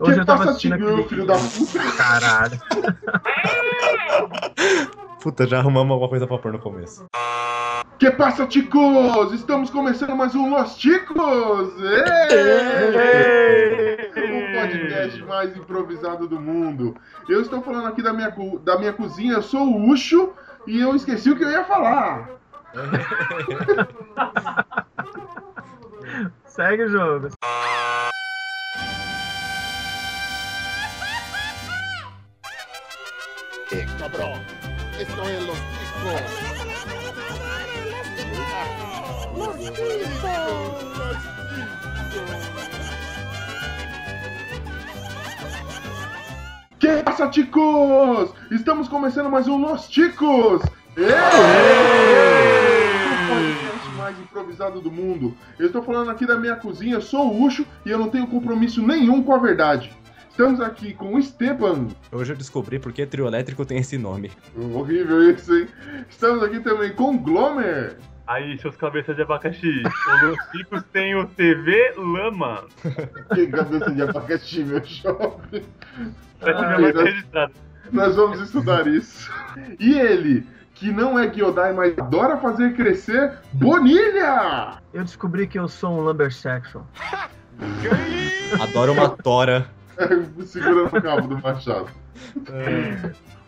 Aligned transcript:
Hoje 0.00 0.14
que 0.14 0.20
eu 0.20 0.26
tava 0.26 0.38
passa, 0.38 0.50
assistindo 0.50 0.74
aquele... 0.74 1.02
filho 1.04 1.24
da 1.26 1.34
puta? 1.34 1.80
Caralho. 1.96 2.60
Puta, 5.20 5.44
já 5.46 5.58
arrumamos 5.58 5.90
alguma 5.90 6.08
coisa 6.08 6.24
pra 6.26 6.38
pôr 6.38 6.50
no 6.52 6.58
começo. 6.60 7.04
Que 7.98 8.10
passa, 8.12 8.46
ticos? 8.46 9.32
Estamos 9.32 9.68
começando 9.70 10.14
mais 10.14 10.36
um 10.36 10.50
Los 10.50 10.76
Ticos! 10.76 11.16
O 11.18 11.72
podcast 14.54 15.22
mais 15.24 15.56
improvisado 15.56 16.28
do 16.28 16.40
mundo. 16.40 16.94
Eu 17.28 17.42
estou 17.42 17.60
falando 17.60 17.88
aqui 17.88 18.00
da 18.00 18.12
minha, 18.12 18.32
da 18.62 18.78
minha 18.78 18.92
cozinha, 18.92 19.32
eu 19.32 19.42
sou 19.42 19.66
o 19.66 19.90
Ucho 19.90 20.32
e 20.66 20.80
eu 20.80 20.94
esqueci 20.94 21.28
o 21.30 21.36
que 21.36 21.42
eu 21.42 21.50
ia 21.50 21.64
falar. 21.64 22.30
Segue 26.46 26.84
o 26.84 26.88
jogo. 26.88 27.30
¡Eh, 33.70 33.86
cabrón! 33.98 34.40
Esto 34.98 35.28
es 35.28 35.46
los 35.46 35.58
chicos. 35.58 36.22
Que 46.78 47.02
passa, 47.02 47.28
ticos? 47.28 48.30
Estamos 48.50 48.88
começando 48.88 49.28
mais 49.28 49.46
um 49.46 49.58
Los 49.58 49.86
Ticos! 49.86 50.62
Podcast 53.28 53.90
mais 53.98 54.18
improvisado 54.18 54.80
do 54.80 54.90
mundo. 54.90 55.36
Eu 55.58 55.66
estou 55.66 55.82
falando 55.82 56.10
aqui 56.10 56.24
da 56.24 56.38
minha 56.38 56.56
cozinha, 56.56 57.02
sou 57.02 57.34
o 57.34 57.44
Ucho 57.44 57.66
e 57.84 57.90
eu 57.90 57.98
não 57.98 58.08
tenho 58.08 58.26
compromisso 58.28 58.80
nenhum 58.80 59.22
com 59.22 59.34
a 59.34 59.38
verdade. 59.38 59.94
Estamos 60.38 60.60
aqui 60.60 60.94
com 60.94 61.14
o 61.14 61.18
Esteban. 61.18 61.88
Hoje 62.12 62.32
eu 62.32 62.36
descobri 62.36 62.78
por 62.78 62.92
que 62.92 63.04
trio 63.04 63.26
elétrico 63.26 63.64
tem 63.66 63.78
esse 63.78 63.98
nome. 63.98 64.30
Horrível 64.72 65.32
isso, 65.32 65.52
hein? 65.52 65.66
Estamos 66.08 66.44
aqui 66.44 66.60
também 66.60 66.92
com 66.92 67.16
o 67.16 67.18
Glomer. 67.18 67.96
Aí, 68.24 68.56
seus 68.60 68.76
cabeças 68.76 69.16
de 69.16 69.22
abacaxi. 69.22 69.82
Os 69.84 70.22
Los 70.22 70.38
Chicos 70.52 70.84
tem 70.92 71.16
o 71.16 71.26
TV 71.26 71.92
Lama. 71.96 72.66
Que 73.34 73.48
cabeça 73.48 73.90
de 73.90 74.00
abacaxi, 74.00 74.62
meu 74.62 74.80
jovem. 74.84 75.64
Essa 76.40 76.50
é 76.50 76.54
Ai, 76.54 76.66
minha 76.66 76.78
marca 76.82 76.92
nós- 77.00 77.04
registrada. 77.10 77.52
Nós 77.90 78.14
vamos 78.14 78.40
estudar 78.40 78.86
isso. 78.86 79.28
E 79.80 79.98
ele, 79.98 80.46
que 80.72 80.92
não 80.92 81.18
é 81.18 81.26
Gyodai, 81.28 81.72
mas 81.72 81.98
adora 81.98 82.36
fazer 82.36 82.76
crescer, 82.76 83.32
Bonilha! 83.54 84.74
Eu 84.94 85.02
descobri 85.02 85.48
que 85.48 85.58
eu 85.58 85.66
sou 85.66 85.98
um 85.98 86.02
lumbersexual. 86.02 86.86
Adoro 88.62 88.92
uma 88.92 89.08
tora. 89.08 89.76
Segurando 90.46 90.96
o 90.96 91.02
cabo 91.02 91.26
do 91.28 91.38
machado. 91.40 91.88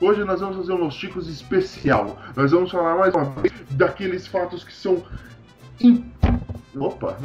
Hoje 0.00 0.24
nós 0.24 0.40
vamos 0.40 0.56
fazer 0.56 0.72
um 0.72 0.76
Los 0.84 0.94
Chicos 0.94 1.28
especial. 1.28 2.18
Nós 2.36 2.50
vamos 2.52 2.70
falar 2.70 2.96
mais 2.96 3.14
uma 3.14 3.24
vez 3.26 3.52
daqueles 3.70 4.26
fatos 4.26 4.64
que 4.64 4.72
são. 4.72 5.02
im- 5.80 6.10
Opa! 6.76 7.16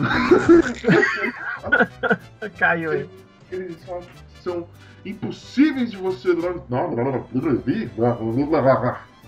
Caiu 2.57 2.91
aí. 2.91 3.09
Aqueles 3.47 3.83
fatos 3.85 4.07
que 4.07 4.43
são 4.43 4.67
impossíveis 5.05 5.91
de 5.91 5.97
você. 5.97 6.35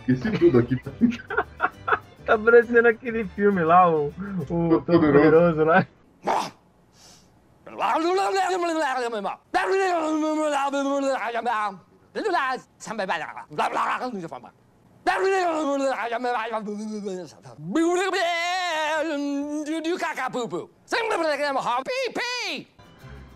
Esqueci 0.08 0.38
tudo 0.40 0.60
aqui. 0.60 0.78
Tá 2.26 2.38
parecendo 2.38 2.88
aquele 2.88 3.24
filme 3.26 3.64
lá, 3.64 3.90
o, 3.90 4.08
o 4.08 4.46
Todo 4.46 4.82
Todo 4.82 5.00
Poderoso 5.00 5.64
lá. 5.64 5.86
Boo, 17.58 17.96
boo, 17.96 18.12
boo, 18.12 19.64
boo, 20.32 20.48
boo, 20.48 20.50
boo, 20.52 20.70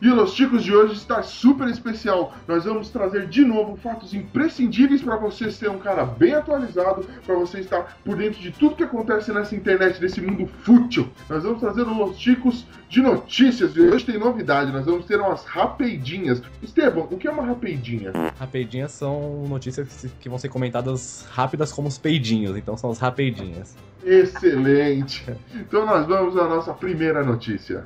E 0.01 0.09
o 0.09 0.15
Los 0.15 0.33
Chicos 0.33 0.63
de 0.63 0.73
hoje 0.73 0.93
está 0.93 1.21
super 1.21 1.67
especial. 1.67 2.33
Nós 2.47 2.65
vamos 2.65 2.89
trazer 2.89 3.27
de 3.27 3.45
novo 3.45 3.77
fatos 3.77 4.15
imprescindíveis 4.15 5.03
para 5.03 5.15
você 5.15 5.51
ser 5.51 5.69
um 5.69 5.77
cara 5.77 6.03
bem 6.03 6.33
atualizado, 6.33 7.05
para 7.23 7.35
você 7.35 7.59
estar 7.59 7.99
por 8.03 8.15
dentro 8.15 8.41
de 8.41 8.49
tudo 8.49 8.75
que 8.75 8.83
acontece 8.83 9.31
nessa 9.31 9.55
internet, 9.55 10.01
desse 10.01 10.19
mundo 10.19 10.49
fútil. 10.63 11.07
Nós 11.29 11.43
vamos 11.43 11.59
trazer 11.59 11.83
o 11.83 11.93
Los 11.93 12.17
Chicos 12.17 12.65
de 12.89 12.99
notícias. 12.99 13.75
E 13.75 13.81
hoje 13.81 14.03
tem 14.03 14.17
novidade, 14.17 14.71
nós 14.71 14.85
vamos 14.85 15.05
ter 15.05 15.19
umas 15.19 15.45
rapeidinhas. 15.45 16.41
Esteban, 16.63 17.01
o 17.01 17.17
que 17.17 17.27
é 17.27 17.31
uma 17.31 17.43
rapeidinha? 17.43 18.11
Rapidinhas 18.39 18.93
são 18.93 19.45
notícias 19.47 20.07
que 20.19 20.27
vão 20.27 20.39
ser 20.39 20.49
comentadas 20.49 21.27
rápidas 21.31 21.71
como 21.71 21.87
os 21.87 21.99
peidinhos, 21.99 22.57
então 22.57 22.75
são 22.75 22.89
as 22.89 22.97
rapidinhas. 22.97 23.77
Excelente! 24.03 25.23
Então 25.53 25.85
nós 25.85 26.07
vamos 26.07 26.35
à 26.35 26.47
nossa 26.47 26.73
primeira 26.73 27.23
notícia. 27.23 27.85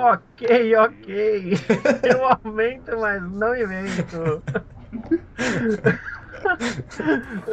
Ok, 0.00 0.74
ok. 0.76 1.58
Eu 2.10 2.24
aumento, 2.26 2.98
mas 2.98 3.22
não 3.22 3.54
invento. 3.54 4.40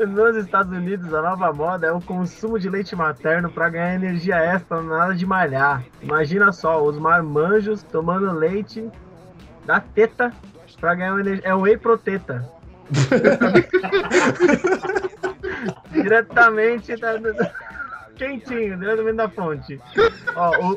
Nos 0.08 0.38
Estados 0.38 0.72
Unidos, 0.72 1.14
a 1.14 1.22
nova 1.22 1.52
moda 1.52 1.88
é 1.88 1.92
o 1.92 2.00
consumo 2.00 2.58
de 2.58 2.70
leite 2.70 2.96
materno 2.96 3.52
para 3.52 3.68
ganhar 3.70 3.96
energia 3.96 4.38
extra 4.38 4.82
na 4.82 4.96
hora 4.96 5.14
de 5.16 5.26
malhar. 5.26 5.84
Imagina 6.02 6.54
só, 6.54 6.82
os 6.82 6.98
marmanjos 6.98 7.84
tomando 7.84 8.32
leite 8.32 8.90
da 9.66 9.82
teta 9.82 10.32
para 10.80 10.96
ganhar 10.96 11.20
energia. 11.20 11.50
É 11.50 11.54
o 11.54 11.60
whey 11.62 11.76
proteta. 11.78 12.50
diretamente 15.92 16.96
da, 16.96 17.18
da- 17.18 17.52
quentinho, 18.16 18.78
diretamente 18.78 19.18
da 19.18 19.30
fonte. 19.30 19.82
Ó, 20.36 20.72
o... 20.72 20.76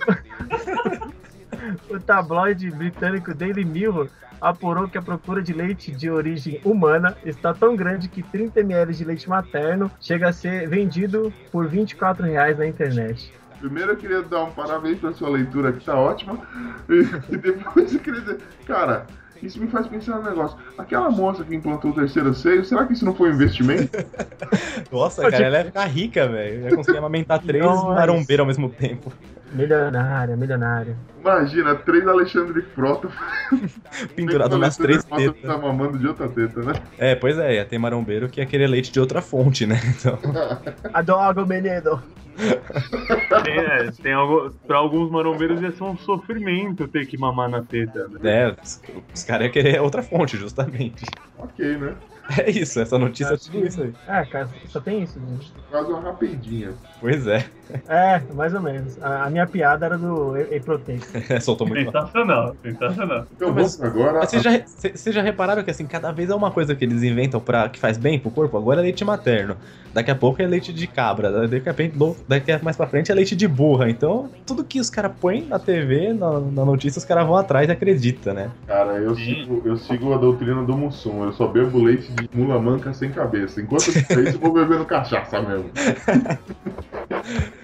O 1.89 1.99
tabloide 1.99 2.71
britânico 2.71 3.35
Daily 3.35 3.65
Mirror 3.65 4.09
apurou 4.41 4.89
que 4.89 4.97
a 4.97 5.03
procura 5.03 5.43
de 5.43 5.53
leite 5.53 5.93
de 5.93 6.11
origem 6.11 6.61
humana 6.65 7.17
está 7.25 7.53
tão 7.53 7.77
grande 7.77 8.09
que 8.09 8.23
30 8.23 8.61
ml 8.61 8.95
de 8.95 9.05
leite 9.05 9.29
materno 9.29 9.91
chega 10.01 10.29
a 10.29 10.33
ser 10.33 10.69
vendido 10.69 11.33
por 11.53 11.69
24 11.69 12.25
reais 12.25 12.57
na 12.57 12.67
internet. 12.67 13.33
Primeiro 13.59 13.93
eu 13.93 13.97
queria 13.97 14.23
dar 14.23 14.45
um 14.45 14.51
parabéns 14.53 14.99
pra 14.99 15.13
sua 15.13 15.29
leitura 15.29 15.73
que 15.73 15.85
tá 15.85 15.95
ótima. 15.95 16.39
E 16.89 17.37
depois 17.37 17.93
eu 17.93 18.01
queria 18.01 18.21
dizer, 18.21 18.39
cara, 18.67 19.07
isso 19.43 19.61
me 19.61 19.67
faz 19.69 19.87
pensar 19.87 20.17
no 20.17 20.23
negócio. 20.23 20.57
Aquela 20.79 21.11
moça 21.11 21.45
que 21.45 21.55
implantou 21.55 21.91
o 21.91 21.95
terceiro 21.95 22.35
seio, 22.35 22.65
será 22.65 22.87
que 22.87 22.95
isso 22.95 23.05
não 23.05 23.15
foi 23.15 23.31
um 23.31 23.35
investimento? 23.35 23.91
Nossa, 24.91 25.31
cara, 25.31 25.45
ela 25.45 25.59
ia 25.59 25.65
ficar 25.67 25.85
rica, 25.85 26.27
velho. 26.27 26.69
Ia 26.69 26.77
conseguir 26.77 26.99
amamentar 26.99 27.39
três 27.43 27.65
marombeiros 27.65 28.41
ao 28.41 28.47
mesmo 28.47 28.71
tempo. 28.71 29.13
Milionária, 29.53 30.37
milionária. 30.37 30.97
Imagina, 31.21 31.75
três 31.75 32.07
Alexandre 32.07 32.63
Frota 32.75 33.09
Pendurado 34.17 34.57
nas 34.59 34.77
três 34.77 35.05
Frota 35.05 35.25
tá 35.27 35.33
tetas. 35.33 35.61
mamando 35.61 35.99
de 35.99 36.07
outra 36.07 36.29
teta, 36.29 36.61
né? 36.63 36.73
É, 36.99 37.15
pois 37.15 37.39
é, 37.39 37.57
ia 37.57 37.65
ter 37.65 37.79
marombeiro 37.79 38.29
que 38.29 38.41
ia 38.41 38.47
querer 38.47 38.69
leite 38.69 38.91
de 38.93 39.01
outra 39.01 39.21
fonte, 39.21 39.67
né? 39.67 39.81
Então, 40.01 40.19
Adoro, 40.95 41.47
menino. 41.47 42.01
Tem, 43.45 43.59
é, 43.59 43.91
tem 44.03 44.13
algo, 44.13 44.51
pra 44.67 44.79
alguns 44.79 45.11
marombeiros 45.11 45.61
ia 45.61 45.73
ser 45.73 45.83
um 45.83 45.97
sofrimento 45.99 46.89
ter 46.89 47.07
que 47.07 47.19
mamar 47.19 47.51
na 47.51 47.63
teta. 47.63 48.09
Né? 48.09 48.19
é, 48.23 48.57
os, 48.63 48.81
os 49.15 49.23
caras 49.25 49.45
iam 49.47 49.53
querer 49.53 49.81
outra 49.81 50.03
fonte, 50.03 50.37
justamente. 50.39 51.05
ok, 51.39 51.77
né? 51.77 51.95
É 52.39 52.49
isso, 52.49 52.81
essa 52.81 52.97
notícia 52.97 53.35
é 53.35 53.37
tudo 53.37 53.67
isso 53.67 53.83
aí. 53.83 53.93
É, 54.07 54.25
cara, 54.25 54.49
só 54.69 54.81
tem 54.81 55.03
isso, 55.03 55.19
gente. 55.19 55.53
Quase 55.69 55.91
uma 55.91 56.01
rapidinha. 56.01 56.73
Pois 57.01 57.27
é, 57.27 57.45
É, 57.89 58.21
mais 58.35 58.55
ou 58.55 58.61
menos. 58.61 58.97
A, 59.03 59.25
a 59.25 59.31
minha 59.31 59.47
piada 59.47 59.87
era 59.87 59.99
do 59.99 60.31
whey 60.31 60.61
protein. 60.61 61.01
soltou 61.41 61.67
muito. 61.67 61.91
Sensacional, 61.91 62.57
sensacional. 62.63 63.27
Então 63.35 63.53
Mas- 63.53 63.77
vamos 63.77 63.83
agora. 63.97 64.21
Vocês 64.27 64.43
já, 64.43 64.61
cê- 64.67 64.97
cês 64.97 65.15
já 65.15 65.23
repararam 65.23 65.63
que 65.65 65.71
assim, 65.71 65.87
cada 65.87 66.13
vez 66.13 66.31
é 66.31 66.35
uma 66.35 66.51
coisa 66.51 66.75
que 66.75 66.85
eles 66.85 67.03
inventam 67.03 67.41
pra, 67.41 67.69
que 67.69 67.79
faz 67.79 67.99
bem 67.99 68.19
pro 68.19 68.31
corpo? 68.31 68.57
Agora 68.57 68.81
é 68.81 68.83
leite 68.83 69.05
materno. 69.05 69.57
Daqui 69.93 70.11
a 70.11 70.15
pouco 70.15 70.41
é 70.41 70.47
leite 70.47 70.73
de 70.73 70.87
cabra. 70.87 71.49
Daqui 71.49 71.69
a, 71.69 71.75
pouco- 71.75 72.17
daqui 72.29 72.53
a 72.53 72.61
mais 72.63 72.77
pra 72.77 72.87
frente 72.87 73.11
é 73.11 73.15
leite 73.15 73.35
de 73.35 73.49
burra. 73.49 73.91
Então, 73.91 74.31
tudo 74.47 74.63
que 74.63 74.79
os 74.79 74.89
caras 74.89 75.11
põem 75.21 75.47
na 75.47 75.59
TV, 75.59 76.13
na, 76.13 76.39
na 76.39 76.65
notícia, 76.65 76.99
os 76.99 77.05
caras 77.05 77.27
vão 77.27 77.37
atrás 77.37 77.69
e 77.69 77.73
acreditam, 77.73 78.33
né? 78.33 78.51
Cara, 78.69 78.93
eu 78.99 79.15
sigo, 79.17 79.63
eu 79.65 79.77
sigo 79.77 80.13
a 80.15 80.17
doutrina 80.17 80.63
do 80.63 80.77
Mussum. 80.77 81.25
Eu 81.25 81.33
só 81.33 81.49
bebo 81.49 81.83
leite 81.83 82.11
de 82.13 82.29
mula 82.33 82.61
manca 82.61 82.93
sem 82.93 83.11
cabeça. 83.11 83.61
Enquanto 83.61 83.89
eu 83.89 84.23
isso, 84.25 84.37
eu 84.37 84.41
vou 84.41 84.53
bebendo 84.53 84.85
cachaça 84.85 85.41
mesmo. 85.43 85.71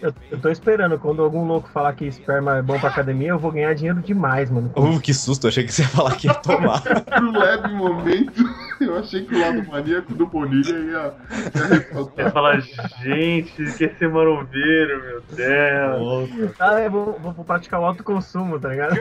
Eu, 0.00 0.14
eu 0.30 0.38
tô 0.40 0.48
esperando, 0.48 0.96
quando 0.98 1.22
algum 1.22 1.44
louco 1.44 1.68
falar 1.68 1.92
que 1.94 2.04
esperma 2.06 2.58
é 2.58 2.62
bom 2.62 2.78
pra 2.78 2.88
academia, 2.88 3.30
eu 3.30 3.38
vou 3.38 3.50
ganhar 3.50 3.74
dinheiro 3.74 4.00
demais, 4.00 4.48
mano. 4.48 4.70
Uh, 4.76 5.00
que 5.00 5.12
susto, 5.12 5.48
achei 5.48 5.64
que 5.64 5.72
você 5.72 5.82
ia 5.82 5.88
falar 5.88 6.14
que 6.16 6.28
ia 6.28 6.34
tomar. 6.34 6.80
Por 7.04 7.24
um 7.24 7.32
leve 7.36 7.68
momento, 7.74 8.44
eu 8.80 8.96
achei 8.96 9.24
que 9.24 9.34
o 9.34 9.40
lado 9.40 9.66
maníaco 9.66 10.14
do 10.14 10.24
Bonilha 10.26 10.70
ia, 10.72 10.92
ia 10.92 11.14
Você 11.52 11.74
ressaltar. 11.78 12.32
fala, 12.32 12.60
gente, 12.60 13.72
quer 13.76 13.96
ser 13.98 14.08
marombeiro, 14.08 15.02
meu 15.02 15.20
Deus. 15.36 16.54
Ah, 16.60 16.80
eu 16.80 16.90
vou, 16.90 17.18
vou 17.18 17.44
praticar 17.44 17.80
o 17.80 17.84
autoconsumo, 17.84 18.60
tá 18.60 18.68
ligado? 18.68 18.96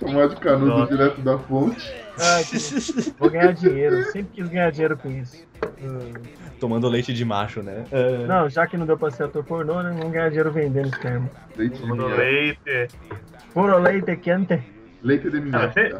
Tomar 0.00 0.28
de 0.28 0.36
canudo 0.36 0.66
Nossa. 0.78 0.90
direto 0.96 1.20
da 1.20 1.38
fonte. 1.38 1.92
Ah, 2.18 2.42
que- 2.48 3.10
vou 3.18 3.30
ganhar 3.30 3.52
dinheiro, 3.52 3.96
eu 3.96 4.04
sempre 4.12 4.32
quis 4.34 4.48
ganhar 4.48 4.70
dinheiro 4.70 4.96
com 4.96 5.10
isso. 5.10 5.44
Hum, 5.82 6.12
Tomando 6.62 6.88
leite 6.88 7.12
de 7.12 7.24
macho, 7.24 7.60
né? 7.60 7.82
É. 7.90 8.18
Não, 8.24 8.48
já 8.48 8.68
que 8.68 8.76
não 8.76 8.86
deu 8.86 8.96
pra 8.96 9.10
ser 9.10 9.24
ator 9.24 9.42
pornô, 9.42 9.82
né? 9.82 9.90
Vamos 9.98 10.12
ganhar 10.12 10.28
dinheiro 10.28 10.52
vendendo 10.52 10.86
esse 10.86 11.00
termo. 11.00 11.28
Leite 11.56 11.74
de 11.74 11.80
Tomando 11.80 12.04
minha. 12.04 12.16
leite. 12.16 12.88
Puro 13.52 13.78
leite 13.78 14.14
quente. 14.18 14.62
Leite 15.02 15.28
de 15.28 15.40
minha. 15.40 15.58
Ah, 15.58 15.66
você- 15.72 15.92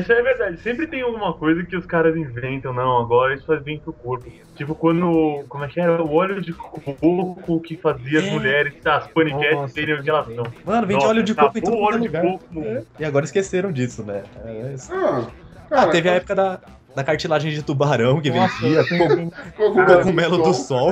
Isso 0.00 0.10
é 0.10 0.22
verdade, 0.22 0.58
sempre 0.62 0.86
tem 0.86 1.02
alguma 1.02 1.34
coisa 1.34 1.62
que 1.62 1.76
os 1.76 1.84
caras 1.84 2.16
inventam, 2.16 2.72
não, 2.72 2.96
agora 3.02 3.34
isso 3.34 3.44
faz 3.44 3.62
bem 3.62 3.78
pro 3.78 3.92
corpo. 3.92 4.24
Tipo 4.56 4.74
quando, 4.74 5.44
como 5.50 5.62
é 5.64 5.68
que 5.68 5.78
era? 5.78 6.02
O 6.02 6.14
óleo 6.14 6.40
de 6.40 6.54
coco 6.54 7.60
que 7.60 7.76
fazia 7.76 8.20
as 8.20 8.24
É. 8.24 8.30
mulheres, 8.30 8.72
as 8.86 9.06
paniquetes 9.08 9.74
terem 9.74 10.00
relação. 10.00 10.44
Mano, 10.64 10.86
vende 10.86 10.94
Nossa, 11.00 11.08
óleo 11.08 11.22
de 11.22 11.34
coco 11.34 11.58
em 11.58 11.60
todo 11.60 11.74
o 11.76 11.82
óleo 11.82 11.98
quanto 11.98 12.00
de 12.00 12.06
lugar. 12.08 12.22
coco 12.22 12.44
mundo. 12.54 12.86
E 12.98 13.04
agora 13.04 13.26
esqueceram 13.26 13.70
disso, 13.70 14.02
né? 14.02 14.22
É 14.46 14.72
isso. 14.74 14.90
Ah, 14.94 15.26
Ah, 15.70 15.76
cara, 15.76 15.90
teve 15.92 16.08
a 16.08 16.12
época 16.14 16.34
da, 16.34 16.60
da 16.94 17.02
cartilagem 17.04 17.52
de 17.52 17.62
tubarão 17.62 18.20
que 18.20 18.30
Nossa, 18.30 18.60
vendia, 18.60 18.84
tenho- 18.88 19.30
cogumelo 19.56 19.98
cogumelo 20.02 20.38
do 20.42 20.54
sol. 20.54 20.90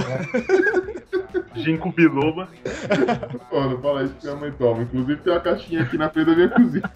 Ginkgo 1.55 1.93
biloba. 1.93 2.49
Não 3.53 3.81
fala 3.81 4.05
isso 4.05 4.15
que 4.15 4.25
minha 4.27 4.37
mãe 4.37 4.53
toma. 4.53 4.83
Inclusive 4.83 5.17
tem 5.21 5.33
uma 5.33 5.41
caixinha 5.41 5.83
aqui 5.83 5.99
na 5.99 6.09
frente 6.09 6.27
da 6.27 6.35
minha 6.35 6.49
cozinha. 6.49 6.91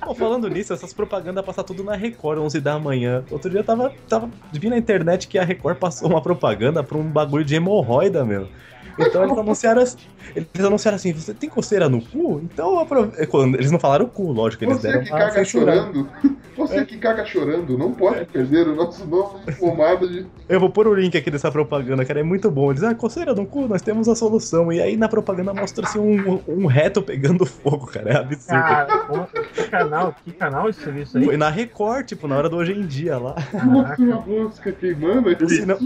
Pô, 0.00 0.14
falando 0.14 0.48
nisso, 0.48 0.72
essas 0.72 0.92
propagandas 0.92 1.44
passam 1.44 1.64
tudo 1.64 1.82
na 1.82 1.96
Record, 1.96 2.38
11 2.38 2.60
da 2.60 2.78
manhã. 2.78 3.24
Outro 3.30 3.50
dia 3.50 3.60
eu 3.60 3.64
tava, 3.64 3.92
tava 4.08 4.30
vi 4.52 4.68
na 4.70 4.78
internet 4.78 5.26
que 5.26 5.38
a 5.38 5.44
Record 5.44 5.76
passou 5.78 6.08
uma 6.08 6.22
propaganda 6.22 6.82
pra 6.82 6.96
um 6.96 7.02
bagulho 7.02 7.44
de 7.44 7.56
hemorroida, 7.56 8.24
meu. 8.24 8.48
Então 8.98 9.24
eles 9.24 9.38
anunciaram 9.38 9.82
assim, 9.82 9.96
eles 10.34 10.48
anunciaram 10.64 10.96
assim, 10.96 11.12
você 11.12 11.34
tem 11.34 11.48
coceira 11.50 11.88
no 11.88 12.00
cu? 12.00 12.40
Então 12.42 12.78
aprove- 12.78 13.12
é, 13.20 13.26
quando- 13.26 13.54
eles 13.56 13.70
não 13.70 13.78
falaram 13.78 14.06
o 14.06 14.08
cu, 14.08 14.32
lógico, 14.32 14.64
eles 14.64 14.76
Você 14.78 14.88
deram 14.88 15.04
que 15.04 15.10
caga 15.10 15.44
chorando, 15.44 16.08
você 16.56 16.84
que 16.86 16.96
caga 16.98 17.24
chorando, 17.26 17.76
não 17.76 17.92
pode 17.92 18.24
perder 18.26 18.68
o 18.68 18.74
nosso 18.74 19.06
novo 19.06 19.38
pomada 19.58 20.06
de. 20.08 20.26
Eu 20.48 20.58
vou 20.60 20.70
pôr 20.70 20.86
o 20.86 20.94
link 20.94 21.16
aqui 21.16 21.30
dessa 21.30 21.50
propaganda, 21.50 22.04
cara, 22.04 22.20
é 22.20 22.22
muito 22.22 22.50
bom. 22.50 22.70
Eles, 22.70 22.82
ah, 22.82 22.94
coceira 22.94 23.34
no 23.34 23.44
cu, 23.44 23.66
nós 23.68 23.82
temos 23.82 24.08
a 24.08 24.14
solução. 24.14 24.72
E 24.72 24.80
aí 24.80 24.96
na 24.96 25.08
propaganda 25.08 25.52
mostra-se 25.52 25.98
um, 25.98 26.40
um 26.48 26.66
reto 26.66 27.02
pegando 27.02 27.44
fogo, 27.46 27.86
cara, 27.86 28.10
é 28.10 28.16
absurdo. 28.16 28.46
Cara, 28.62 29.28
que 29.54 29.68
canal, 29.68 30.14
que 30.24 30.32
canal 30.32 30.68
esse 30.70 30.80
serviço 30.82 31.18
aí? 31.18 31.24
Foi 31.24 31.36
na 31.36 31.50
Record, 31.50 32.06
tipo, 32.06 32.26
na 32.28 32.36
hora 32.38 32.48
do 32.48 32.56
hoje 32.56 32.72
em 32.72 32.86
dia 32.86 33.18
lá. 33.18 33.34
Nossa, 33.64 34.02
uma 34.02 34.72
queimando 34.80 35.28
aqui. 35.30 35.42
Ou 35.42 35.50
senão, 35.50 35.78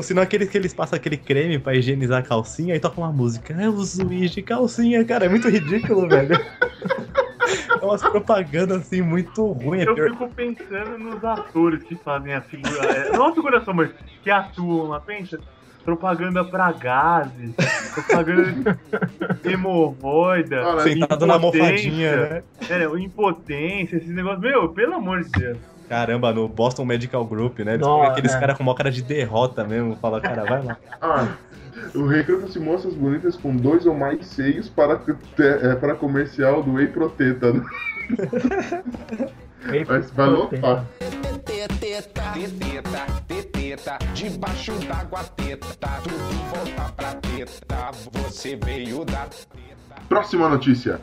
ou 0.00 0.02
senão 0.02 0.22
aquele 0.22 0.46
que 0.46 0.56
eles 0.56 0.72
passam 0.72 0.96
aquele 0.96 1.18
creme 1.18 1.58
pra 1.58 1.74
higienizar 1.74 2.20
a 2.20 2.22
calcinha 2.22 2.74
e 2.74 2.80
tocam 2.80 3.04
uma 3.04 3.12
música. 3.12 3.52
Eu 3.52 3.72
uso 3.74 4.02
de 4.04 4.42
calcinha, 4.42 5.04
cara, 5.04 5.26
é 5.26 5.28
muito 5.28 5.46
ridículo, 5.48 6.08
velho. 6.08 6.34
É 7.82 7.84
umas 7.84 8.00
propagandas 8.00 8.78
assim 8.82 9.02
muito 9.02 9.44
ruins. 9.52 9.82
É 9.86 9.90
Eu 9.90 9.94
pior- 9.94 10.10
fico 10.10 10.28
pensando 10.30 10.98
nos 10.98 11.22
atores 11.22 11.82
que 11.82 11.94
fazem 11.96 12.32
a 12.32 12.40
figura. 12.40 12.86
é, 12.86 13.12
Não 13.12 13.26
a 13.28 13.34
figuração, 13.34 13.74
mas 13.74 13.90
que 14.22 14.30
atuam 14.30 14.88
lá, 14.88 15.00
pensa. 15.00 15.38
Propaganda 15.84 16.44
pra 16.44 16.72
gases, 16.72 17.54
propaganda 17.94 18.78
de 19.42 19.52
hemorroida, 19.52 20.80
Sentado 20.80 21.26
na 21.26 21.36
impotência. 21.36 21.64
almofadinha, 21.66 22.16
né? 22.16 22.42
é, 22.68 22.84
impotência, 23.02 23.96
esses 23.96 24.10
negócios. 24.14 24.40
Meu, 24.42 24.68
pelo 24.70 24.94
amor 24.94 25.22
de 25.24 25.30
Deus. 25.30 25.58
Caramba, 25.90 26.32
no 26.32 26.46
Boston 26.48 26.84
Medical 26.84 27.24
Group, 27.24 27.58
né? 27.58 27.74
Eles 27.74 27.84
Nossa, 27.84 28.12
aqueles 28.12 28.32
é. 28.32 28.38
caras 28.38 28.56
com 28.56 28.62
uma 28.62 28.76
cara 28.76 28.92
de 28.92 29.02
derrota 29.02 29.64
mesmo. 29.64 29.96
Fala, 29.96 30.20
cara, 30.20 30.44
vai 30.44 30.62
lá. 30.62 30.76
Ah, 31.02 31.26
o 31.96 32.06
recruta-se 32.06 32.60
moças 32.60 32.94
bonitas 32.94 33.36
com 33.36 33.56
dois 33.56 33.86
ou 33.86 33.94
mais 33.94 34.24
seios 34.24 34.68
para, 34.68 35.00
é, 35.40 35.74
para 35.74 35.96
comercial 35.96 36.62
do 36.62 36.74
Whey 36.74 36.86
Proteta. 36.86 37.52
né? 37.52 37.64
Ei, 39.72 39.82
Vai. 39.82 40.00
Teta, 41.44 41.76
teta, 41.76 43.48
teta, 43.52 43.98
debaixo 44.14 44.72
d'água, 44.86 45.24
teta, 45.36 45.88
tudo 46.04 46.16
volta 46.54 46.92
pra 46.92 47.14
teta, 47.14 47.90
você 48.12 48.54
veio 48.54 49.04
da 49.04 49.26
Próxima 50.08 50.48
notícia. 50.48 51.00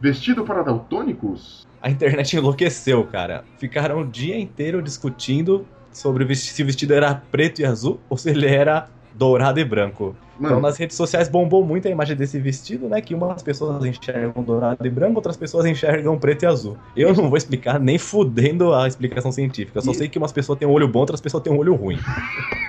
Vestido 0.00 0.44
para 0.44 0.62
daltônicos? 0.62 1.66
A 1.84 1.90
internet 1.90 2.32
enlouqueceu, 2.36 3.04
cara. 3.04 3.44
Ficaram 3.58 4.00
o 4.00 4.06
dia 4.06 4.38
inteiro 4.38 4.80
discutindo 4.80 5.66
sobre 5.92 6.34
se 6.34 6.62
o 6.62 6.66
vestido 6.66 6.94
era 6.94 7.14
preto 7.14 7.60
e 7.60 7.64
azul 7.66 8.00
ou 8.08 8.16
se 8.16 8.30
ele 8.30 8.46
era 8.46 8.88
dourado 9.14 9.60
e 9.60 9.64
branco. 9.64 10.16
Então 10.36 10.50
Mano, 10.50 10.62
nas 10.62 10.78
redes 10.78 10.96
sociais 10.96 11.28
bombou 11.28 11.64
muito 11.64 11.86
a 11.86 11.90
imagem 11.90 12.16
desse 12.16 12.40
vestido, 12.40 12.88
né? 12.88 13.00
Que 13.02 13.14
umas 13.14 13.42
pessoas 13.42 13.84
enxergam 13.84 14.42
dourado 14.42 14.84
e 14.84 14.90
branco, 14.90 15.16
outras 15.16 15.36
pessoas 15.36 15.66
enxergam 15.66 16.18
preto 16.18 16.42
e 16.42 16.46
azul. 16.46 16.76
Eu 16.96 17.14
não 17.14 17.28
vou 17.28 17.36
explicar 17.36 17.78
nem 17.78 17.98
fudendo 17.98 18.74
a 18.74 18.88
explicação 18.88 19.30
científica. 19.30 19.78
Eu 19.78 19.82
só 19.82 19.92
E- 19.92 19.94
sei 19.94 20.08
que 20.08 20.18
umas 20.18 20.32
pessoas 20.32 20.58
têm 20.58 20.66
um 20.66 20.72
olho 20.72 20.88
bom, 20.88 21.00
outras 21.00 21.20
pessoas 21.20 21.42
têm 21.42 21.52
um 21.52 21.58
olho 21.58 21.74
ruim. 21.74 21.98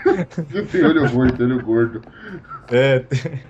tem 0.71 0.83
olho 0.85 1.09
gordo, 1.09 1.37
tem 1.37 1.45
olho 1.47 1.61
gordo. 1.63 2.01
É, 2.69 2.99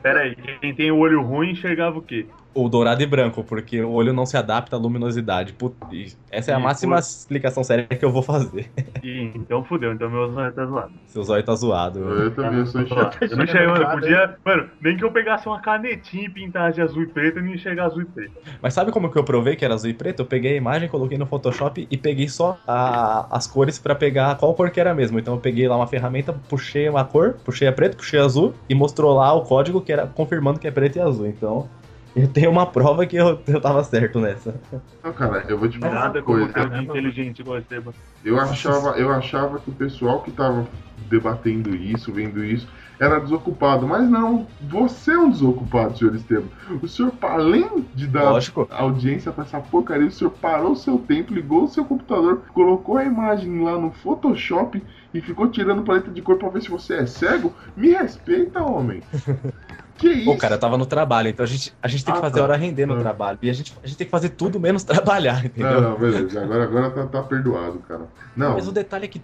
Pera 0.01 0.21
aí, 0.21 0.35
quem 0.61 0.73
tem 0.75 0.91
o 0.91 0.97
olho 0.97 1.21
ruim 1.21 1.51
enxergava 1.51 1.97
o 1.97 2.01
quê? 2.01 2.27
O 2.56 2.69
dourado 2.69 3.04
e 3.04 3.06
branco, 3.06 3.44
porque 3.44 3.81
o 3.81 3.92
olho 3.92 4.13
não 4.13 4.25
se 4.25 4.38
adapta 4.38 4.75
à 4.75 4.80
luminosidade. 4.80 5.54
Put- 5.54 5.75
e 5.92 6.07
Essa 6.31 6.52
é 6.52 6.56
a 6.56 6.60
E 6.60 6.63
máxima 6.63 6.96
por- 6.96 7.00
explicação 7.02 7.63
séria 7.63 7.86
que 7.86 8.04
eu 8.04 8.12
vou 8.12 8.22
fazer. 8.24 8.72
Ih, 9.04 9.31
então 9.36 9.63
fudeu, 9.63 9.92
então 9.94 10.10
meu 10.10 10.31
zóio 10.31 10.52
tá 10.54 10.66
zoado. 10.66 10.92
Seu 11.06 11.24
zóio 11.24 11.44
tá 11.44 11.54
zoado. 11.56 12.00
Eu 12.00 12.31
também 12.34 12.66
sou 12.66 12.81
enxergado. 12.81 13.18
Eu 13.22 13.38
não 13.38 13.44
enxergo, 13.44 13.72
mano, 13.72 13.84
eu 13.84 13.90
podia. 13.92 14.36
Mano, 14.46 14.69
nem 14.81 14.98
que 14.98 15.04
eu 15.04 15.12
pegasse 15.12 15.48
uma 15.48 15.60
canetinha 15.62 16.25
e 16.25 16.30
pintasse 16.30 16.75
de 16.75 16.81
azul 16.81 17.04
e 17.04 17.07
preto, 17.07 17.38
eu 17.40 17.44
não 17.44 17.54
enxergar 17.54 17.86
azul 17.86 18.02
e 18.02 18.06
preto. 18.06 18.34
Mas 18.62 18.74
sabe 18.74 18.92
como 18.92 19.12
que 19.12 19.18
eu 19.18 19.24
provei 19.24 19.56
que 19.56 19.66
era 19.66 19.74
azul 19.74 19.90
e 19.90 19.94
preto? 19.94 20.22
Eu 20.22 20.25
peguei 20.25 20.54
a 20.54 20.57
imagem, 20.57 20.88
coloquei 20.90 21.18
no 21.18 21.25
Photoshop 21.25 21.88
e 21.90 21.98
peguei 21.98 22.28
só 22.30 22.57
a- 22.68 23.28
as 23.31 23.48
cores 23.48 23.78
pra 23.78 23.96
pegar 23.96 24.36
qual 24.38 24.54
cor 24.54 24.69
que 24.72 24.80
era 24.80 24.94
mesmo. 24.94 25.19
Então 25.19 25.34
eu 25.36 25.40
peguei 25.42 25.68
lá 25.68 25.75
uma 25.75 25.88
ferramenta, 25.88 26.34
puxei 26.50 26.88
uma 26.90 27.04
cor, 27.04 27.34
puxei 27.44 27.68
a 27.68 27.72
preto, 27.74 27.98
puxei 27.98 28.19
a 28.19 28.24
azul 28.25 28.54
e 28.69 28.75
mostrou 28.75 29.13
lá 29.13 29.34
o 29.34 29.42
código 29.44 29.81
que 29.81 29.92
era 29.92 30.07
confirmando 30.07 30.60
que 30.60 30.68
é 30.68 30.72
preto 30.72 30.96
e 30.98 31.02
azul. 31.02 31.28
Então 31.28 31.69
eu 32.15 32.27
tenho 32.27 32.50
uma 32.50 32.65
prova 32.65 33.06
que 33.06 33.15
eu, 33.15 33.39
eu 33.47 33.59
tava 33.59 33.83
certo 33.83 34.19
nessa. 34.19 34.56
Não, 35.03 35.12
cara, 35.13 35.45
eu 35.50 35.57
vou 35.57 35.67
te 35.67 35.77
falar 35.77 35.94
Nada 35.94 36.19
uma 36.19 36.25
como 36.25 36.50
coisa. 36.53 36.77
inteligente 36.81 37.39
igual 37.39 37.57
esse 37.57 37.65
Esteban. 37.65 37.94
Eu 38.23 38.39
achava, 38.39 38.89
eu 38.97 39.12
achava 39.12 39.59
que 39.59 39.69
o 39.69 39.73
pessoal 39.73 40.21
que 40.21 40.31
tava 40.31 40.65
debatendo 41.09 41.75
isso, 41.75 42.12
vendo 42.12 42.44
isso, 42.44 42.67
era 43.00 43.19
desocupado. 43.19 43.85
Mas 43.88 44.09
não, 44.09 44.47
você 44.62 45.12
é 45.12 45.17
um 45.19 45.29
desocupado, 45.29 45.97
senhor 45.97 46.15
Esteban. 46.15 46.47
O 46.81 46.88
senhor, 46.88 47.12
além 47.21 47.85
de 47.94 48.07
dar 48.07 48.31
Lógico. 48.31 48.68
audiência 48.71 49.31
pra 49.31 49.44
essa 49.44 49.59
porcaria, 49.59 50.07
o 50.07 50.11
senhor 50.11 50.31
parou 50.31 50.71
o 50.71 50.75
seu 50.75 50.97
tempo, 50.97 51.33
ligou 51.33 51.66
o 51.66 51.68
seu 51.68 51.85
computador, 51.85 52.42
colocou 52.54 52.97
a 52.97 53.04
imagem 53.04 53.61
lá 53.61 53.78
no 53.78 53.92
Photoshop 53.92 54.81
e 55.13 55.21
ficou 55.21 55.49
tirando 55.49 55.83
paleta 55.83 56.09
de 56.09 56.21
cor 56.21 56.37
pra 56.37 56.49
ver 56.49 56.61
se 56.61 56.69
você 56.69 56.95
é 56.95 57.06
cego. 57.06 57.54
Me 57.75 57.90
respeita, 57.92 58.63
homem. 58.63 59.01
Que 59.97 60.09
isso? 60.09 60.25
Pô, 60.25 60.35
cara, 60.37 60.57
tava 60.57 60.78
no 60.78 60.85
trabalho, 60.85 61.30
então 61.30 61.44
a 61.44 61.47
gente, 61.47 61.73
a 61.81 61.87
gente 61.87 62.04
tem 62.04 62.14
que 62.14 62.19
Ah, 62.19 62.21
fazer 62.23 62.37
tá. 62.40 62.44
hora 62.44 62.56
render 62.57 62.85
no 62.85 62.95
Ah. 62.95 62.99
trabalho. 62.99 63.40
E 63.42 63.49
a 63.49 63.54
gente, 63.54 63.73
a 63.81 63.87
gente 63.87 63.97
tem 63.97 64.06
que 64.06 64.11
fazer 64.11 64.30
tudo 64.30 64.59
menos 64.59 64.83
trabalhar, 64.85 65.45
entendeu? 65.45 65.81
Não, 65.81 65.92
não, 65.92 65.97
beleza. 65.99 66.42
Agora, 66.44 66.64
agora 66.64 66.90
tá, 66.92 67.06
tá 67.07 67.23
perdoado, 67.23 67.80
cara. 67.80 68.02
Não, 68.35 68.54
Mas 68.54 68.68
o 68.68 68.71
detalhe 68.71 69.06
é 69.06 69.07
que, 69.07 69.21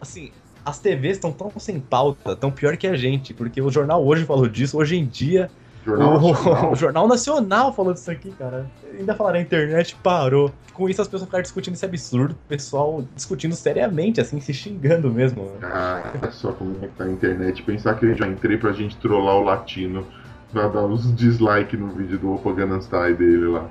assim, 0.00 0.30
as 0.64 0.78
TVs 0.78 1.16
estão 1.16 1.30
tão 1.30 1.52
sem 1.58 1.78
pauta, 1.78 2.34
tão 2.34 2.50
pior 2.50 2.76
que 2.76 2.86
a 2.86 2.96
gente, 2.96 3.34
porque 3.34 3.60
o 3.60 3.70
jornal 3.70 4.04
hoje 4.04 4.24
falou 4.24 4.48
disso, 4.48 4.78
hoje 4.78 4.96
em 4.96 5.04
dia 5.06 5.50
Jornal 5.84 6.16
o, 6.16 6.32
Nacional. 6.32 6.72
o 6.72 6.74
Jornal 6.76 7.08
Nacional 7.08 7.72
falou 7.74 7.92
disso 7.92 8.10
aqui, 8.10 8.30
cara. 8.32 8.66
Ainda 8.98 9.14
falaram, 9.14 9.38
a 9.38 9.42
internet 9.42 9.96
parou. 10.02 10.50
Com 10.72 10.88
isso 10.88 11.00
as 11.00 11.06
pessoas 11.06 11.26
ficaram 11.26 11.42
discutindo 11.42 11.74
esse 11.74 11.84
absurdo, 11.84 12.32
o 12.32 12.48
pessoal 12.48 13.04
discutindo 13.14 13.54
seriamente, 13.54 14.20
assim, 14.20 14.40
se 14.40 14.52
xingando 14.52 15.08
mesmo. 15.10 15.52
Ah, 15.62 16.12
olha 16.20 16.32
só 16.32 16.50
como 16.52 16.76
é 16.82 16.88
que 16.88 16.94
tá 16.94 17.04
a 17.04 17.10
internet. 17.10 17.62
Pensar 17.62 17.94
que 17.94 18.06
eu 18.06 18.14
já 18.14 18.26
entrei 18.26 18.56
pra 18.56 18.72
gente 18.72 18.96
trollar 18.96 19.36
o 19.36 19.44
latino. 19.44 20.04
Pra 20.52 20.68
dar 20.68 20.84
uns 20.84 21.12
dislike 21.16 21.76
no 21.76 21.88
vídeo 21.88 22.16
do 22.16 22.80
Style 22.80 23.16
dele 23.16 23.46
lá. 23.46 23.68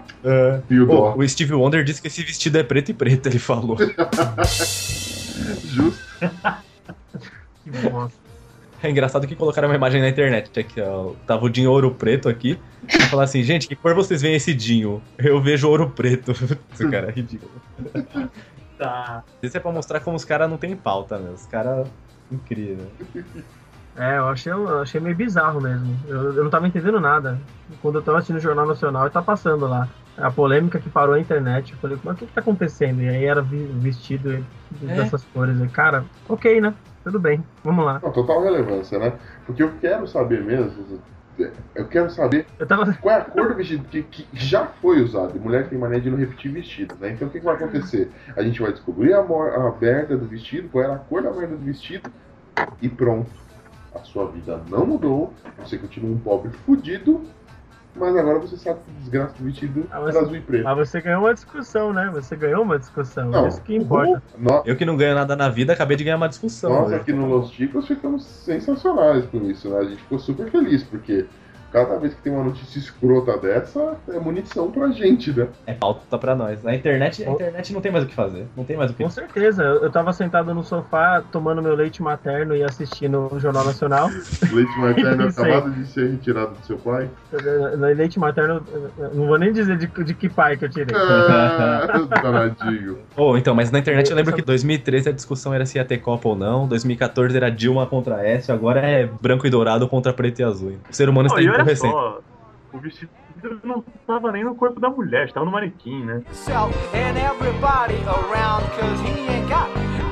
E 0.69 0.79
o 0.81 0.85
Pô, 0.85 0.95
dó. 0.95 1.15
o 1.15 1.29
Steve 1.29 1.53
Wonder 1.53 1.81
disse 1.81 2.01
que 2.01 2.09
esse 2.09 2.21
vestido 2.23 2.57
é 2.57 2.63
preto 2.63 2.91
e 2.91 2.93
preto, 2.93 3.27
ele 3.27 3.39
falou. 3.39 3.77
Justo. 5.63 6.03
Que 7.63 7.69
bosta. 7.89 8.22
É 8.83 8.89
engraçado 8.89 9.25
que 9.25 9.33
colocaram 9.33 9.69
uma 9.69 9.75
imagem 9.75 10.01
na 10.01 10.09
internet 10.09 10.59
aqui, 10.59 10.81
ó. 10.81 11.13
Tava 11.25 11.45
o 11.45 11.49
Dinho 11.49 11.71
Ouro 11.71 11.91
Preto 11.91 12.27
aqui. 12.27 12.59
E 12.85 13.01
falaram 13.03 13.23
assim, 13.23 13.41
gente, 13.41 13.65
que 13.65 13.77
cor 13.77 13.95
vocês 13.95 14.21
veem 14.21 14.35
esse 14.35 14.53
Dinho? 14.53 15.01
Eu 15.17 15.41
vejo 15.41 15.69
ouro 15.69 15.89
preto. 15.89 16.33
Esse 16.73 16.89
cara 16.89 17.07
é 17.07 17.11
ridículo. 17.11 17.49
Tá. 18.77 19.23
Isso 19.41 19.55
é 19.55 19.59
pra 19.61 19.71
mostrar 19.71 20.01
como 20.01 20.17
os 20.17 20.25
caras 20.25 20.49
não 20.49 20.57
tem 20.57 20.75
pauta, 20.75 21.17
meu. 21.17 21.31
Os 21.31 21.45
caras. 21.45 21.87
Incrível. 22.29 22.85
É, 23.95 24.17
eu 24.17 24.27
achei, 24.27 24.51
eu 24.51 24.81
achei 24.81 24.99
meio 24.99 25.15
bizarro 25.15 25.61
mesmo. 25.61 25.97
Eu, 26.05 26.33
eu 26.33 26.43
não 26.43 26.49
tava 26.49 26.67
entendendo 26.67 26.99
nada. 26.99 27.39
Quando 27.81 27.99
eu 27.99 28.01
tava 28.01 28.17
assistindo 28.17 28.37
o 28.37 28.41
Jornal 28.41 28.65
Nacional, 28.65 29.09
tá 29.09 29.21
passando 29.21 29.65
lá. 29.65 29.87
A 30.17 30.29
polêmica 30.31 30.79
que 30.79 30.89
parou 30.89 31.15
a 31.15 31.19
internet. 31.19 31.71
Eu 31.73 31.77
falei, 31.79 31.97
mas 32.03 32.15
o 32.15 32.17
que, 32.19 32.25
que 32.27 32.33
tá 32.33 32.41
acontecendo? 32.41 33.01
E 33.01 33.09
aí 33.09 33.25
era 33.25 33.41
vestido 33.41 34.43
É. 34.83 34.95
dessas 34.95 35.23
cores. 35.25 35.59
E, 35.59 35.67
cara, 35.67 36.05
ok, 36.29 36.61
né? 36.61 36.73
Tudo 37.03 37.19
bem, 37.19 37.43
vamos 37.63 37.83
lá. 37.85 37.99
Não, 38.01 38.11
total 38.11 38.41
relevância, 38.43 38.97
né? 38.97 39.13
Porque 39.45 39.61
eu 39.61 39.71
quero 39.81 40.07
saber 40.07 40.41
mesmo. 40.43 40.99
Eu 41.75 41.87
quero 41.87 42.11
saber 42.11 42.45
Eu 42.59 42.67
tava. 42.67 42.93
qual 42.93 43.15
é 43.15 43.19
a 43.19 43.25
cor 43.25 43.47
do 43.49 43.55
vestido 43.55 43.83
que, 43.85 44.03
que 44.03 44.27
já 44.33 44.67
foi 44.67 45.01
usado. 45.01 45.35
E 45.35 45.39
mulher 45.39 45.67
tem 45.67 45.77
mania 45.79 45.99
de 45.99 46.09
não 46.09 46.17
repetir 46.17 46.51
vestido, 46.51 46.95
né? 46.99 47.09
Então 47.11 47.27
o 47.27 47.31
que, 47.31 47.39
que 47.39 47.45
vai 47.45 47.55
acontecer? 47.55 48.09
A 48.37 48.43
gente 48.43 48.61
vai 48.61 48.71
descobrir 48.71 49.13
a, 49.13 49.19
a 49.19 49.73
merda 49.81 50.15
do 50.15 50.27
vestido, 50.27 50.69
qual 50.69 50.83
era 50.83 50.93
a 50.93 50.99
cor 50.99 51.23
da 51.23 51.31
merda 51.31 51.55
do 51.55 51.65
vestido, 51.65 52.09
e 52.81 52.87
pronto. 52.87 53.31
A 53.95 53.99
sua 53.99 54.27
vida 54.31 54.61
não 54.69 54.85
mudou, 54.85 55.33
você 55.57 55.77
continua 55.77 56.11
um 56.11 56.17
pobre 56.19 56.51
fudido, 56.65 57.21
mas 57.95 58.15
agora 58.17 58.39
você 58.39 58.57
sabe 58.57 58.79
que 58.85 58.91
desgraça 58.99 59.33
do 59.37 59.43
vestido 59.45 59.85
Ah, 59.91 60.01
mas- 60.01 60.15
azul 60.15 60.35
e 60.35 60.41
preto. 60.41 60.63
Mas 60.63 60.77
você 60.77 61.01
ganhou 61.01 61.21
uma 61.21 61.33
discussão, 61.33 61.93
né? 61.93 62.09
Você 62.13 62.35
ganhou 62.35 62.63
uma 62.63 62.79
discussão. 62.79 63.29
Não. 63.29 63.47
Isso 63.47 63.61
que 63.61 63.75
importa. 63.75 64.21
No- 64.37 64.63
Eu 64.65 64.75
que 64.75 64.85
não 64.85 64.97
ganho 64.97 65.15
nada 65.15 65.35
na 65.35 65.49
vida, 65.49 65.73
acabei 65.73 65.95
de 65.97 66.03
ganhar 66.03 66.17
uma 66.17 66.29
discussão. 66.29 66.71
Nós 66.71 66.89
né? 66.91 66.97
aqui 66.97 67.13
no 67.13 67.25
Los 67.27 67.51
Chicos 67.51 67.87
ficamos 67.87 68.23
sensacionais 68.25 69.25
com 69.25 69.37
isso, 69.49 69.69
né? 69.69 69.77
A 69.79 69.83
gente 69.83 70.01
ficou 70.01 70.17
super 70.19 70.49
feliz, 70.49 70.83
porque 70.83 71.25
cada 71.73 71.97
vez 71.97 72.13
que 72.13 72.21
tem 72.21 72.31
uma 72.31 72.43
notícia 72.43 72.77
escrota 72.77 73.35
dessa, 73.35 73.95
é 74.07 74.19
munição 74.19 74.71
pra 74.71 74.89
gente, 74.91 75.31
né? 75.31 75.47
É 75.65 75.73
pauta 75.73 76.19
pra 76.19 76.35
nós. 76.35 76.61
Na 76.61 76.75
internet, 76.75 77.27
a 77.27 77.31
internet 77.31 77.73
não 77.73 77.81
tem 77.81 77.91
mais 77.91 78.03
o 78.03 78.07
que 78.07 78.13
fazer. 78.13 78.45
Não 78.55 78.63
tem 78.63 78.77
mais 78.77 78.91
o 78.91 78.93
que 78.93 79.03
Com 79.03 79.09
certeza. 79.09 79.63
Eu 79.63 79.91
tava 79.91 80.13
sentado 80.13 80.53
no 80.53 80.63
sofá 80.63 81.23
tomando 81.31 81.63
meu 81.63 81.73
leite 81.73 82.03
materno 82.03 82.55
e 82.55 82.63
assistindo 82.63 83.27
o 83.33 83.39
Jornal 83.39 83.65
Nacional. 83.65 84.09
Leite 84.53 84.77
materno 84.77 85.27
acabado 85.27 85.71
de 85.71 85.87
ser 85.87 86.11
retirado 86.11 86.51
do 86.51 86.65
seu 86.65 86.77
pai. 86.77 87.09
Leite 87.95 88.19
materno, 88.19 88.61
não 89.13 89.25
vou 89.25 89.39
nem 89.39 89.51
dizer 89.51 89.75
de, 89.77 89.87
de 89.87 90.13
que 90.13 90.29
pai 90.29 90.55
que 90.55 90.65
eu 90.65 90.69
tirei. 90.69 90.95
Ah, 90.95 91.87
danadinho. 92.21 92.99
Oh, 93.15 93.37
então, 93.37 93.53
mas 93.53 93.71
na 93.71 93.79
internet 93.79 94.09
eu 94.09 94.15
lembro 94.15 94.33
que 94.33 94.41
2013 94.41 95.09
a 95.09 95.11
discussão 95.11 95.53
era 95.53 95.65
se 95.65 95.77
ia 95.77 95.85
ter 95.85 95.99
Copa 95.99 96.29
ou 96.29 96.35
não, 96.35 96.67
2014 96.67 97.35
era 97.35 97.49
Dilma 97.49 97.85
contra 97.85 98.15
Aécio, 98.15 98.53
agora 98.53 98.79
é 98.79 99.07
branco 99.21 99.45
e 99.45 99.49
dourado 99.49 99.87
contra 99.87 100.11
preto 100.11 100.39
e 100.39 100.43
azul. 100.43 100.73
O 100.89 100.93
ser 100.93 101.09
humano 101.09 101.29
Pô, 101.29 101.37
está 101.37 101.43
e 101.43 101.62
olha 101.63 101.71
emburrecendo. 101.73 101.93
só, 101.93 102.19
o 102.73 102.77
vestido 102.79 103.11
não 103.63 103.83
tava 104.07 104.31
nem 104.31 104.43
no 104.43 104.55
corpo 104.55 104.79
da 104.79 104.89
mulher, 104.89 105.25
estava 105.27 105.45
no 105.45 105.51
manequim, 105.51 106.03
né? 106.05 106.21
himself 106.29 106.73
and 106.95 107.17
everybody 107.17 107.95
around 108.07 108.63
cause 108.79 109.01
he 109.03 109.27
ain't 109.29 109.47
got 109.49 109.69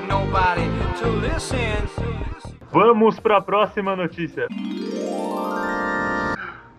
nobody 0.08 0.66
to 1.00 1.08
listen. 1.22 1.88
Vamos 2.72 3.20
pra 3.20 3.42
próxima 3.42 3.96
notícia. 3.96 4.48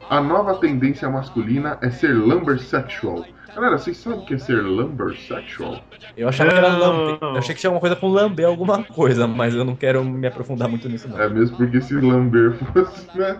A 0.08 0.20
nova 0.20 0.54
tendência 0.56 1.08
masculina 1.08 1.78
é 1.82 1.90
ser 1.90 2.12
lumbersexual. 2.14 3.24
Galera, 3.54 3.76
vocês 3.78 3.98
sabem 3.98 4.18
o 4.20 4.24
que 4.24 4.34
é 4.34 4.38
ser 4.38 4.62
lumbersexual? 4.62 5.80
Eu 6.16 6.28
achava 6.28 6.50
que 6.50 6.56
era 6.56 6.70
Não. 6.70 6.78
lambe. 6.78 7.18
Eu 7.20 7.36
achei 7.38 7.54
que 7.54 7.60
tinha 7.60 7.68
alguma 7.68 7.80
coisa 7.80 7.96
com 7.96 8.08
lamber 8.08 8.46
alguma 8.46 8.82
coisa, 8.84 9.26
mas 9.26 9.54
eu 9.54 9.64
não 9.64 9.76
quero 9.76 10.02
me 10.04 10.26
aprofundar 10.26 10.68
muito 10.68 10.88
nisso, 10.88 11.08
não. 11.08 11.20
É 11.20 11.28
mesmo 11.28 11.56
porque 11.56 11.80
se 11.80 11.94
lamber 11.94 12.52
fosse, 12.72 13.06
né? 13.18 13.38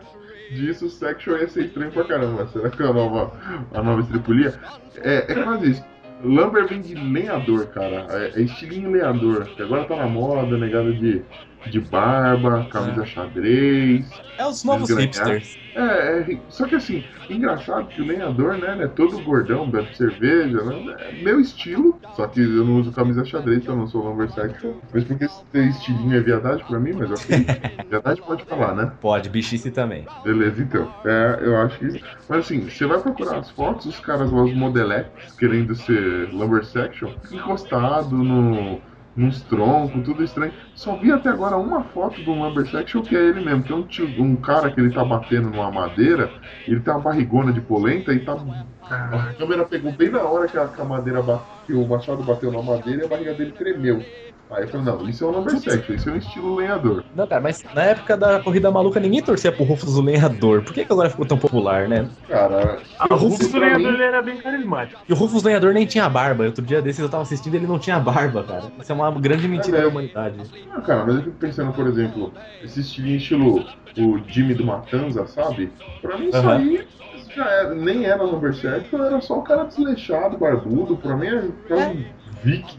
Disso, 0.54 0.88
sexual 0.90 1.38
ia 1.38 1.48
ser 1.48 1.66
estranho 1.66 1.92
pra 1.92 2.04
caramba. 2.04 2.46
Será 2.46 2.70
que 2.70 2.82
é 2.82 2.86
a 2.86 2.92
nova, 2.92 3.32
a 3.72 3.82
nova 3.82 4.00
estripulia? 4.00 4.54
É, 4.98 5.32
é 5.32 5.42
quase 5.42 5.70
isso. 5.70 5.84
Lumber 6.22 6.68
vem 6.68 6.80
de 6.80 6.94
lenhador, 6.94 7.66
cara. 7.68 8.06
É, 8.10 8.32
é 8.36 8.42
estilinho 8.42 8.90
lenhador. 8.90 9.46
Que 9.46 9.62
agora 9.62 9.84
tá 9.84 9.96
na 9.96 10.06
moda, 10.06 10.56
negada 10.56 10.92
de, 10.92 11.22
de 11.66 11.80
barba, 11.80 12.66
camisa 12.70 13.04
xadrez. 13.04 14.20
É 14.38 14.46
os 14.46 14.64
novos 14.64 14.90
hipsters. 14.90 15.56
É, 15.74 16.20
é, 16.20 16.38
só 16.50 16.66
que 16.66 16.74
assim, 16.74 17.02
engraçado 17.30 17.88
que 17.92 18.02
o 18.02 18.06
lenhador, 18.06 18.58
né, 18.58 18.72
ele 18.72 18.84
é 18.84 18.88
todo 18.88 19.18
gordão, 19.22 19.68
bebe 19.68 19.96
cerveja, 19.96 20.62
né? 20.62 20.96
É 21.08 21.12
meu 21.12 21.40
estilo, 21.40 21.98
só 22.14 22.26
que 22.26 22.40
eu 22.40 22.64
não 22.64 22.80
uso 22.80 22.92
camisa 22.92 23.24
xadrez, 23.24 23.60
porque 23.60 23.70
eu 23.70 23.76
não 23.76 23.86
sou 23.86 24.02
lumbersexual. 24.02 24.74
Mas 24.92 25.04
porque 25.04 25.26
ter 25.50 25.68
estilinho 25.68 26.16
é 26.16 26.20
viadagem 26.20 26.64
pra 26.66 26.78
mim, 26.78 26.92
mas 26.92 27.10
ok. 27.10 27.46
viadagem 27.88 28.22
pode 28.22 28.44
falar, 28.44 28.74
né? 28.74 28.92
Pode, 29.00 29.30
bichice 29.30 29.70
também. 29.70 30.06
Beleza, 30.22 30.62
então. 30.62 30.92
É, 31.04 31.38
eu 31.40 31.56
acho 31.56 31.78
que. 31.78 32.02
Mas 32.28 32.44
assim, 32.44 32.68
você 32.68 32.86
vai 32.86 33.00
procurar 33.00 33.38
as 33.38 33.50
fotos, 33.50 33.86
os 33.86 34.00
caras 34.00 34.30
lá, 34.30 34.42
os 34.42 34.54
modelecs, 34.54 35.32
querendo 35.38 35.74
ser 35.74 36.28
lumbersexual, 36.32 37.14
encostado 37.30 38.14
no. 38.14 38.82
Nos 39.14 39.44
troncos, 39.44 40.02
tudo 40.02 40.22
estranho. 40.24 40.54
Só 40.72 40.96
vi 40.96 41.12
até 41.12 41.28
agora 41.28 41.58
uma 41.58 41.84
foto 41.84 42.22
de 42.24 42.30
um 42.30 42.42
lumbersexual 42.42 43.04
que 43.04 43.14
é 43.14 43.20
ele 43.28 43.40
mesmo, 43.40 43.62
que 43.62 43.70
é 43.72 43.74
um, 43.74 43.86
tio, 43.86 44.06
um 44.22 44.40
cara 44.40 44.72
que 44.72 44.80
ele 44.80 44.90
tá 44.92 45.04
batendo 45.04 45.50
numa 45.50 45.70
madeira, 45.70 46.34
ele 46.66 46.80
tem 46.80 46.92
uma 46.94 47.02
barrigona 47.02 47.52
de 47.52 47.60
polenta 47.60 48.12
e 48.14 48.24
tá. 48.24 48.42
A 48.88 49.34
câmera 49.34 49.66
pegou 49.68 49.92
bem 49.92 50.10
na 50.10 50.22
hora 50.24 50.48
que 50.48 50.56
a, 50.58 50.68
que 50.68 50.80
a 50.80 50.84
madeira 50.84 51.22
ba- 51.22 51.46
que 51.62 51.74
o 51.74 51.86
machado 51.86 52.22
bateu 52.24 52.50
na 52.52 52.62
madeira 52.62 53.02
e 53.02 53.04
a 53.04 53.08
barriga 53.08 53.34
dele 53.34 53.52
tremeu. 53.52 54.10
Aí 54.52 54.64
eu 54.64 54.68
falei, 54.68 54.86
não, 54.86 55.08
isso 55.08 55.24
é 55.24 55.28
um 55.28 55.30
lumbersexual, 55.30 55.96
isso 55.96 56.08
é 56.08 56.12
um 56.12 56.16
estilo 56.16 56.54
lenhador. 56.56 57.04
Não, 57.14 57.26
cara, 57.26 57.40
mas 57.40 57.64
na 57.74 57.84
época 57.84 58.16
da 58.16 58.40
corrida 58.40 58.70
maluca 58.70 59.00
ninguém 59.00 59.22
torcia 59.22 59.50
pro 59.50 59.64
Rufus 59.64 59.96
o 59.96 60.02
Lenhador. 60.02 60.62
Por 60.62 60.72
que, 60.74 60.84
que 60.84 60.92
agora 60.92 61.08
ficou 61.10 61.24
tão 61.26 61.38
popular, 61.38 61.88
né? 61.88 62.08
Cara, 62.28 62.80
Ah, 62.98 63.06
o 63.10 63.16
Rufus 63.16 63.48
pra 63.48 63.60
Lenhador 63.60 63.92
mim- 63.92 64.00
era 64.00 64.22
bem 64.22 64.36
carismático. 64.36 65.00
E 65.08 65.12
o 65.12 65.16
Rufus 65.16 65.42
Lenhador 65.42 65.72
nem 65.72 65.86
tinha 65.86 66.08
barba. 66.08 66.44
Outro 66.44 66.64
dia 66.64 66.82
desses 66.82 67.00
eu 67.00 67.08
tava 67.08 67.22
assistindo 67.22 67.54
ele 67.54 67.66
não 67.66 67.78
tinha 67.78 67.98
barba, 67.98 68.42
cara. 68.44 68.70
Isso 68.78 68.92
é 68.92 68.94
uma 68.94 69.10
grande 69.12 69.48
mentira 69.48 69.80
da 69.82 69.88
humanidade. 69.88 70.38
Ah, 70.74 70.80
cara, 70.80 71.04
mas 71.06 71.16
eu 71.16 71.22
fico 71.22 71.36
pensando, 71.36 71.72
por 71.72 71.86
exemplo, 71.86 72.32
esse 72.62 72.80
estilinho 72.80 73.16
estilo 73.16 73.66
o 73.96 74.18
Jimmy 74.28 74.54
do 74.54 74.64
Matanza, 74.64 75.26
sabe? 75.26 75.70
Pra 76.00 76.16
mim 76.16 76.28
isso 76.28 76.48
aí 76.48 76.86
já 77.34 77.44
era, 77.46 77.74
nem 77.74 78.04
era 78.06 78.22
lumbersexual, 78.22 79.04
era 79.04 79.20
só 79.20 79.38
um 79.38 79.42
cara 79.42 79.64
desleixado, 79.64 80.38
barbudo, 80.38 80.96
pra 80.96 81.16
mim 81.16 81.26
é, 81.26 81.44
é 81.70 81.76
um 81.88 82.04
Vic 82.42 82.64
Isso 82.64 82.78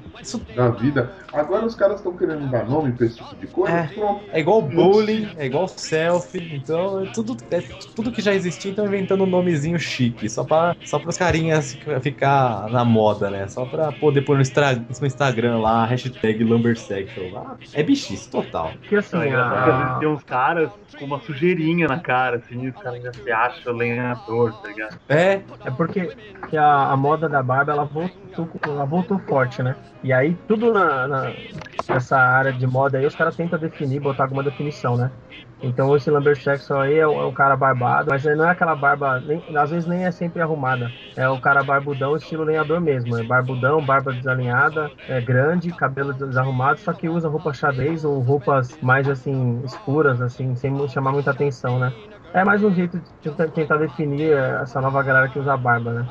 da 0.56 0.70
vida. 0.70 1.12
Agora 1.34 1.66
os 1.66 1.76
caras 1.76 1.98
estão 1.98 2.16
querendo 2.16 2.48
dar 2.50 2.66
nome 2.66 2.92
pra 2.94 3.06
esse 3.08 3.18
tipo 3.18 3.36
de 3.36 3.48
coisa, 3.48 3.76
É. 3.76 3.88
pronto. 3.88 4.24
é 4.32 4.40
igual 4.40 4.62
bullying, 4.62 5.28
é 5.38 5.46
igual 5.46 5.68
selfie, 5.68 6.50
então 6.54 7.02
é 7.04 7.06
tudo, 7.08 7.36
é 7.52 7.62
tudo 7.96 8.12
que 8.12 8.22
já 8.22 8.34
existia, 8.34 8.72
então 8.72 8.86
inventando 8.86 9.24
um 9.24 9.28
nomezinho 9.28 9.78
chique, 9.80 10.30
só 10.30 10.44
pra, 10.44 10.76
só 10.86 11.00
pros 11.00 11.18
carinhas 11.18 11.74
fica- 11.74 12.00
ficar 12.00 12.70
na 12.70 12.86
moda, 12.86 13.30
né? 13.30 13.48
Só 13.48 13.66
pra 13.66 13.92
poder 13.92 14.22
pôr 14.22 14.38
no, 14.38 14.44
no 15.00 15.08
Instagram 15.08 15.58
lá, 15.60 15.86
hashtag 15.86 16.44
lumbersexual. 16.44 17.48
Ah, 17.52 17.56
é 17.74 17.84
bichice, 17.84 18.30
total. 18.30 18.74
Porque 18.80 18.96
assim, 18.96 19.18
É 19.18 19.28
que 19.30 19.36
às 19.36 19.78
vezes 19.80 20.00
tem 20.00 20.08
uns 20.08 20.24
caras 20.24 20.70
com 20.98 21.06
uma 21.06 21.20
sujeirinha 21.20 21.88
na 21.88 22.00
cara, 22.00 22.38
assim, 22.38 22.62
e 22.64 22.70
os 22.70 22.76
caras 22.78 23.02
já 23.02 23.12
se 23.14 23.32
acham 23.32 23.74
lenhador, 23.74 24.54
tá 24.62 24.68
ligado? 24.68 25.00
É, 25.10 25.42
é 25.66 25.72
porque 25.72 26.16
que 26.50 26.56
a, 26.58 26.92
a 26.92 26.96
moda 26.98 27.28
da 27.28 27.42
barba 27.42 27.72
ela 27.72 27.86
voltou, 27.86 28.48
ela 28.64 28.86
voltou 28.86 29.20
forte, 29.20 29.62
né? 29.64 29.76
E 30.04 30.12
aí 30.12 30.36
tudo 30.48 30.74
na, 30.74 31.08
na- 31.08 31.36
nessa 31.90 32.18
área 32.18 32.54
de 32.54 32.68
moda 32.68 32.98
aí 32.98 33.06
os 33.06 33.16
caras 33.16 33.36
tentam 33.36 33.58
definir, 33.60 34.00
botar 34.00 34.24
alguma 34.24 34.44
definição, 34.44 34.98
né? 34.98 35.12
Então 35.62 35.96
esse 35.96 36.10
lumbersexual 36.12 36.82
aí 36.82 36.96
é 36.96 37.08
o, 37.08 37.30
é 37.30 37.34
cara 37.34 37.56
barbado, 37.56 38.10
mas 38.12 38.24
não 38.26 38.46
é 38.46 38.52
aquela 38.52 38.76
barba, 38.76 39.22
nem- 39.22 39.44
às 39.56 39.72
vezes 39.72 39.88
nem 39.88 40.06
é 40.06 40.12
sempre 40.12 40.42
arrumada. 40.42 40.94
É 41.16 41.30
o 41.30 41.40
cara 41.40 41.64
barbudão, 41.64 42.16
estilo 42.18 42.44
lenhador 42.44 42.82
mesmo. 42.82 43.16
É 43.16 43.24
barbudão, 43.24 43.84
barba 43.86 44.14
desalinhada, 44.14 44.92
é 45.08 45.22
grande, 45.22 45.74
cabelo 45.74 46.14
desarrumado, 46.14 46.80
só 46.80 46.92
que 46.94 47.08
usa 47.08 47.30
roupa 47.30 47.54
xadrez 47.54 48.04
ou 48.04 48.20
roupas 48.20 48.78
mais 48.82 49.08
assim, 49.08 49.62
escuras, 49.64 50.20
assim, 50.22 50.56
sem 50.56 50.88
chamar 50.90 51.14
muita 51.14 51.32
atenção, 51.32 51.80
né? 51.80 51.94
É 52.34 52.44
mais 52.44 52.64
um 52.64 52.74
jeito 52.74 52.98
de 52.98 53.04
tentar- 53.30 53.48
tentar 53.50 53.78
definir 53.78 54.32
é, 54.34 54.60
essa 54.64 54.82
nova 54.82 55.04
galera 55.04 55.28
que 55.28 55.38
usa 55.38 55.56
barba, 55.56 55.92
né? 55.94 56.08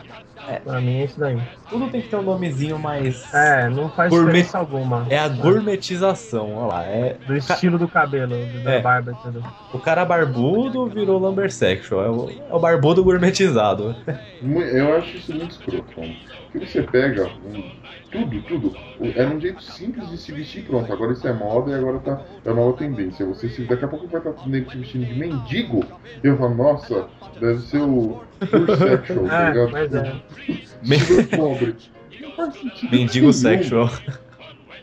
É. 0.49 0.57
Pra 0.61 0.81
mim 0.81 1.01
é 1.01 1.05
isso 1.05 1.19
daí. 1.19 1.41
tudo 1.69 1.89
tem 1.89 2.01
que 2.01 2.09
ter 2.09 2.17
um 2.17 2.23
nomezinho 2.23 2.79
mais. 2.79 3.33
É, 3.35 3.69
não 3.69 3.89
faz 3.89 4.11
Gourmet- 4.11 4.33
diferença 4.33 4.59
alguma. 4.59 5.05
É 5.11 5.19
a 5.19 5.29
gourmetização, 5.29 6.55
olha 6.57 6.67
lá. 6.75 6.85
É, 6.85 7.17
Do 7.27 7.37
estilo 7.37 7.77
do 7.79 7.89
cabelo, 7.89 8.35
da 8.65 8.73
É. 8.73 8.81
barba, 8.81 9.17
tudo. 9.23 9.43
o 9.73 9.79
cara 9.79 10.05
barbudo 10.05 10.87
virou 10.87 11.19
lumbersexual. 11.19 12.05
É 12.05 12.11
o, 12.11 12.31
é 12.51 12.55
o 12.55 12.59
barbudo 12.61 13.03
gourmetizado. 13.05 13.95
Eu 14.43 14.97
acho 14.97 15.17
isso 15.17 15.33
muito 15.35 15.51
escroto, 15.53 16.01
mano. 16.01 16.15
Porque 16.53 16.67
você 16.67 16.83
pega 16.83 17.25
um- 17.45 17.82
tudo, 18.13 18.43
tudo. 18.43 18.77
Era 19.17 19.31
um 19.31 19.41
jeito 19.41 19.63
simples 19.63 20.09
de 20.11 20.19
se 20.19 20.31
vestir 20.33 20.65
pronto. 20.65 20.93
Agora 20.93 21.13
isso 21.13 21.27
é 21.27 21.33
moda 21.33 21.71
e 21.71 21.75
agora 21.75 21.99
tá, 22.01 22.23
é 22.45 22.51
a 22.51 22.55
nova 22.55 22.77
tendência. 22.77 23.25
Você 23.27 23.49
se, 23.49 23.63
daqui 23.65 23.85
a 23.85 23.89
pouco 23.89 24.07
vai 24.07 24.21
estar 24.21 24.47
nego 24.47 24.71
se 24.71 24.79
vestindo 24.79 25.07
de 25.07 25.15
mendigo. 25.15 25.85
E 26.23 26.27
eu 26.29 26.37
falo, 26.37 26.55
nossa, 26.55 27.09
deve 27.41 27.61
ser 27.63 27.81
o 27.81 28.21
ursexual, 28.53 29.27
tá 29.27 29.47
É, 29.47 29.51
ligado? 29.51 29.71
mas 29.73 29.95
é. 29.95 31.37
Pobre. 31.37 31.75
Não 32.21 32.31
faz 32.33 32.55
sentido 32.55 32.91
Mendigo 32.93 33.33
sexual. 33.33 33.91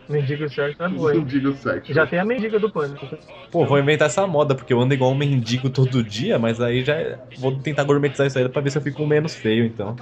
Mendigo 0.10 0.50
certo 0.50 0.84
é 0.84 0.90
boa, 0.90 1.14
hein? 1.14 1.20
Mendigo 1.20 1.54
sexual. 1.54 1.82
Já 1.94 2.08
tem 2.08 2.18
a 2.20 2.26
mendiga 2.26 2.60
do 2.60 2.70
pânico. 2.70 3.08
Pô, 3.52 3.66
vou 3.66 3.78
inventar 3.78 4.08
essa 4.08 4.26
moda, 4.26 4.56
porque 4.56 4.74
eu 4.74 4.80
ando 4.82 4.94
igual 4.94 5.12
um 5.12 5.16
mendigo 5.16 5.70
todo 5.70 6.04
dia, 6.04 6.40
mas 6.40 6.60
aí 6.60 6.84
já 6.84 6.96
é- 6.96 7.20
vou 7.38 7.56
tentar 7.60 7.84
gourmetizar 7.84 8.26
isso 8.28 8.38
aí 8.40 8.50
pra 8.50 8.62
ver 8.62 8.72
se 8.72 8.78
eu 8.78 8.82
fico 8.82 9.06
menos 9.06 9.36
feio, 9.36 9.66
então. 9.66 9.96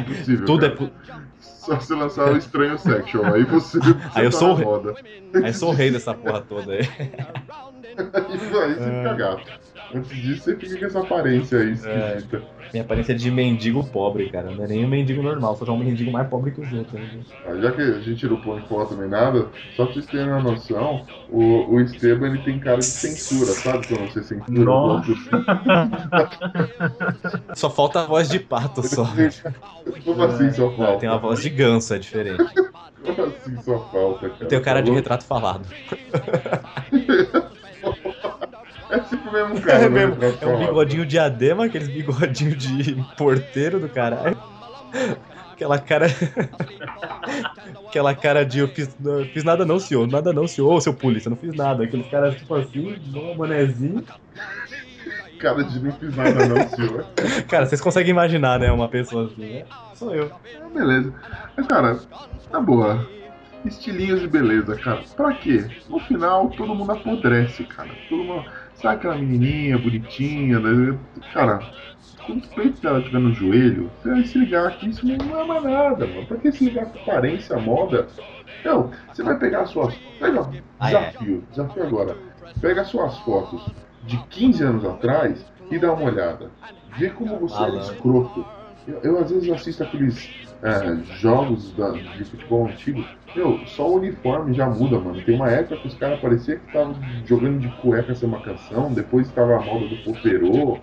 Impossível, 0.00 0.46
Tudo 0.46 0.66
é. 0.66 0.70
cara. 0.70 0.76
pu- 0.88 0.92
Só 1.40 1.74
você 1.80 1.94
lançar 1.94 2.32
o 2.32 2.36
estranho 2.36 2.78
sexual. 2.78 3.34
Aí 3.34 3.42
você. 3.44 3.78
Aí 4.14 4.24
eu 4.24 4.30
você 4.30 4.38
sou 4.38 4.48
tá 4.48 4.54
o 4.54 4.56
rei. 4.56 4.64
moda. 4.64 4.96
Aí 5.34 5.46
eu 5.46 5.54
sou 5.54 5.70
o 5.70 5.74
rei 5.74 5.90
dessa 5.90 6.14
porra 6.14 6.40
toda 6.40 6.72
aí. 6.72 6.80
Aí 7.98 8.74
você 8.74 8.84
fica 8.84 9.14
gato. 9.14 9.50
Antes 9.94 10.22
disso, 10.22 10.42
você 10.42 10.56
fica 10.56 10.78
com 10.78 10.84
essa 10.86 11.00
aparência 11.00 11.58
aí 11.58 11.72
esquisita. 11.72 12.42
Minha 12.72 12.84
aparência 12.84 13.12
é 13.12 13.14
de 13.14 13.30
mendigo 13.30 13.84
pobre, 13.84 14.28
cara. 14.28 14.50
Não 14.50 14.64
é 14.64 14.68
nem 14.68 14.84
um 14.84 14.88
mendigo 14.88 15.22
normal, 15.22 15.56
só 15.56 15.64
é 15.64 15.70
um 15.70 15.78
mendigo 15.78 16.10
mais 16.10 16.28
pobre 16.28 16.50
que 16.50 16.60
os 16.60 16.72
outros. 16.72 17.00
né? 17.00 17.08
Ah, 17.46 17.56
Já 17.60 17.72
que 17.72 17.80
a 17.80 18.00
gente 18.00 18.26
não 18.26 18.36
põe 18.36 18.60
foto 18.62 18.96
nem 18.96 19.08
nada, 19.08 19.46
só 19.76 19.84
pra 19.84 19.94
vocês 19.94 20.06
terem 20.06 20.26
uma 20.26 20.42
noção, 20.42 21.06
o, 21.30 21.74
o 21.74 21.80
Esteban 21.80 22.26
ele 22.26 22.38
tem 22.38 22.58
cara 22.58 22.78
de 22.78 22.84
censura, 22.84 23.52
sabe? 23.52 23.86
Quando 23.86 24.12
você 24.12 24.22
censura 24.22 24.60
o 24.60 24.64
Nossa. 24.64 25.10
outro. 25.10 25.16
Só 27.54 27.70
falta 27.70 28.02
a 28.02 28.06
voz 28.06 28.28
de 28.28 28.38
pato 28.38 28.82
só. 28.82 29.06
Como 30.04 30.22
assim 30.22 30.52
só 30.52 30.68
Não, 30.68 30.76
falta? 30.76 30.98
tem 30.98 31.08
uma 31.08 31.18
voz 31.18 31.40
de 31.40 31.50
ganso, 31.50 31.94
é 31.94 31.98
diferente. 31.98 32.44
Como 33.02 33.22
assim 33.22 33.56
só 33.62 33.78
falta, 33.90 34.28
cara? 34.28 34.42
Eu 34.42 34.48
tenho 34.48 34.62
cara 34.62 34.82
de 34.82 34.90
retrato 34.90 35.24
falado. 35.24 35.66
É 38.90 39.00
sempre 39.02 39.28
o 39.28 39.32
mesmo 39.32 39.60
cara. 39.62 39.78
É 39.84 39.88
né? 39.88 40.06
mesmo. 40.06 40.16
Pra 40.16 40.28
É 40.28 40.30
um 40.30 40.34
falar. 40.38 40.58
bigodinho 40.66 41.06
diadema, 41.06 41.64
aqueles 41.66 41.88
bigodinhos 41.88 42.56
de 42.56 42.94
porteiro 43.16 43.80
do 43.80 43.88
caralho. 43.88 44.36
Aquela 45.52 45.78
cara. 45.78 46.06
Aquela 47.88 48.14
cara 48.14 48.44
de 48.44 48.58
eu 48.58 48.68
fiz, 48.68 48.94
eu 49.04 49.24
fiz 49.26 49.42
nada 49.42 49.64
não, 49.64 49.78
senhor. 49.80 50.06
Nada 50.06 50.32
não, 50.32 50.46
senhor. 50.46 50.72
Ô, 50.72 50.80
seu 50.80 50.92
polícia, 50.92 51.30
não 51.30 51.36
fiz 51.36 51.54
nada. 51.54 51.84
Aqueles 51.84 52.06
caras 52.08 52.34
tipo 52.36 52.54
assim, 52.54 52.96
um 53.14 53.34
manezinho. 53.34 54.04
Cara 55.38 55.62
de 55.64 55.80
não 55.82 55.92
fiz 55.92 56.14
nada 56.16 56.46
não, 56.46 56.68
senhor. 56.68 57.06
Cara, 57.48 57.66
vocês 57.66 57.80
conseguem 57.80 58.10
imaginar, 58.10 58.58
né? 58.58 58.70
Uma 58.72 58.88
pessoa 58.88 59.26
assim, 59.26 59.46
né? 59.46 59.64
Sou 59.94 60.14
eu. 60.14 60.30
Ah, 60.34 60.68
beleza. 60.74 61.12
Mas, 61.56 61.66
cara, 61.66 61.98
na 62.50 62.60
boa. 62.60 63.06
Estilinhos 63.66 64.20
de 64.20 64.28
beleza, 64.28 64.76
cara. 64.76 65.02
Pra 65.16 65.32
quê? 65.34 65.64
No 65.88 65.98
final, 66.00 66.48
todo 66.50 66.74
mundo 66.74 66.92
apodrece, 66.92 67.64
cara. 67.64 67.90
Todo 68.08 68.22
mundo. 68.24 68.44
Sabe 68.74 68.96
aquela 68.96 69.16
menininha 69.16 69.78
bonitinha? 69.78 70.58
Né? 70.60 70.98
Cara, 71.32 71.60
quando 72.24 72.42
os 72.42 72.46
peitos 72.48 72.80
dela 72.80 72.98
estiver 72.98 73.18
no 73.18 73.32
joelho, 73.32 73.90
você 74.02 74.10
vai 74.10 74.24
se 74.24 74.38
ligar 74.38 74.76
que 74.78 74.88
isso 74.88 75.06
não 75.06 75.40
é 75.40 75.44
mais 75.46 75.64
nada, 75.64 76.06
mano. 76.06 76.26
Pra 76.26 76.36
que 76.36 76.52
se 76.52 76.64
ligar 76.66 76.86
com 76.86 76.98
aparência, 77.00 77.56
moda? 77.58 78.06
Não, 78.64 78.90
você 79.12 79.22
vai 79.22 79.38
pegar 79.38 79.62
as 79.62 79.70
suas. 79.70 79.94
Pega, 80.18 80.48
Ah, 80.78 80.90
é. 80.90 80.94
desafio, 81.10 81.44
desafio 81.50 81.82
agora. 81.84 82.16
Pega 82.60 82.82
as 82.82 82.88
suas 82.88 83.18
fotos 83.20 83.66
de 84.04 84.18
15 84.28 84.62
anos 84.62 84.84
atrás 84.84 85.44
e 85.70 85.78
dá 85.78 85.92
uma 85.92 86.10
olhada. 86.10 86.50
Vê 86.98 87.10
como 87.10 87.38
você 87.38 87.62
é 87.62 87.76
escroto. 87.78 88.44
Eu, 88.86 89.00
eu, 89.02 89.18
às 89.18 89.30
vezes 89.30 89.50
assisto 89.50 89.82
aqueles 89.82 90.45
é, 90.62 90.96
jogos 91.14 91.72
da- 91.74 91.98
de 92.16 92.24
futebol 92.24 92.66
antigo. 92.66 93.04
Meu, 93.34 93.60
só 93.66 93.88
o 93.88 93.96
uniforme 93.96 94.54
já 94.54 94.68
muda, 94.68 94.98
mano. 94.98 95.20
Tem 95.20 95.34
uma 95.34 95.50
época 95.50 95.76
que 95.76 95.86
os 95.86 95.94
caras 95.94 96.18
pareciam 96.20 96.58
que 96.58 96.64
estavam 96.64 96.96
jogando 97.24 97.60
de 97.60 97.68
cueca 97.68 98.14
sem 98.14 98.28
uma 98.28 98.40
canção, 98.40 98.92
depois 98.92 99.26
estava 99.26 99.56
a 99.56 99.60
moda 99.60 99.86
do 99.86 99.96
poperô. 99.96 100.78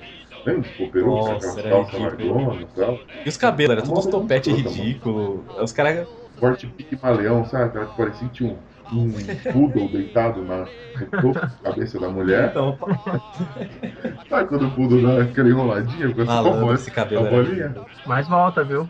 Lembra 0.46 0.62
do 0.64 0.70
poperô? 0.76 1.08
Nossa, 1.08 1.60
era 1.60 1.70
calças 1.70 2.00
ridículo. 2.00 2.34
largonas 2.34 2.70
e 2.70 2.76
tal. 2.76 3.00
E 3.26 3.30
os 3.30 3.38
cabelos, 3.38 3.72
era 3.78 3.82
tudo 3.82 3.98
uns 3.98 4.06
Moda 4.06 4.18
topete 4.20 4.52
ridículo. 4.52 5.46
Os 5.62 5.72
caras. 5.72 6.08
Corte 6.40 6.68
pique 6.68 6.98
maleão, 7.02 7.46
sabe? 7.46 7.66
Aquela 7.66 7.86
que 7.86 7.96
parecia 7.96 8.28
que 8.28 8.34
tinha 8.34 8.50
um, 8.52 8.58
um 8.92 9.12
poodle 9.52 9.90
deitado 9.90 10.44
na, 10.44 10.66
cabeça 11.64 12.00
da 12.00 12.10
mulher. 12.10 12.50
Então, 12.50 12.78
Sabe 14.30 14.50
quando 14.50 14.68
o 14.68 14.72
poodle 14.72 15.02
dá 15.02 15.24
aquela 15.24 15.50
enroladinha 15.50 16.14
com 16.14 16.22
essa 16.22 16.34
malandro, 16.34 16.60
bola? 16.62 16.74
esse 16.76 16.92
cabelo 16.92 17.24
a 17.24 17.28
era. 17.28 17.44
bolinha? 17.44 17.76
Mas 18.06 18.28
volta, 18.28 18.64
viu? 18.64 18.90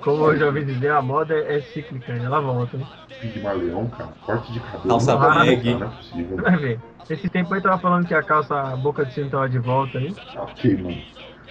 Como 0.00 0.26
eu 0.26 0.38
já 0.38 0.46
ouvi 0.46 0.64
dizer, 0.64 0.90
a 0.90 1.02
moda 1.02 1.34
é, 1.34 1.58
é 1.58 1.60
cíclica, 1.62 2.12
ela 2.12 2.40
volta. 2.40 2.78
Pigmaleão, 3.20 3.86
cara. 3.88 4.10
Corte 4.24 4.52
de 4.52 4.60
cabelo. 4.60 4.88
Calça 4.88 5.12
não, 5.12 5.20
bag. 5.20 5.74
Não 5.74 5.86
é 5.86 5.90
possível. 5.90 6.36
Vai 6.36 6.56
ver. 6.56 6.80
Esse 7.10 7.28
tempo 7.28 7.52
aí 7.52 7.60
tava 7.60 7.78
falando 7.78 8.06
que 8.06 8.14
a 8.14 8.22
calça 8.22 8.54
a 8.54 8.76
boca 8.76 9.04
de 9.04 9.12
cinto 9.14 9.30
tava 9.30 9.48
de 9.48 9.58
volta 9.58 9.98
aí. 9.98 10.14
Ok, 10.36 10.76
mano. 10.76 11.02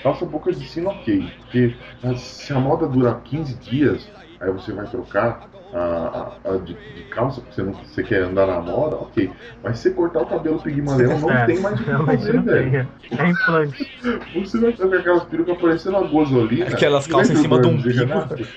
Calça 0.02 0.26
boca 0.26 0.52
de 0.52 0.68
sino, 0.68 0.90
ok. 0.90 1.32
Porque 1.42 1.76
ah, 2.04 2.16
se 2.16 2.52
a 2.54 2.60
moda 2.60 2.88
durar 2.88 3.22
15 3.22 3.56
dias, 3.60 4.10
aí 4.40 4.52
você 4.52 4.72
vai 4.72 4.88
trocar 4.88 5.48
a, 5.74 6.38
a- 6.44 6.58
de, 6.58 6.74
de 6.94 7.04
calça 7.04 7.42
porque 7.42 7.56
você, 7.56 7.64
não, 7.64 7.74
você 7.74 8.04
quer 8.04 8.24
andar 8.24 8.48
na 8.48 8.60
moda, 8.62 8.96
ok. 8.98 9.32
Mas 9.64 9.78
se 9.78 9.84
você 9.84 9.92
cortar 9.92 10.22
o 10.22 10.26
cabelo 10.26 10.60
pigmaleão, 10.60 11.20
não 11.20 11.32
É, 11.32 11.46
tem 11.46 11.60
mais 11.60 11.80
o 11.80 11.84
que 11.84 12.06
fazer, 12.06 12.34
tem, 12.34 12.44
velho. 12.44 12.90
É 13.18 13.28
implante. 13.30 13.92
Você 14.34 14.58
vai 14.60 14.72
ficar 14.72 14.88
com 14.90 14.96
aquelas 14.96 15.24
perucas 15.26 15.58
parecendo 15.58 15.98
uma 15.98 16.08
gozolina. 16.08 16.66
Aquelas 16.66 17.06
Você 17.06 17.12
calças 17.12 17.38
em 17.38 17.42
cima 17.42 17.60
do 17.60 17.70
umbigo. 17.70 18.00
Renato? 18.00 18.48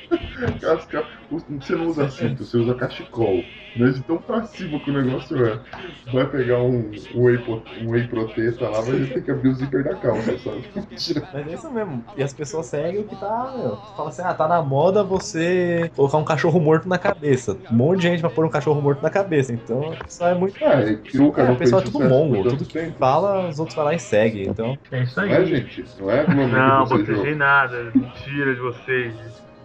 Aquelas 0.56 0.86
cal- 0.86 1.06
Você 1.30 1.76
não 1.76 1.86
usa 1.88 2.08
cinto, 2.08 2.44
você 2.44 2.56
usa 2.56 2.74
cachecol. 2.74 3.44
Mas 3.76 3.96
de 3.96 4.02
tão 4.04 4.18
pra 4.18 4.44
cima 4.44 4.78
que 4.80 4.90
o 4.90 4.92
negócio 4.94 5.44
é. 5.44 5.58
Vai 6.06 6.30
pegar 6.30 6.62
um, 6.62 6.94
um, 7.14 7.24
whey, 7.24 7.38
um 7.76 7.90
whey 7.90 8.06
proteta 8.06 8.68
lá, 8.68 8.82
mas 8.82 9.10
ter 9.10 9.22
que 9.24 9.30
abrir 9.30 9.48
o 9.48 9.54
zíper 9.54 9.82
da 9.82 9.96
calça, 9.96 10.38
sabe? 10.38 10.62
Mas 11.32 11.46
é 11.46 11.54
isso 11.54 11.70
mesmo. 11.72 12.04
E 12.16 12.22
as 12.22 12.32
pessoas 12.32 12.66
seguem 12.66 13.00
o 13.00 13.08
que 13.08 13.16
tá, 13.16 13.52
meu. 13.56 13.78
Fala 13.96 14.10
assim, 14.10 14.22
ah, 14.22 14.34
tá 14.34 14.46
na 14.46 14.62
moda 14.62 15.02
você 15.02 15.90
colocar 15.96 16.18
um 16.18 16.24
cachorro 16.24 16.60
morto 16.60 16.88
na 16.88 16.98
cabeça. 17.08 17.56
Um 17.70 17.74
monte 17.74 18.00
de 18.00 18.08
gente 18.08 18.22
vai 18.22 18.30
pôr 18.30 18.44
um 18.44 18.48
cachorro 18.48 18.80
morto 18.80 19.02
na 19.02 19.10
cabeça. 19.10 19.52
Então, 19.52 19.94
isso 20.08 20.24
é 20.24 20.34
muito. 20.34 20.62
É, 20.64 20.92
e 20.92 20.96
peruca 20.96 21.42
É, 21.42 21.50
o 21.50 21.56
pessoal 21.56 21.82
é 21.82 21.84
tudo 21.84 22.00
mongo. 22.08 22.36
por 22.42 22.50
Tudo 22.50 22.64
que 22.64 22.72
tempo. 22.72 22.96
fala, 22.98 23.48
os 23.48 23.58
outros 23.58 23.76
vão 23.76 23.84
lá 23.84 23.94
e 23.94 23.98
seguem. 23.98 24.48
Então, 24.48 24.78
É 24.90 25.02
isso 25.02 25.20
Não 25.20 25.26
é, 25.28 25.36
aí. 25.36 25.46
gente? 25.46 25.84
Não 26.00 26.10
é 26.10 26.26
Não, 26.26 26.86
joga. 26.86 27.34
nada. 27.34 27.92
Mentira 27.94 28.54
de 28.54 28.60
vocês. 28.60 29.14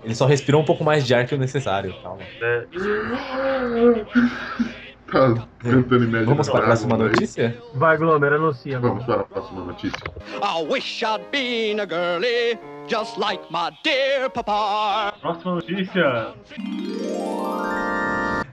eles 0.03 0.17
só 0.17 0.25
respiram 0.25 0.59
um 0.59 0.65
pouco 0.65 0.83
mais 0.83 1.05
de 1.07 1.13
ar 1.13 1.25
que 1.25 1.35
o 1.35 1.37
necessário. 1.37 1.93
Calma. 2.03 2.19
né? 2.41 2.65
Tá 5.11 5.33
cantando 5.61 6.03
em 6.03 6.07
média. 6.07 6.25
Vamos 6.25 6.49
para 6.49 6.59
a 6.59 6.65
próxima 6.65 6.97
né? 6.97 7.03
notícia? 7.05 7.57
Vai, 7.73 7.97
Glomer, 7.97 8.33
anuncia. 8.33 8.79
Vamos 8.79 9.03
para 9.05 9.21
a 9.21 9.23
próxima 9.23 9.65
notícia. 9.65 9.99
I 10.41 10.63
wish 10.69 11.03
I'd 11.03 11.23
been 11.31 11.79
a 11.79 11.85
girlie, 11.85 12.57
just 12.87 13.17
like 13.17 13.43
my 13.51 13.71
dear 13.83 14.29
papa. 14.29 15.13
Próxima 15.19 15.55
notícia. 15.55 16.33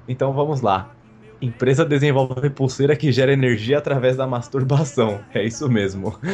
Então 0.09 0.33
vamos 0.33 0.61
lá. 0.61 0.91
Empresa 1.41 1.85
desenvolve 1.85 2.49
pulseira 2.49 2.97
que 2.97 3.13
gera 3.13 3.33
energia 3.33 3.77
através 3.79 4.17
da 4.17 4.27
masturbação. 4.27 5.21
É 5.35 5.45
isso 5.45 5.69
mesmo. 5.69 6.19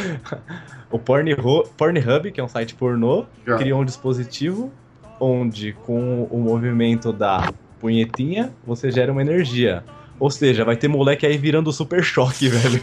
O 0.92 0.98
Pornhub, 0.98 1.70
Pornhub, 1.74 2.30
que 2.30 2.38
é 2.38 2.44
um 2.44 2.48
site 2.48 2.74
pornô, 2.74 3.24
Já. 3.46 3.56
criou 3.56 3.80
um 3.80 3.84
dispositivo 3.84 4.70
onde, 5.18 5.72
com 5.72 6.24
o 6.24 6.38
movimento 6.38 7.14
da 7.14 7.50
punhetinha, 7.80 8.52
você 8.62 8.90
gera 8.90 9.10
uma 9.10 9.22
energia. 9.22 9.82
Ou 10.22 10.30
seja, 10.30 10.64
vai 10.64 10.76
ter 10.76 10.86
moleque 10.86 11.26
aí 11.26 11.36
virando 11.36 11.72
super 11.72 12.00
choque, 12.00 12.48
velho. 12.48 12.80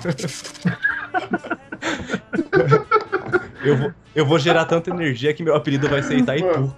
eu, 3.63 3.77
vou, 3.77 3.93
eu 4.13 4.25
vou 4.25 4.37
gerar 4.37 4.65
tanta 4.65 4.89
energia 4.89 5.33
que 5.33 5.41
meu 5.41 5.55
apelido 5.55 5.87
vai 5.87 6.03
ser 6.03 6.17
Itaipu. 6.17 6.75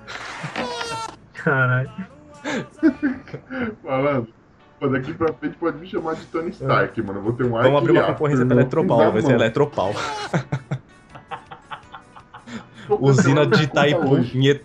Caralho. 1.33 1.89
Falando. 3.83 4.27
Pô, 4.79 4.87
daqui 4.87 5.15
pra 5.15 5.33
frente 5.33 5.57
pode 5.57 5.79
me 5.79 5.87
chamar 5.87 6.13
de 6.13 6.25
Tony 6.25 6.51
Stark, 6.51 7.01
mano. 7.01 7.17
Eu 7.17 7.23
vou 7.23 7.33
ter 7.33 7.43
um 7.43 7.57
ar 7.57 7.63
Vamos 7.63 7.79
abrir 7.79 7.93
uma 7.93 8.03
concorrência 8.03 8.45
pra. 8.45 8.55
Eletropau, 8.57 9.11
vai 9.11 9.21
ser. 9.23 9.31
Eletropau. 9.31 9.95
Usina 12.99 13.47
de 13.47 13.63
Itaipu, 13.63 14.11
hoje. 14.11 14.61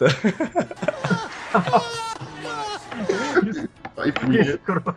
Punheta. 4.21 4.51
escroto. 4.51 4.95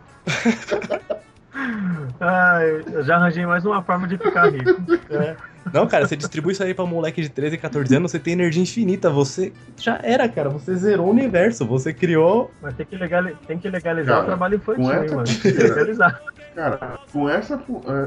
Ai, 2.20 2.84
eu 2.92 3.02
já 3.02 3.16
arranjei 3.16 3.44
mais 3.46 3.64
uma 3.64 3.82
forma 3.82 4.06
de 4.06 4.16
ficar 4.18 4.50
rico. 4.50 4.80
Não, 5.72 5.86
cara, 5.86 6.06
você 6.06 6.16
distribui 6.16 6.52
isso 6.52 6.62
aí 6.62 6.72
pra 6.74 6.86
moleque 6.86 7.20
de 7.20 7.28
13, 7.28 7.58
14 7.58 7.94
anos, 7.96 8.10
você 8.10 8.18
tem 8.18 8.32
energia 8.32 8.62
infinita, 8.62 9.10
você 9.10 9.52
já 9.76 9.98
era, 10.02 10.28
cara, 10.28 10.48
você 10.48 10.74
zerou 10.74 11.06
o 11.06 11.10
universo, 11.10 11.66
você 11.66 11.92
criou. 11.92 12.50
Mas 12.62 12.74
tem 12.74 12.86
que, 12.86 12.96
legali- 12.96 13.36
tem 13.46 13.58
que 13.58 13.68
legalizar 13.68 14.14
Cara, 14.16 14.22
o 14.22 14.26
trabalho 14.26 14.56
infantil, 14.56 14.84
hein, 15.02 15.10
mano. 15.10 15.24
Tem 15.24 15.52
que 15.52 15.62
legalizar. 15.62 16.22
Cara, 16.54 16.98
com 17.12 17.28
essa, 17.28 17.54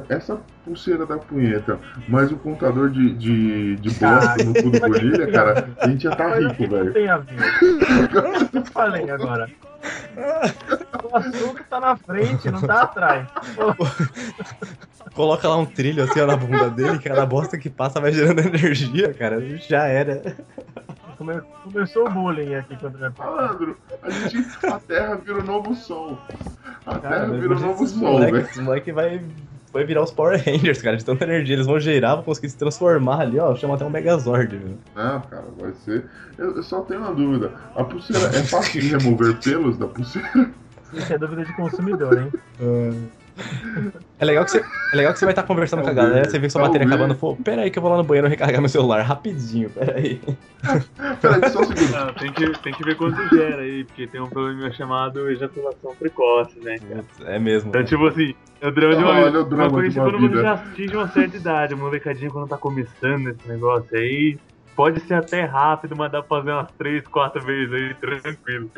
é, 0.10 0.16
essa 0.16 0.40
pulseira 0.66 1.06
da 1.06 1.18
punheta, 1.18 1.80
mais 2.08 2.32
o 2.32 2.38
contador 2.38 2.90
de, 2.90 3.14
de, 3.14 3.76
de 3.78 3.90
bosta 3.92 4.44
no 4.44 4.54
cu 4.54 4.70
do 4.70 4.80
Bonilha, 4.80 5.28
cara, 5.32 5.70
a 5.80 5.88
gente 5.88 6.04
já 6.04 6.16
tá 6.16 6.36
rico, 6.36 6.68
velho. 6.68 6.94
tem 6.94 7.10
a 7.10 7.18
ver? 7.18 7.38
Eu 8.54 8.66
falei 8.74 9.10
agora. 9.10 9.50
O 11.04 11.18
açúcar 11.18 11.64
tá 11.70 11.80
na 11.80 11.96
frente, 11.98 12.50
não 12.50 12.62
tá 12.62 12.84
atrás. 12.84 13.28
Coloca 15.14 15.48
lá 15.48 15.58
um 15.58 15.66
trilho 15.66 16.04
assim 16.04 16.20
ó, 16.22 16.26
na 16.26 16.36
bunda 16.38 16.70
dele, 16.70 17.00
cada 17.00 17.26
bosta 17.26 17.58
que 17.58 17.70
passa 17.70 18.00
vai 18.00 18.12
gerando 18.12 18.40
energia, 18.40 19.14
cara, 19.14 19.40
já 19.58 19.86
era. 19.86 20.36
Come- 21.18 21.42
Começou 21.64 22.08
o 22.08 22.10
bullying 22.10 22.56
aqui 22.56 22.76
contra 22.78 23.14
Malandro, 23.18 23.78
a 24.02 24.10
gente. 24.10 24.48
A 24.66 24.80
Terra 24.80 25.16
vira 25.16 25.40
o 25.40 25.44
novo 25.44 25.76
sol. 25.76 26.18
A 26.86 26.98
Cara, 27.00 27.20
Terra 27.28 27.34
vira 27.40 27.56
o 27.56 27.60
novo 27.60 27.88
sol, 27.88 28.14
moleque, 28.14 28.32
velho. 28.32 28.46
esses 28.46 28.58
moleque 28.64 28.92
vai, 28.92 29.22
vai 29.74 29.84
virar 29.84 30.04
os 30.04 30.12
Power 30.12 30.40
Rangers, 30.46 30.82
cara, 30.82 30.96
de 30.96 31.04
tanta 31.04 31.24
energia, 31.26 31.56
eles 31.56 31.66
vão 31.66 31.80
gerar, 31.80 32.16
vão 32.16 32.24
conseguir 32.24 32.50
se 32.50 32.58
transformar 32.58 33.22
ali, 33.22 33.40
ó, 33.40 33.56
chama 33.56 33.76
até 33.76 33.84
um 33.84 33.90
Megazord, 33.90 34.56
meu. 34.56 34.78
Não, 34.96 35.22
cara, 35.22 35.46
vai 35.60 35.74
ser. 35.84 36.06
Eu, 36.38 36.56
eu 36.56 36.64
só 36.64 36.82
tenho 36.82 37.02
uma 37.02 37.14
dúvida. 37.14 37.52
A 37.76 37.84
pulseira 37.84 38.28
é 38.28 38.44
fácil 38.44 38.80
de 38.80 38.96
remover 38.96 39.36
pelos 39.40 39.78
da 39.78 39.88
pulseira? 39.88 40.52
Isso 40.94 41.12
é 41.12 41.18
dúvida 41.18 41.44
de 41.44 41.54
consumidor, 41.56 42.18
hein? 42.22 42.32
É 42.62 43.23
legal 44.26 44.46
que 44.46 44.52
você, 44.52 44.60
é 44.60 44.96
legal 44.96 45.14
que 45.14 45.20
você 45.20 45.26
vai 45.26 45.32
estar 45.32 45.44
conversando 45.44 45.82
com 45.82 45.90
a 45.90 45.94
Talvez, 45.94 46.10
galera, 46.10 46.30
você 46.30 46.40
vê 46.40 46.48
que 46.48 46.52
sua 46.52 46.62
bateria 46.62 46.88
talvez. 46.88 47.02
acabando, 47.12 47.20
pô, 47.20 47.36
pera 47.44 47.64
aí 47.64 47.72
que 47.72 47.78
eu 47.80 47.82
vou 47.82 47.92
lá 47.92 47.98
no 47.98 48.04
banheiro 48.04 48.28
recarregar 48.28 48.62
meu 48.62 48.70
celular 48.70 49.02
rapidinho, 49.02 49.70
pera 49.70 49.98
aí. 49.98 50.22
Peraí, 51.22 51.50
só 51.50 51.60
um 51.62 51.64
segundo. 51.66 51.92
Não, 51.92 52.14
tem, 52.14 52.32
que, 52.32 52.60
tem 52.60 52.74
que 52.74 52.84
ver 52.86 52.96
quanto 52.96 53.36
gera 53.36 53.62
aí, 53.62 53.84
porque 53.84 54.08
tem 54.08 54.22
um 54.22 54.30
problema 54.30 54.72
chamado 54.72 55.30
ejaculação 55.30 55.94
precoce, 55.96 56.58
né, 56.60 56.78
cara? 56.80 57.04
É 57.36 57.38
mesmo. 57.40 57.70
Então, 57.70 57.84
tipo 57.84 58.08
assim, 58.08 58.34
é 58.62 58.68
o 58.68 58.72
drama 58.72 58.96
de 58.96 59.04
uma, 59.04 59.12
Olha 59.12 59.40
o 59.40 59.42
uma 59.42 59.44
drama 59.50 59.70
coisa 59.72 59.90
de 59.90 59.94
que 59.94 60.00
uma 60.00 60.10
quando 60.10 60.22
você 60.22 60.28
vida. 60.30 60.42
já 60.42 60.54
atinge 60.54 60.96
uma 60.96 61.08
certa 61.10 61.38
idade, 61.38 61.74
a 61.74 61.78
molecadinha 61.78 62.32
quando 62.32 62.48
tá 62.48 62.58
começando 62.58 63.28
esse 63.30 63.48
negócio 63.48 63.98
aí, 63.98 64.38
pode 64.76 65.00
ser 65.02 65.16
até 65.16 65.44
rápido, 65.44 65.96
mas 65.96 66.12
dá 66.12 66.22
pra 66.22 66.38
fazer 66.38 66.52
umas 66.52 66.72
3, 66.78 67.08
4 67.08 67.42
vezes 67.42 67.74
aí, 67.74 67.94
tranquilo. 67.96 68.72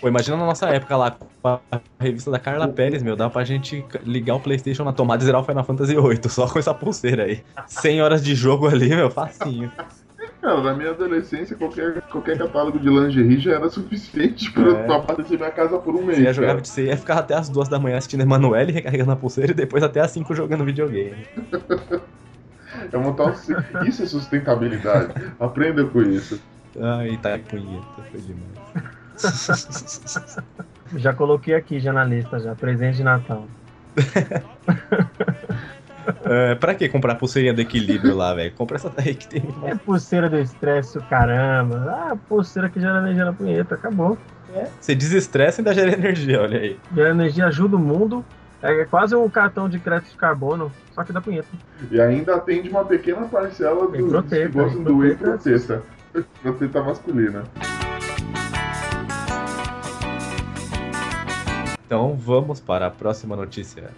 Pô, 0.00 0.08
imagina 0.08 0.36
na 0.36 0.46
nossa 0.46 0.68
época 0.68 0.96
lá, 0.96 1.10
com 1.10 1.58
a 1.70 1.80
revista 2.00 2.30
da 2.30 2.38
Carla 2.38 2.68
Pérez, 2.68 3.02
meu, 3.02 3.16
dá 3.16 3.28
pra 3.28 3.42
gente 3.44 3.84
ligar 4.04 4.36
o 4.36 4.40
Playstation 4.40 4.84
na 4.84 4.92
tomada 4.92 5.22
e 5.22 5.26
zerar 5.26 5.40
o 5.40 5.44
Final 5.44 5.64
Fantasy 5.64 5.96
VIII, 5.96 6.20
só 6.28 6.46
com 6.48 6.58
essa 6.58 6.72
pulseira 6.72 7.24
aí. 7.24 7.42
100 7.66 8.02
horas 8.02 8.22
de 8.24 8.34
jogo 8.34 8.68
ali, 8.68 8.88
meu, 8.90 9.10
facinho. 9.10 9.72
Cara, 10.40 10.62
na 10.62 10.72
minha 10.72 10.90
adolescência, 10.90 11.56
qualquer, 11.56 12.00
qualquer 12.02 12.38
catálogo 12.38 12.78
de 12.78 12.88
lingerie 12.88 13.40
já 13.40 13.54
era 13.54 13.68
suficiente 13.68 14.52
pra, 14.52 14.70
É. 14.70 14.82
pra 14.84 14.96
abastecer 14.96 15.36
minha 15.36 15.50
casa 15.50 15.78
por 15.78 15.96
um 15.96 16.04
mês. 16.04 16.18
Você 16.18 16.22
ia 16.24 16.32
jogar, 16.32 16.64
você 16.64 16.84
ia 16.86 16.96
ficar 16.96 17.18
até 17.18 17.34
as 17.34 17.48
duas 17.48 17.68
da 17.68 17.76
manhã 17.80 17.96
assistindo 17.98 18.20
Emanuele, 18.20 18.70
recarregando 18.70 19.10
a 19.10 19.16
pulseira 19.16 19.50
e 19.50 19.54
depois 19.54 19.82
até 19.82 19.98
as 20.00 20.12
5 20.12 20.32
jogando 20.36 20.64
videogame. 20.64 21.26
É 22.92 22.96
montar 22.96 23.24
um... 23.24 23.84
Isso 23.86 24.02
é 24.02 24.06
sustentabilidade. 24.06 25.12
Aprenda 25.40 25.84
com 25.84 26.02
isso. 26.02 26.40
Ai, 26.80 27.18
tá 27.22 27.38
punheta, 27.38 28.02
foi 28.10 28.20
demais. 28.20 28.58
Já 30.96 31.12
coloquei 31.12 31.54
aqui 31.54 31.78
já 31.80 31.92
na 31.92 32.04
lista, 32.04 32.38
já. 32.38 32.54
Presente 32.54 32.96
de 32.96 33.04
Natal. 33.04 33.46
É, 36.24 36.54
pra 36.54 36.74
que 36.74 36.88
comprar 36.88 37.16
pulseirinha 37.16 37.52
do 37.52 37.60
equilíbrio 37.60 38.16
lá, 38.16 38.34
velho? 38.34 38.52
Compra 38.52 38.76
essa 38.76 38.90
daí 38.90 39.14
que 39.14 39.28
tem. 39.28 39.42
É 39.64 39.74
pulseira 39.74 40.28
do 40.28 40.38
estresse, 40.38 40.96
o 40.96 41.02
caramba. 41.02 41.76
Ah, 41.86 42.16
pulseira 42.16 42.68
que 42.68 42.80
gera 42.80 42.98
energia 42.98 43.26
na 43.26 43.32
punheta, 43.32 43.74
acabou. 43.74 44.16
Você 44.80 44.94
desestressa 44.94 45.60
e 45.60 45.62
ainda 45.62 45.74
gera 45.74 45.92
energia, 45.92 46.40
olha 46.40 46.58
aí. 46.58 46.78
Gera 46.94 47.10
energia, 47.10 47.46
ajuda 47.46 47.76
o 47.76 47.78
mundo. 47.78 48.24
É 48.60 48.84
quase 48.84 49.14
um 49.14 49.28
cartão 49.28 49.68
de 49.68 49.78
crédito 49.78 50.10
de 50.10 50.16
carbono, 50.16 50.72
só 50.92 51.04
que 51.04 51.12
da 51.12 51.20
punheta. 51.20 51.48
E 51.90 52.00
ainda 52.00 52.34
atende 52.34 52.68
uma 52.68 52.84
pequena 52.84 53.22
parcela 53.28 53.86
dos 53.86 54.10
dos 54.10 54.28
que 54.28 54.48
gostam 54.48 54.80
e 54.80 54.84
do 54.84 54.98
whey 54.98 55.14
proteta. 55.14 55.82
proteta. 56.12 56.28
Proteta 56.42 56.82
masculina. 56.82 57.44
Então 61.86 62.16
vamos 62.16 62.58
para 62.58 62.88
a 62.88 62.90
próxima 62.90 63.36
notícia. 63.36 63.90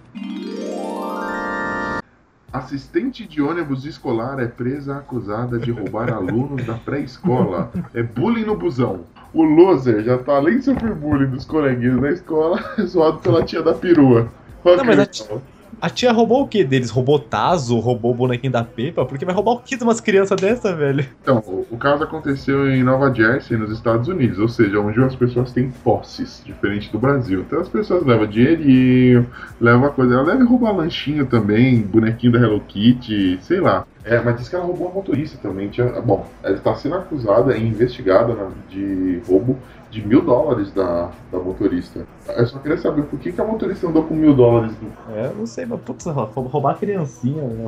Assistente 2.53 3.27
de 3.27 3.40
ônibus 3.40 3.85
escolar 3.87 4.38
é 4.40 4.46
presa 4.46 4.99
acusada 4.99 5.59
de 5.59 5.70
roubar 5.70 6.12
alunos 6.12 6.66
da 6.66 6.75
pré-escola. 6.75 7.73
É 7.94 8.03
bullying 8.03 8.44
no 8.44 8.57
busão. 8.57 9.07
O 9.33 9.42
loser 9.42 10.03
já 10.03 10.18
tá 10.18 10.37
além 10.37 10.59
de 10.59 10.66
sofrer 10.66 10.94
bullying 10.94 11.31
dos 11.31 11.46
coleguinhas 11.46 12.01
da 12.01 12.11
escola, 12.11 12.62
zoado 12.85 13.20
pela 13.20 13.42
tia 13.42 13.62
da 13.62 13.73
perua. 13.73 14.29
Não, 14.64 14.85
mas 14.85 14.99
a 14.99 15.03
legal. 15.03 15.42
A 15.83 15.88
tia 15.88 16.12
roubou 16.12 16.42
o 16.42 16.49
que 16.49 16.62
deles? 16.62 16.90
Roubou 16.90 17.18
Tazo? 17.18 17.79
Roubou 17.79 18.11
o 18.11 18.14
bonequinho 18.14 18.53
da 18.53 18.62
Pepa? 18.62 19.05
Porque 19.07 19.25
vai 19.25 19.35
roubar 19.35 19.53
o 19.53 19.61
que 19.61 19.77
de 19.77 19.83
umas 19.83 19.99
crianças 19.99 20.38
dessa, 20.38 20.75
velho? 20.77 21.07
Então, 21.23 21.38
o, 21.46 21.66
o 21.70 21.79
caso 21.79 22.05
aconteceu 22.05 22.68
em 22.70 22.83
Nova 22.83 23.12
Jersey, 23.14 23.57
nos 23.57 23.73
Estados 23.73 24.07
Unidos, 24.07 24.38
ou 24.38 24.49
seja, 24.49 24.79
onde 24.79 25.03
as 25.03 25.14
pessoas 25.16 25.53
têm 25.53 25.70
posses, 25.70 26.42
diferente 26.44 26.92
do 26.92 26.99
Brasil. 26.99 27.40
Então 27.40 27.61
as 27.61 27.68
pessoas 27.68 28.05
levam 28.05 28.27
dinheirinho, 28.27 29.27
levam 29.59 29.90
coisa. 29.92 30.14
Ela 30.16 30.25
deve 30.25 30.44
roubar 30.44 30.73
lanchinho 30.77 31.25
também, 31.25 31.81
bonequinho 31.81 32.33
da 32.33 32.40
Hello 32.40 32.61
Kitty, 32.61 33.38
sei 33.40 33.61
lá. 33.61 33.87
É, 34.05 34.20
mas 34.20 34.37
diz 34.37 34.49
que 34.49 34.57
ela 34.57 34.64
roubou 34.64 34.88
a 34.90 34.92
motorista 34.92 35.38
também. 35.42 35.68
Tinha, 35.68 35.87
bom, 36.03 36.27
ela 36.42 36.57
está 36.57 36.75
sendo 36.75 36.96
acusada 36.96 37.57
e 37.57 37.66
investigada 37.66 38.35
na- 38.35 38.51
de 38.68 39.23
roubo 39.27 39.57
de 39.90 40.07
mil 40.07 40.22
dólares 40.22 40.72
da, 40.72 41.11
da 41.31 41.38
motorista. 41.38 42.07
Eu 42.37 42.46
só 42.46 42.59
queria 42.61 42.79
saber 42.79 43.03
por 43.05 43.18
que, 43.18 43.33
que 43.33 43.40
a 43.40 43.44
motorista 43.44 43.88
andou 43.88 44.05
com 44.05 44.14
mil 44.14 44.35
dólares 44.35 44.79
no 44.81 44.92
É, 45.12 45.26
eu 45.26 45.35
não 45.35 45.46
sei, 45.46 45.66
mas 45.66 45.81
putz, 45.81 46.05
rou- 46.07 46.24
roubar 46.26 46.72
a 46.72 46.79
criancinha. 46.79 47.42
né? 47.42 47.64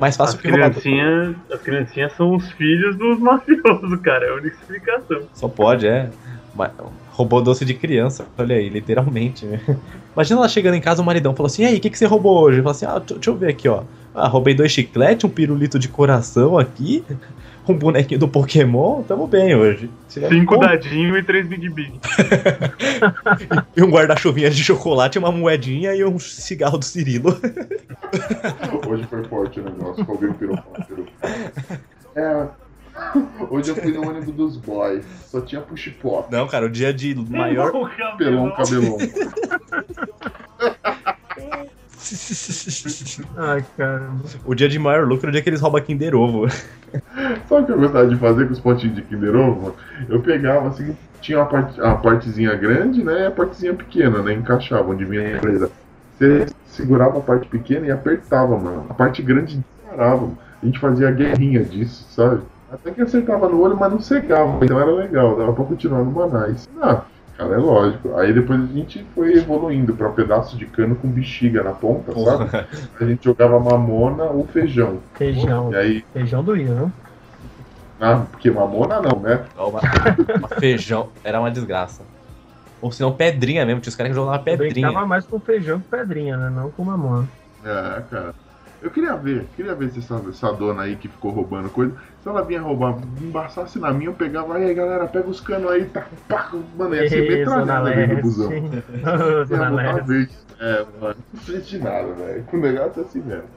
Mais 0.00 0.16
fácil 0.16 0.36
As 0.36 0.42
que 0.42 0.48
roubar. 0.48 0.70
criancinhas, 0.70 1.36
as 1.52 1.62
criancinhas 1.62 2.12
são 2.14 2.34
os 2.34 2.50
filhos 2.52 2.96
dos 2.96 3.18
mafiosos, 3.20 4.00
cara. 4.02 4.24
É 4.24 4.30
a 4.30 4.34
única 4.34 4.56
explicação. 4.56 5.28
Só 5.34 5.48
pode, 5.48 5.86
é. 5.86 6.10
Mas 6.54 6.72
roubou 7.08 7.42
doce 7.42 7.64
de 7.66 7.74
criança, 7.74 8.26
olha 8.38 8.56
aí, 8.56 8.68
literalmente. 8.70 9.44
né? 9.44 9.60
Imagina 10.16 10.40
ela 10.40 10.48
chegando 10.48 10.74
em 10.74 10.80
casa, 10.80 11.02
o 11.02 11.04
maridão 11.04 11.34
falou 11.36 11.48
assim: 11.48 11.62
E 11.62 11.66
aí, 11.66 11.76
o 11.76 11.80
que, 11.80 11.90
que 11.90 11.98
você 11.98 12.06
roubou 12.06 12.40
hoje? 12.40 12.58
Fala 12.62 12.70
assim: 12.70 12.86
Ah, 12.86 12.98
deixa 12.98 13.28
eu 13.30 13.36
ver 13.36 13.50
aqui, 13.50 13.68
ó. 13.68 13.84
Ah, 14.18 14.28
roubei 14.28 14.54
dois 14.54 14.72
chicletes, 14.72 15.24
um 15.24 15.28
pirulito 15.28 15.78
de 15.78 15.88
coração 15.88 16.56
aqui, 16.58 17.04
um 17.68 17.74
bonequinho 17.74 18.18
do 18.20 18.26
Pokémon, 18.28 19.02
tamo 19.02 19.26
bem 19.26 19.54
hoje. 19.54 19.90
Chega- 20.08 20.28
Cinco 20.30 20.54
Com- 20.54 20.60
dadinho 20.60 21.16
e 21.18 21.22
três 21.22 21.46
Big 21.46 21.68
Big. 21.68 22.00
E 23.76 23.82
um 23.82 23.90
guarda-chuvinha 23.90 24.48
de 24.48 24.64
chocolate, 24.64 25.18
uma 25.18 25.30
moedinha 25.30 25.94
e 25.94 26.02
um 26.02 26.18
cigarro 26.18 26.78
do 26.78 26.84
Cirilo. 26.86 27.38
Hoje 28.88 29.04
foi 29.04 29.22
forte 29.24 29.60
o 29.60 29.64
negócio, 29.64 30.02
roubei 30.04 30.30
o 30.30 30.34
pirocóptero. 30.34 31.06
É. 32.14 32.46
Hoje 33.50 33.70
eu 33.72 33.76
fui 33.76 33.92
no 33.92 34.08
ônibus 34.08 34.34
dos 34.34 34.56
boys, 34.56 35.04
só 35.30 35.42
tinha 35.42 35.60
push 35.60 35.88
pop, 36.00 36.32
Não, 36.32 36.46
cara, 36.48 36.64
o 36.64 36.70
dia 36.70 36.94
de 36.94 37.14
maior. 37.14 37.70
pelão, 38.16 38.50
cabelão. 38.52 38.96
Ai, 43.36 43.64
caramba. 43.76 44.24
o 44.44 44.54
dia 44.54 44.68
de 44.68 44.78
maior 44.78 45.06
lucro 45.06 45.26
é 45.26 45.30
o 45.30 45.32
dia 45.32 45.42
que 45.42 45.48
eles 45.48 45.60
roubam 45.60 45.80
Kinder 45.82 46.14
Ovo. 46.14 46.48
Sabe 46.48 47.62
o 47.62 47.66
que 47.66 47.72
eu 47.72 47.78
gostava 47.78 48.06
de 48.06 48.16
fazer 48.16 48.46
com 48.46 48.52
os 48.52 48.60
potinhos 48.60 48.96
de 48.96 49.02
Kinder 49.02 49.34
Ovo? 49.34 49.74
Eu 50.08 50.20
pegava 50.20 50.68
assim, 50.68 50.96
tinha 51.20 51.38
uma 51.38 51.46
parte, 51.46 51.80
a 51.80 51.94
partezinha 51.94 52.54
grande, 52.54 53.02
né? 53.02 53.22
E 53.22 53.26
a 53.26 53.30
partezinha 53.30 53.74
pequena, 53.74 54.22
né? 54.22 54.32
Encaixava 54.32 54.90
onde 54.90 55.04
vinha 55.04 55.22
a 55.22 55.36
empresa. 55.36 55.70
Você 56.18 56.46
segurava 56.66 57.18
a 57.18 57.22
parte 57.22 57.48
pequena 57.48 57.86
e 57.86 57.90
apertava, 57.90 58.56
mano. 58.56 58.86
A 58.88 58.94
parte 58.94 59.22
grande 59.22 59.58
disparava. 59.58 60.22
mano. 60.22 60.38
A 60.62 60.66
gente 60.66 60.78
fazia 60.78 61.10
guerrinha 61.10 61.62
disso, 61.62 62.06
sabe? 62.10 62.42
Até 62.72 62.90
que 62.90 63.00
acertava 63.00 63.48
no 63.48 63.60
olho, 63.60 63.76
mas 63.76 63.92
não 63.92 64.00
cegava. 64.00 64.64
Então 64.64 64.80
era 64.80 64.90
legal, 64.90 65.36
dava 65.36 65.52
pra 65.52 65.64
continuar 65.64 66.02
no 66.02 66.10
Manais. 66.10 66.68
Ah, 66.80 67.02
cara, 67.36 67.54
é 67.54 67.58
lógico. 67.58 68.16
Aí 68.16 68.32
depois 68.32 68.60
a 68.62 68.66
gente 68.66 69.04
foi 69.14 69.34
evoluindo 69.34 69.94
pra 69.94 70.08
pedaço 70.10 70.56
de 70.56 70.66
cano 70.66 70.96
com 70.96 71.08
bexiga 71.08 71.62
na 71.62 71.72
ponta, 71.72 72.12
sabe? 72.12 72.44
Porra. 72.50 72.68
A 73.00 73.04
gente 73.04 73.24
jogava 73.24 73.58
mamona 73.60 74.24
ou 74.24 74.46
feijão. 74.46 74.98
Feijão. 75.14 75.72
E 75.72 75.76
aí, 75.76 76.04
Feijão 76.12 76.42
doía, 76.42 76.72
não? 76.74 76.92
ah, 78.00 78.24
porque 78.30 78.50
mamona 78.50 79.00
não, 79.00 79.20
né? 79.20 79.44
Uma, 79.56 79.80
uma 80.38 80.48
feijão. 80.60 81.08
Era 81.24 81.40
uma 81.40 81.50
desgraça. 81.50 82.02
Ou 82.80 82.92
senão 82.92 83.12
pedrinha 83.12 83.64
mesmo, 83.64 83.80
tinha 83.80 83.90
os 83.90 83.96
caras 83.96 84.10
que 84.10 84.14
jogavam 84.16 84.38
Eu 84.38 84.44
pedrinha. 84.44 84.88
brincava 84.88 85.06
mais 85.06 85.24
com 85.26 85.40
feijão 85.40 85.80
que 85.80 85.88
pedrinha, 85.88 86.36
né? 86.36 86.50
Não 86.50 86.70
com 86.70 86.84
mamão. 86.84 87.26
É, 87.64 88.02
cara. 88.10 88.34
Eu 88.82 88.90
queria 88.90 89.16
ver, 89.16 89.46
queria 89.56 89.74
ver 89.74 89.90
se 89.90 89.98
essa, 90.00 90.22
essa 90.28 90.52
dona 90.52 90.82
aí 90.82 90.96
que 90.96 91.08
ficou 91.08 91.30
roubando 91.30 91.70
coisa, 91.70 91.94
se 92.22 92.28
ela 92.28 92.42
vinha 92.42 92.60
roubar, 92.60 92.96
embaçasse 93.20 93.78
na 93.78 93.92
minha, 93.92 94.10
eu 94.10 94.14
pegava, 94.14 94.54
aí 94.56 94.74
galera, 94.74 95.06
pega 95.06 95.28
os 95.28 95.40
canos 95.40 95.70
aí, 95.70 95.86
tá, 95.86 96.06
pá, 96.28 96.50
mano, 96.76 96.94
ia 96.94 97.08
ser 97.08 97.28
metralhada 97.28 97.90
dentro 97.90 98.16
do 98.16 98.22
busão. 98.22 98.50
Zona 99.46 99.70
Leste. 99.70 100.36
É, 100.60 100.84
mano, 101.00 101.16
não 101.32 101.40
precisa 101.40 101.60
de 101.60 101.78
nada, 101.78 102.12
velho. 102.14 102.44
O 102.52 102.56
negócio 102.56 103.02
é 103.02 103.04
assim 103.04 103.20
mesmo. 103.20 103.48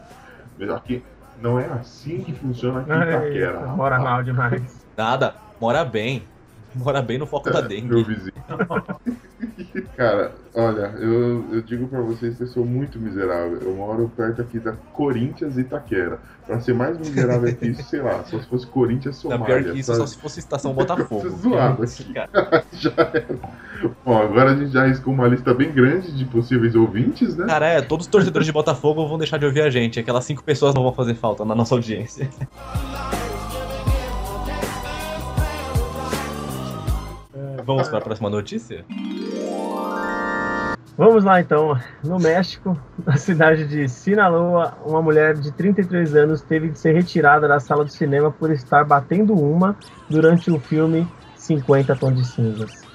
Mas 0.58 0.70
aqui, 0.70 1.04
não 1.42 1.60
é 1.60 1.66
assim 1.66 2.22
que 2.22 2.34
funciona 2.34 2.82
aqui 2.82 2.92
em 2.92 3.02
Itaquera. 3.02 3.60
Mora 3.68 3.98
rapaz. 3.98 4.14
mal 4.14 4.24
demais. 4.24 4.86
Nada, 4.98 5.36
mora 5.60 5.86
bem. 5.86 6.24
Mora 6.76 7.02
bem 7.02 7.18
no 7.18 7.26
foco 7.26 7.50
da 7.50 7.62
Meu 7.62 7.70
dengue. 7.70 8.04
vizinho. 8.04 8.34
Cara, 9.96 10.34
olha, 10.60 10.94
eu, 11.00 11.46
eu 11.52 11.62
digo 11.62 11.88
pra 11.88 12.02
vocês 12.02 12.36
que 12.38 12.44
eu 12.44 12.48
sou 12.48 12.66
muito 12.66 13.00
miserável. 13.00 13.60
Eu 13.62 13.74
moro 13.76 14.12
perto 14.16 14.42
aqui 14.42 14.60
da 14.60 14.74
Corinthians 14.94 15.58
e 15.58 15.62
Itaquera. 15.62 16.20
Pra 16.46 16.60
ser 16.60 16.74
mais 16.74 16.98
miserável 16.98 17.56
que 17.56 17.68
isso, 17.68 17.84
sei 17.84 18.02
lá, 18.02 18.24
só 18.26 18.40
se 18.40 18.48
fosse 18.48 18.66
Corinthians 18.68 19.24
Não, 19.24 19.32
Somália. 19.32 19.46
pior 19.46 19.72
que 19.72 19.80
isso, 19.80 19.88
sabe? 19.88 20.00
só 20.00 20.08
se 20.08 20.18
fosse 20.18 20.40
estação 20.40 20.74
Botafogo. 20.74 21.22
Tô 21.22 21.30
zoado 21.30 21.84
aqui. 21.84 22.14
cara. 22.14 22.64
já 22.74 22.92
era. 22.98 23.40
Bom, 24.04 24.18
agora 24.18 24.52
a 24.52 24.56
gente 24.56 24.72
já 24.72 24.84
arriscou 24.84 25.14
uma 25.14 25.28
lista 25.28 25.54
bem 25.54 25.72
grande 25.72 26.12
de 26.12 26.26
possíveis 26.26 26.76
ouvintes, 26.76 27.36
né? 27.36 27.46
Cara, 27.46 27.68
é, 27.68 27.82
todos 27.82 28.06
os 28.08 28.12
torcedores 28.12 28.46
de 28.46 28.52
Botafogo 28.52 29.08
vão 29.08 29.18
deixar 29.18 29.38
de 29.38 29.46
ouvir 29.46 29.62
a 29.62 29.70
gente. 29.70 30.00
Aquelas 30.00 30.26
cinco 30.26 30.44
pessoas 30.44 30.74
não 30.74 30.84
vão 30.84 30.94
fazer 30.94 31.14
falta 31.16 31.46
na 31.46 31.56
nossa 31.56 31.76
audiência. 31.76 32.30
É, 37.34 37.62
Vamos 37.64 37.88
para 37.88 38.00
a 38.00 38.02
próxima 38.02 38.30
notícia? 38.30 38.84
Vamos 41.00 41.24
lá 41.24 41.40
então. 41.40 41.80
No 42.04 42.20
México, 42.20 42.78
na 43.06 43.16
cidade 43.16 43.66
de 43.66 43.88
Sinaloa, 43.88 44.78
uma 44.86 45.02
mulher 45.02 45.34
de 45.34 45.50
33 45.50 46.14
anos 46.14 46.42
teve 46.42 46.68
de 46.68 46.78
ser 46.78 46.94
retirada 46.94 47.48
da 47.48 47.58
sala 47.58 47.86
do 47.86 47.90
cinema 47.90 48.30
por 48.30 48.52
estar 48.52 48.84
batendo 48.84 49.34
uma 49.34 49.78
durante 50.10 50.52
o 50.52 50.60
filme 50.60 51.08
50 51.38 51.96
Tons 51.96 52.18
de 52.18 52.26
Cinzas. 52.26 52.89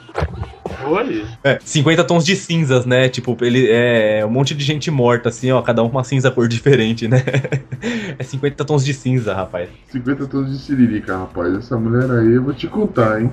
Foi? 0.82 1.24
É, 1.42 1.58
50 1.62 2.04
tons 2.04 2.24
de 2.24 2.36
cinzas, 2.36 2.84
né? 2.84 3.08
Tipo, 3.08 3.36
ele 3.40 3.68
é 3.70 4.24
um 4.24 4.30
monte 4.30 4.54
de 4.54 4.64
gente 4.64 4.90
morta, 4.90 5.28
assim, 5.28 5.50
ó, 5.50 5.60
cada 5.62 5.82
um 5.82 5.88
com 5.88 5.96
uma 5.96 6.04
cinza 6.04 6.30
cor 6.30 6.48
diferente, 6.48 7.08
né? 7.08 7.22
É 8.18 8.22
50 8.22 8.64
tons 8.64 8.84
de 8.84 8.94
cinza, 8.94 9.34
rapaz. 9.34 9.68
50 9.90 10.26
tons 10.26 10.50
de 10.50 10.58
siririca, 10.58 11.18
rapaz. 11.18 11.54
Essa 11.54 11.76
mulher 11.76 12.10
aí, 12.10 12.34
eu 12.34 12.42
vou 12.42 12.54
te 12.54 12.66
contar, 12.66 13.20
hein? 13.20 13.30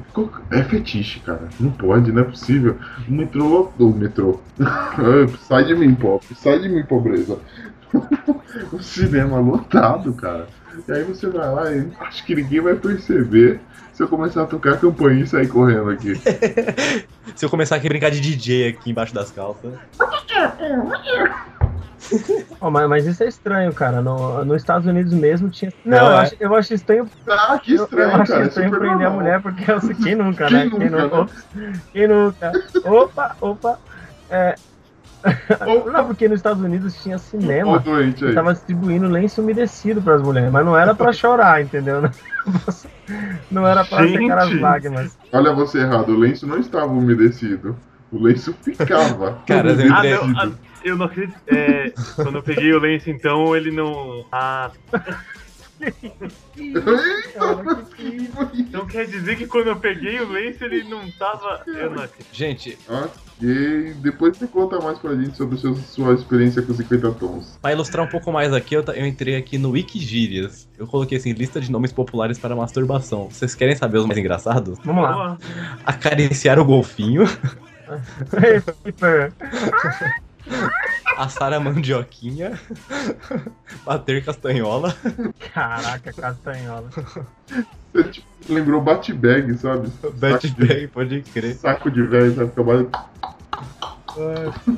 É 0.49 0.61
fetiche, 0.63 1.19
cara. 1.21 1.47
Não 1.59 1.71
pode, 1.71 2.11
não 2.11 2.21
é 2.21 2.25
possível. 2.25 2.77
O 3.07 3.11
metrô. 3.11 3.71
O 3.79 3.89
metrô. 3.91 4.41
sai 5.47 5.65
de 5.65 5.75
mim, 5.75 5.93
pop. 5.95 6.25
Sai 6.35 6.59
de 6.59 6.67
mim, 6.67 6.83
pobreza. 6.83 7.37
o 8.71 8.81
cinema 8.81 9.39
lotado, 9.39 10.13
cara. 10.13 10.47
E 10.87 10.91
aí 10.91 11.03
você 11.03 11.27
vai 11.27 11.51
lá 11.53 11.71
e 11.71 11.87
acho 12.01 12.25
que 12.25 12.35
ninguém 12.35 12.61
vai 12.61 12.75
perceber 12.75 13.59
se 13.93 14.01
eu 14.03 14.07
começar 14.07 14.43
a 14.43 14.45
tocar 14.45 14.73
a 14.73 14.77
campainha 14.77 15.23
e 15.23 15.27
sair 15.27 15.47
correndo 15.47 15.89
aqui. 15.89 16.13
Se 17.35 17.45
eu 17.45 17.49
começar 17.49 17.75
aqui 17.77 17.87
a 17.87 17.89
brincar 17.89 18.11
de 18.11 18.19
DJ 18.19 18.69
aqui 18.69 18.89
embaixo 18.91 19.13
das 19.13 19.31
calças. 19.31 19.73
Ó, 22.59 22.69
mas, 22.69 22.89
mas 22.89 23.05
isso 23.05 23.23
é 23.23 23.27
estranho, 23.27 23.73
cara. 23.73 24.01
No, 24.01 24.43
nos 24.43 24.57
Estados 24.61 24.85
Unidos 24.87 25.13
mesmo 25.13 25.49
tinha. 25.49 25.71
Não, 25.85 25.97
Não, 25.97 26.05
eu, 26.07 26.11
é. 26.13 26.19
acho, 26.19 26.35
eu 26.39 26.55
acho 26.55 26.73
estranho. 26.73 27.09
Ah, 27.27 27.59
que 27.61 27.71
Eu, 27.73 27.77
eu 27.77 27.83
estranho, 27.85 28.15
acho 28.15 28.31
cara. 28.31 28.43
É 28.43 28.47
estranho 28.47 28.69
super 28.69 28.79
prender 28.79 29.07
a 29.07 29.09
normal. 29.09 29.13
mulher, 29.13 29.41
porque 29.41 29.71
eu 29.71 29.79
sei 29.81 29.95
quem 29.95 30.15
nunca, 30.15 30.47
Quem 30.47 30.57
né? 30.57 30.65
nunca, 30.65 30.77
quem, 30.79 30.89
né? 30.89 30.97
nunca, 30.97 31.15
opa, 31.21 31.31
quem 31.93 32.07
nunca? 32.07 32.51
Opa, 32.85 33.35
opa. 33.39 33.79
É... 34.29 34.55
Não, 35.91 36.05
porque 36.07 36.27
nos 36.27 36.39
Estados 36.39 36.63
Unidos 36.63 37.01
tinha 37.01 37.17
cinema 37.17 37.79
doente 37.79 38.23
aí. 38.23 38.29
que 38.29 38.35
tava 38.35 38.53
distribuindo 38.53 39.07
lenço 39.07 39.41
umedecido 39.41 40.01
pras 40.01 40.21
mulheres, 40.21 40.51
mas 40.51 40.65
não 40.65 40.77
era 40.77 40.95
pra 40.95 41.13
chorar, 41.13 41.61
entendeu? 41.61 42.01
Não 43.51 43.67
era 43.67 43.83
pra 43.83 44.05
Gente. 44.07 44.19
secar 44.23 44.37
as 44.39 44.59
lágrimas. 44.59 45.17
Olha 45.33 45.53
você 45.53 45.79
errado, 45.79 46.09
o 46.09 46.17
lenço 46.17 46.47
não 46.47 46.57
estava 46.57 46.87
umedecido. 46.87 47.75
O 48.11 48.23
lenço 48.23 48.53
ficava. 48.63 49.37
Cara, 49.45 49.71
eu 49.71 49.93
Ah, 49.93 50.03
não, 50.03 50.39
ah, 50.39 50.51
eu 50.83 50.95
não 50.95 51.05
acredito. 51.05 51.37
É, 51.47 51.91
quando 52.15 52.35
eu 52.37 52.43
peguei 52.43 52.73
o 52.73 52.79
lenço, 52.79 53.09
então, 53.09 53.55
ele 53.55 53.69
não. 53.71 54.25
Ah, 54.31 54.71
então 58.55 58.85
quer 58.85 59.05
dizer 59.07 59.35
que 59.37 59.47
quando 59.47 59.67
eu 59.67 59.75
peguei 59.77 60.19
o 60.19 60.29
lenço, 60.29 60.63
ele 60.63 60.83
não 60.83 61.09
tava. 61.11 61.61
Eu 61.67 61.91
não 61.91 62.03
acredito. 62.03 62.33
Gente, 62.33 62.77
Ok, 62.87 63.95
depois 64.01 64.37
você 64.37 64.47
conta 64.47 64.79
mais 64.79 64.99
pra 64.99 65.15
gente 65.15 65.35
sobre 65.35 65.57
seu- 65.57 65.75
sua 65.75 66.13
experiência 66.13 66.61
com 66.61 66.73
50 66.73 67.11
tons. 67.13 67.57
pra 67.61 67.71
ilustrar 67.73 68.05
um 68.05 68.09
pouco 68.09 68.31
mais 68.31 68.53
aqui, 68.53 68.75
eu, 68.75 68.83
eu 68.93 69.05
entrei 69.05 69.35
aqui 69.35 69.57
no 69.57 69.71
Wikigírias. 69.71 70.67
Eu 70.77 70.85
coloquei 70.85 71.17
assim, 71.17 71.33
lista 71.33 71.59
de 71.59 71.71
nomes 71.71 71.91
populares 71.91 72.37
para 72.37 72.55
masturbação. 72.55 73.29
Vocês 73.29 73.55
querem 73.55 73.75
saber 73.75 73.97
os 73.97 74.05
mais 74.05 74.19
engraçados? 74.19 74.77
Vamos 74.85 75.03
lá. 75.03 75.37
Acariciar 75.85 76.59
o 76.59 76.65
golfinho. 76.65 77.23
assar 81.17 81.53
a 81.53 81.59
mandioquinha, 81.59 82.59
bater 83.85 84.23
castanhola. 84.23 84.95
Caraca, 85.53 86.13
castanhola. 86.13 86.89
Você 87.93 88.03
tipo, 88.09 88.27
lembrou 88.49 88.81
Bat-Bag, 88.81 89.57
sabe? 89.57 89.89
Bat 90.15 90.41
Saco 90.47 90.47
de- 90.47 90.67
bag, 90.67 90.87
pode 90.87 91.21
crer. 91.21 91.55
Saco 91.55 91.91
de 91.91 92.01
velho, 92.03 92.33
sabe? 92.35 92.51
Trabalho. 92.51 92.89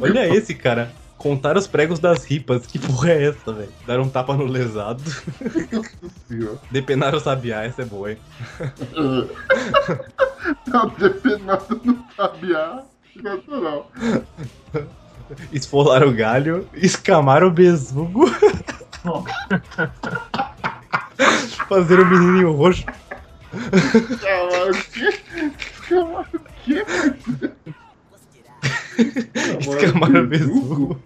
Olha 0.01 0.27
esse, 0.35 0.53
cara. 0.53 0.91
Contar 1.17 1.55
os 1.57 1.67
pregos 1.67 1.99
das 1.99 2.25
ripas. 2.25 2.65
Que 2.67 2.77
porra 2.77 3.11
é 3.11 3.27
essa, 3.29 3.53
velho? 3.53 3.71
Dar 3.87 3.99
um 4.01 4.09
tapa 4.09 4.35
no 4.35 4.45
lesado. 4.45 5.01
Depenar 6.69 7.15
o 7.15 7.19
sabiá, 7.19 7.63
essa 7.63 7.83
é 7.83 7.85
boa, 7.85 8.11
hein? 8.11 8.17
Tá 10.69 10.85
depenado 10.97 11.79
no 11.83 12.03
sabiá. 12.15 12.83
Natural. 13.15 13.89
Esfolar 15.51 16.03
o 16.03 16.13
galho. 16.13 16.67
Escamar 16.73 17.43
o 17.43 17.51
besugo. 17.51 18.25
Fazer 21.67 21.99
o 21.99 22.05
menininho 22.05 22.51
roxo. 22.51 22.85
Chamar 24.21 24.69
o 24.69 24.73
quê? 24.91 25.19
Chamar 25.87 26.29
o 26.33 26.39
quê? 26.63 26.85
Escamar 29.59 30.15
o 30.15 30.27
besugo. 30.27 31.01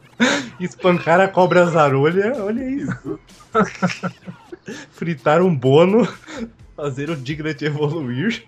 Espancar 0.60 1.20
a 1.20 1.28
cobra 1.28 1.66
zarolha. 1.66 2.34
Olha 2.44 2.64
isso. 2.64 3.20
Fritar 4.92 5.42
um 5.42 5.56
bono. 5.56 6.08
Fazer 6.76 7.10
o 7.10 7.16
Diglett 7.16 7.64
evoluir. 7.66 8.44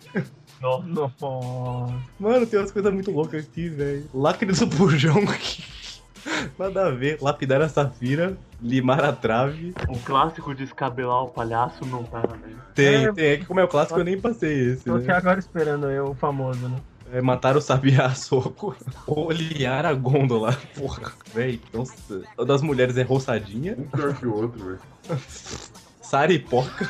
Nossa. 0.62 0.86
Nossa. 0.88 1.94
Mano, 2.20 2.46
tem 2.46 2.60
umas 2.60 2.72
coisas 2.72 2.94
muito 2.94 3.12
loucas 3.12 3.46
aqui, 3.46 3.70
velho. 3.70 4.06
Lacre 4.14 4.52
do 4.52 4.66
bujão 4.68 5.18
aqui. 5.30 5.64
Nada 6.60 6.88
a 6.88 6.92
ver. 6.92 7.18
Lapidar 7.22 7.62
a 7.62 7.70
safira. 7.70 8.38
Limar 8.62 9.04
a 9.04 9.14
trave. 9.14 9.74
O 9.88 9.98
clássico 10.00 10.54
de 10.54 10.64
descabelar 10.66 11.24
o 11.24 11.30
palhaço 11.30 11.86
não 11.86 12.04
tá, 12.04 12.20
né? 12.22 12.56
Tem, 12.76 13.06
É. 13.06 13.14
tem. 13.14 13.26
É 13.26 13.38
que 13.38 13.46
como 13.46 13.60
é 13.60 13.64
o 13.64 13.68
clássico, 13.70 14.00
eu 14.00 14.04
nem 14.04 14.20
passei 14.20 14.72
esse. 14.74 14.84
Tô 14.84 14.96
aqui 14.96 15.08
Né? 15.08 15.14
agora 15.14 15.40
esperando 15.40 15.90
eu, 15.90 16.08
o 16.12 16.14
famoso, 16.16 16.68
né? 16.68 16.78
É 17.12 17.22
matar 17.22 17.56
o 17.58 17.62
sabiá 17.62 18.06
a 18.08 18.14
soco. 18.16 18.76
Olhar 19.08 19.86
a 19.86 19.94
gôndola. 19.94 20.56
Porra, 20.78 21.12
velho. 21.34 21.60
Nossa. 21.74 22.22
Das 22.46 22.62
mulheres 22.62 22.98
é 22.98 23.02
roçadinha. 23.02 23.76
Um 23.80 23.84
pior 23.86 24.14
que 24.14 24.28
o 24.28 24.36
outro, 24.36 24.60
velho. 24.66 24.80
Saripoca. 26.10 26.90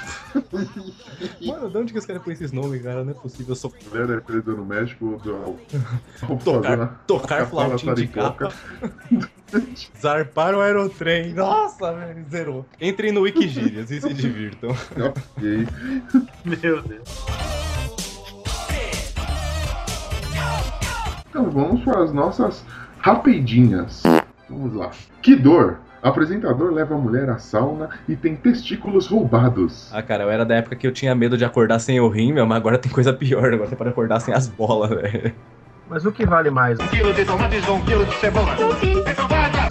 Mano, 1.45 1.69
de 1.69 1.77
onde 1.77 1.91
que 1.91 1.99
os 1.99 2.05
caras 2.05 2.23
põem 2.23 2.34
esses 2.34 2.53
nomes, 2.53 2.82
cara? 2.82 3.03
Não 3.03 3.12
é 3.12 3.13
possível. 3.13 3.51
Eu 3.51 3.55
sou 3.55 3.73
é 3.93 4.19
presa 4.21 4.51
no 4.53 4.65
México 4.65 5.19
do. 5.21 5.58
tocar, 6.38 6.77
uma- 6.77 6.88
tocar 7.05 7.45
flautinha 7.45 7.95
de 7.95 8.08
capa. 8.08 8.53
Zarpar 9.99 10.55
o 10.55 10.62
aerotrem. 10.62 11.34
Nossa, 11.34 11.91
velho, 11.91 12.25
zerou. 12.32 12.65
Entrem 12.79 13.12
no 13.12 13.21
Wikigírias 13.21 13.91
e 13.91 13.99
se 13.99 14.13
divirtam. 14.13 14.69
Ok. 14.69 15.67
Meu 16.45 16.82
Deus. 16.82 17.10
Então 21.29 21.49
vamos 21.51 21.84
para 21.84 22.03
as 22.03 22.13
nossas 22.13 22.63
rapidinhas. 22.99 24.01
Vamos 24.49 24.73
lá. 24.75 24.91
Que 25.21 25.36
dor! 25.36 25.79
Apresentador 26.01 26.71
leva 26.71 26.95
a 26.95 26.97
mulher 26.97 27.29
à 27.29 27.38
sauna 27.38 27.89
e 28.07 28.15
tem 28.15 28.35
testículos 28.35 29.07
roubados. 29.07 29.89
Ah, 29.91 30.01
cara, 30.01 30.23
eu 30.23 30.29
era 30.29 30.45
da 30.45 30.55
época 30.55 30.75
que 30.75 30.88
eu 30.88 30.93
tinha 30.93 31.13
medo 31.13 31.38
de 31.38 31.43
acordar 31.43 31.79
sem 31.79 31.99
o 31.99 32.07
rim, 32.07 32.31
meu, 32.31 32.45
mas 32.45 32.57
agora 32.57 32.77
tem 32.77 32.91
coisa 32.91 33.12
pior. 33.12 33.53
Agora 33.53 33.69
você 33.69 33.75
pode 33.75 33.89
acordar 33.89 34.19
sem 34.21 34.33
as 34.33 34.47
bolas, 34.47 34.89
velho. 34.89 35.33
Mas 35.89 36.05
o 36.05 36.12
que 36.12 36.25
vale 36.25 36.49
mais? 36.49 36.77
quilo 36.89 37.13
de 37.13 37.25
tomates 37.25 37.67
ou 37.67 37.75
um 37.75 37.81
quilo 37.81 38.05
de 38.05 38.13
cebola. 38.15 38.55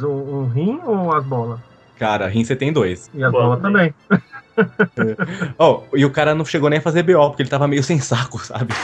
Um, 0.02 0.40
um 0.40 0.48
rim 0.48 0.80
ou 0.84 1.14
as 1.14 1.24
bolas? 1.24 1.60
Cara, 1.98 2.28
rim 2.28 2.44
você 2.44 2.54
tem 2.54 2.72
dois. 2.72 3.10
E 3.14 3.24
as 3.24 3.32
Bola 3.32 3.56
bolas 3.56 3.62
também. 3.62 3.94
Ó, 5.58 5.84
e 5.94 6.04
o 6.04 6.10
cara 6.10 6.34
não 6.34 6.44
chegou 6.44 6.68
nem 6.68 6.78
a 6.78 6.82
fazer 6.82 7.02
BO, 7.02 7.28
porque 7.28 7.42
ele 7.42 7.50
tava 7.50 7.66
meio 7.66 7.82
sem 7.82 7.98
saco, 8.00 8.38
sabe? 8.38 8.74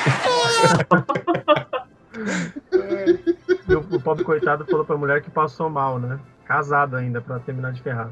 E 3.66 3.74
o, 3.74 3.80
o 3.80 4.00
pobre 4.00 4.24
coitado 4.24 4.64
falou 4.66 4.85
pra 4.85 4.96
mulher 4.96 5.22
que 5.22 5.30
passou 5.30 5.70
mal, 5.70 5.98
né? 5.98 6.18
Casado 6.44 6.96
ainda, 6.96 7.20
pra 7.20 7.38
terminar 7.38 7.72
de 7.72 7.83
ferrar. 7.83 8.11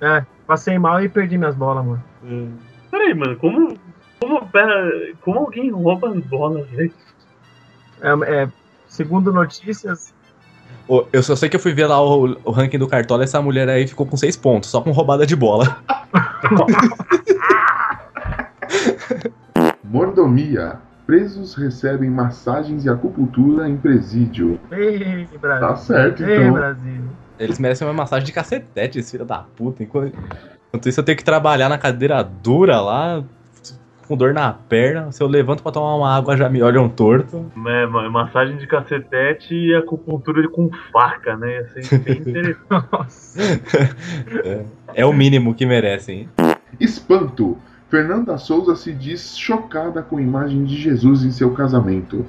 É, 0.00 0.24
passei 0.46 0.78
mal 0.78 1.02
e 1.02 1.08
perdi 1.08 1.36
minhas 1.36 1.56
bolas, 1.56 1.84
mano. 1.84 2.02
Peraí, 2.90 3.14
mano, 3.14 3.36
como. 3.36 3.76
Como, 4.20 4.46
pera, 4.48 5.12
como 5.22 5.40
alguém 5.40 5.70
rouba 5.70 6.10
as 6.10 6.20
bolas, 6.26 6.68
velho? 6.68 6.92
É, 8.02 8.42
é, 8.42 8.48
segundo 8.86 9.32
notícias, 9.32 10.12
Eu 11.12 11.22
só 11.22 11.34
sei 11.34 11.48
que 11.48 11.56
eu 11.56 11.60
fui 11.60 11.72
ver 11.72 11.86
lá 11.86 12.00
o, 12.02 12.36
o 12.44 12.50
ranking 12.50 12.78
do 12.78 12.86
Cartola, 12.86 13.24
essa 13.24 13.40
mulher 13.40 13.66
aí 13.68 13.86
ficou 13.86 14.06
com 14.06 14.16
seis 14.18 14.36
pontos, 14.36 14.68
só 14.68 14.82
com 14.82 14.90
roubada 14.90 15.26
de 15.26 15.34
bola. 15.34 15.78
Mordomia. 19.84 20.78
Presos 21.06 21.56
recebem 21.56 22.08
massagens 22.08 22.84
e 22.84 22.88
acupuntura 22.88 23.68
em 23.68 23.76
presídio. 23.76 24.60
ei, 24.70 25.26
Brasil. 25.40 25.68
Tá 25.68 25.76
certo, 25.76 26.22
Ei, 26.22 26.36
então. 26.36 26.52
Brasil. 26.52 26.89
Eles 27.40 27.58
merecem 27.58 27.86
uma 27.88 27.94
massagem 27.94 28.24
de 28.26 28.32
cacetete, 28.32 28.98
esse 28.98 29.10
filho 29.12 29.24
da 29.24 29.38
puta. 29.56 29.82
Enquanto, 29.82 30.12
enquanto 30.68 30.88
isso, 30.88 31.00
eu 31.00 31.04
tenho 31.04 31.16
que 31.18 31.24
trabalhar 31.24 31.68
na 31.68 31.78
cadeira 31.78 32.22
dura 32.22 32.80
lá, 32.80 33.24
com 34.06 34.16
dor 34.16 34.34
na 34.34 34.52
perna. 34.52 35.10
Se 35.10 35.22
eu 35.22 35.26
levanto 35.26 35.62
pra 35.62 35.72
tomar 35.72 35.94
uma 35.96 36.14
água, 36.16 36.36
já 36.36 36.48
me 36.48 36.60
olham 36.62 36.88
torto. 36.88 37.50
É, 37.66 37.86
ma- 37.86 38.10
massagem 38.10 38.56
de 38.58 38.66
cacetete 38.66 39.54
e 39.54 39.74
acupuntura 39.74 40.46
com 40.48 40.68
faca, 40.92 41.36
né? 41.36 41.56
Ia 41.56 41.68
ser 41.68 41.80
interessante. 42.18 42.58
Nossa. 42.92 43.40
É 44.94 45.06
o 45.06 45.12
mínimo 45.12 45.54
que 45.54 45.64
merecem. 45.64 46.28
Espanto. 46.78 47.56
Fernanda 47.88 48.38
Souza 48.38 48.76
se 48.76 48.92
diz 48.92 49.36
chocada 49.36 50.02
com 50.02 50.18
a 50.18 50.22
imagem 50.22 50.64
de 50.64 50.76
Jesus 50.76 51.24
em 51.24 51.30
seu 51.30 51.52
casamento. 51.52 52.24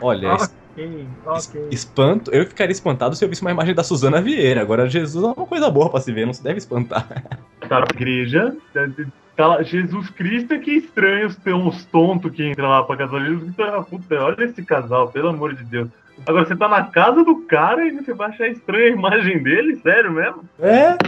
Olha, 0.00 0.34
es- 0.34 0.54
Ok, 0.76 1.06
es- 1.36 1.48
ok. 1.48 1.68
espanto. 1.70 2.30
Eu 2.30 2.46
ficaria 2.46 2.72
espantado 2.72 3.14
se 3.14 3.24
eu 3.24 3.28
visse 3.28 3.42
uma 3.42 3.50
imagem 3.50 3.74
da 3.74 3.84
Suzana 3.84 4.20
Vieira. 4.20 4.60
Agora, 4.62 4.88
Jesus 4.88 5.22
é 5.24 5.26
uma 5.26 5.46
coisa 5.46 5.70
boa 5.70 5.90
pra 5.90 6.00
se 6.00 6.12
ver, 6.12 6.26
não 6.26 6.32
se 6.34 6.42
deve 6.42 6.58
espantar. 6.58 7.06
Tá 7.68 7.78
na 7.78 7.86
igreja, 7.94 8.54
tá, 8.74 8.86
Tá 9.34 9.46
lá, 9.46 9.62
Jesus 9.62 10.10
Cristo, 10.10 10.58
que 10.60 10.72
estranho 10.72 11.32
ter 11.36 11.54
uns 11.54 11.84
tontos 11.86 12.30
que 12.32 12.46
entram 12.50 12.68
lá 12.68 12.82
pra 12.82 12.96
casa. 12.98 13.12
Puta, 13.12 13.82
puta, 13.84 14.14
olha 14.16 14.44
esse 14.44 14.62
casal, 14.62 15.08
pelo 15.08 15.28
amor 15.28 15.54
de 15.54 15.64
Deus. 15.64 15.88
Agora 16.26 16.44
você 16.46 16.54
tá 16.54 16.68
na 16.68 16.84
casa 16.84 17.24
do 17.24 17.36
cara 17.46 17.86
e 17.86 17.92
você 17.92 18.12
vai 18.12 18.28
achar 18.28 18.46
estranha 18.48 18.86
a 18.92 18.96
imagem 18.96 19.42
dele? 19.42 19.76
Sério 19.76 20.12
mesmo? 20.12 20.44
É. 20.60 20.98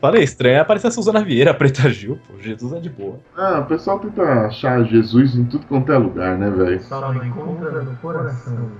Falei, 0.00 0.24
estranho. 0.24 0.60
Aparece 0.60 0.88
a 0.88 0.90
Suzana 0.90 1.22
Vieira, 1.22 1.52
a 1.52 1.54
Preta 1.54 1.88
Gil, 1.88 2.18
pô. 2.26 2.34
Jesus 2.42 2.72
é 2.72 2.80
de 2.80 2.88
boa. 2.90 3.20
Ah, 3.36 3.60
o 3.60 3.66
pessoal 3.66 4.00
tenta 4.00 4.22
achar 4.46 4.82
Jesus 4.84 5.36
em 5.36 5.44
tudo 5.44 5.64
quanto 5.66 5.92
é 5.92 5.98
lugar, 5.98 6.36
né, 6.36 6.50
velho? 6.50 6.80
Só 6.82 7.00
não 7.12 7.24
encontra 7.24 7.82
no 7.82 7.94
coração. 7.98 8.72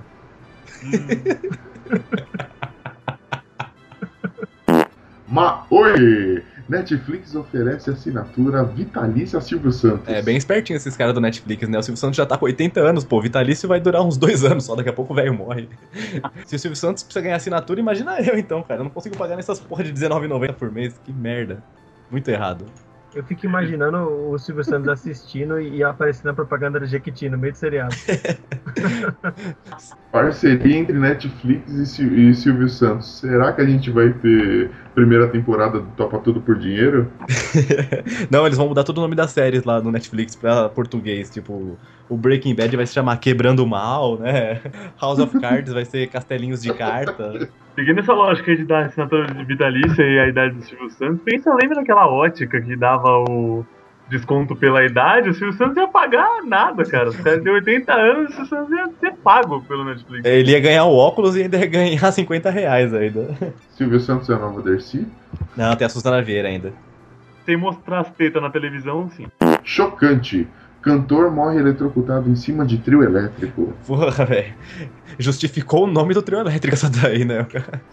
Ma 5.27 5.65
Oi! 5.69 6.43
Netflix 6.69 7.33
oferece 7.33 7.89
assinatura 7.89 8.63
vitalícia 8.63 9.39
a 9.39 9.41
Silvio 9.41 9.71
Santos. 9.71 10.07
É, 10.07 10.21
bem 10.21 10.37
espertinho 10.37 10.77
esses 10.77 10.95
caras 10.95 11.15
do 11.15 11.19
Netflix, 11.19 11.67
né? 11.67 11.79
O 11.79 11.83
Silvio 11.83 11.99
Santos 11.99 12.15
já 12.15 12.27
tá 12.27 12.37
com 12.37 12.45
80 12.45 12.79
anos, 12.79 13.03
pô. 13.03 13.19
Vitalício 13.19 13.67
vai 13.67 13.79
durar 13.79 14.03
uns 14.03 14.17
dois 14.17 14.45
anos 14.45 14.65
só, 14.65 14.75
daqui 14.75 14.89
a 14.89 14.93
pouco 14.93 15.13
o 15.13 15.15
velho 15.15 15.33
morre. 15.33 15.67
Se 16.45 16.55
o 16.55 16.59
Silvio 16.59 16.75
Santos 16.75 17.01
precisa 17.01 17.23
ganhar 17.23 17.37
assinatura, 17.37 17.79
imagina 17.79 18.21
eu 18.21 18.37
então, 18.37 18.61
cara. 18.61 18.81
Eu 18.81 18.83
não 18.83 18.91
consigo 18.91 19.17
pagar 19.17 19.35
nessas 19.35 19.59
porra 19.59 19.83
de 19.83 19.89
R$19,90 19.89 20.53
por 20.53 20.71
mês. 20.71 20.99
Que 21.03 21.11
merda. 21.11 21.63
Muito 22.11 22.29
errado. 22.29 22.65
Eu 23.13 23.23
fico 23.23 23.45
imaginando 23.45 23.97
o 24.29 24.37
Silvio 24.37 24.63
Santos 24.63 24.87
assistindo 24.87 25.59
e 25.59 25.83
aparecendo 25.83 26.29
a 26.29 26.33
propaganda 26.33 26.79
da 26.79 26.85
Jequiti 26.85 27.27
no 27.27 27.37
meio 27.37 27.53
do 27.53 27.57
seriado. 27.57 27.95
Parceria 30.11 30.77
entre 30.77 30.97
Netflix 30.97 31.71
e, 31.71 31.85
Sil- 31.85 32.17
e 32.17 32.33
Silvio 32.33 32.69
Santos. 32.69 33.19
Será 33.19 33.53
que 33.53 33.61
a 33.61 33.65
gente 33.65 33.91
vai 33.91 34.11
ter 34.13 34.71
primeira 34.93 35.27
temporada 35.27 35.79
do 35.79 35.91
Topa 35.91 36.19
Tudo 36.19 36.41
por 36.41 36.57
Dinheiro? 36.57 37.11
não, 38.29 38.45
eles 38.45 38.57
vão 38.57 38.67
mudar 38.67 38.83
todo 38.83 38.97
o 38.97 39.01
nome 39.01 39.15
das 39.15 39.31
séries 39.31 39.63
lá 39.63 39.81
no 39.81 39.91
Netflix 39.91 40.35
pra 40.35 40.69
português. 40.69 41.29
Tipo, 41.29 41.79
o 42.07 42.17
Breaking 42.17 42.55
Bad 42.55 42.75
vai 42.75 42.85
se 42.85 42.93
chamar 42.93 43.17
Quebrando 43.17 43.63
o 43.63 43.67
Mal, 43.67 44.19
né? 44.19 44.61
House 44.99 45.19
of 45.19 45.39
Cards 45.39 45.73
vai 45.73 45.85
ser 45.85 46.07
Castelinhos 46.07 46.61
de 46.61 46.73
Carta. 46.73 47.49
Seguindo 47.79 47.99
essa 47.99 48.11
lógica 48.11 48.51
aí 48.51 48.57
de 48.57 48.65
dar 48.65 48.87
assinatura 48.87 49.25
de 49.33 49.45
vitalícia 49.45 50.03
e 50.03 50.19
a 50.19 50.27
idade 50.27 50.53
do 50.53 50.61
Silvio 50.61 50.89
Santos, 50.89 51.21
pensa, 51.23 51.53
lembra 51.53 51.77
daquela 51.77 52.09
ótica 52.09 52.59
que 52.59 52.75
dava 52.75 53.23
o 53.23 53.65
desconto 54.09 54.53
pela 54.53 54.83
idade? 54.83 55.29
O 55.29 55.33
Silvio 55.33 55.57
Santos 55.57 55.77
ia 55.77 55.87
pagar 55.87 56.43
nada, 56.43 56.83
cara. 56.83 57.07
Os 57.07 57.15
caras 57.15 57.41
têm 57.41 57.53
80 57.53 57.93
anos 57.93 58.31
e 58.31 58.41
o 58.41 58.45
Silvio 58.45 58.47
Santos 58.49 58.71
ia 58.71 58.89
ser 58.99 59.13
pago 59.23 59.61
pelo 59.61 59.85
Netflix. 59.85 60.25
Ele 60.25 60.51
ia 60.51 60.59
ganhar 60.59 60.83
o 60.83 60.93
óculos 60.93 61.37
e 61.37 61.43
ainda 61.43 61.57
ia 61.57 61.67
ganhar 61.67 62.11
50 62.11 62.49
reais 62.49 62.93
ainda. 62.93 63.33
Silvio 63.71 64.01
Santos 64.01 64.29
é 64.29 64.33
a 64.33 64.39
nova 64.39 64.61
Dercy? 64.61 65.07
Não, 65.55 65.73
tem 65.77 65.87
a 65.87 65.89
Suzana 65.89 66.21
Vieira 66.21 66.49
ainda. 66.49 66.73
Sem 67.45 67.55
mostrar 67.55 68.01
as 68.01 68.11
tetas 68.11 68.41
na 68.41 68.49
televisão, 68.49 69.09
sim. 69.11 69.25
Chocante. 69.63 70.45
Cantor 70.81 71.29
morre 71.31 71.59
eletrocutado 71.59 72.29
em 72.29 72.35
cima 72.35 72.65
de 72.65 72.77
trio 72.77 73.03
elétrico. 73.03 73.73
Porra, 73.85 74.25
velho. 74.25 74.53
Justificou 75.17 75.83
o 75.83 75.87
nome 75.87 76.13
do 76.13 76.21
trio 76.21 76.39
elétrico 76.39 76.73
essa 76.75 76.89
daí, 76.89 77.25
né? 77.25 77.45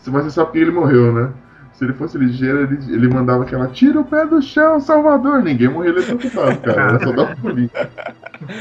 Mas 0.07 0.25
você 0.25 0.31
sabe 0.31 0.53
que 0.53 0.59
ele 0.59 0.71
morreu, 0.71 1.13
né? 1.13 1.31
Se 1.73 1.85
ele 1.85 1.93
fosse 1.93 2.17
ligeiro, 2.17 2.61
ele, 2.63 2.79
ele 2.95 3.09
mandava 3.09 3.43
aquela 3.43 3.67
tira 3.69 4.01
o 4.01 4.05
pé 4.05 4.25
do 4.25 4.41
chão, 4.41 4.81
Salvador. 4.81 5.43
Ninguém 5.43 5.69
morreu 5.69 5.93
eletrocutado, 5.95 6.57
cara. 6.61 6.83
Era 6.83 7.05
só 7.05 7.13
dar 7.13 7.37
polícia. 7.37 7.91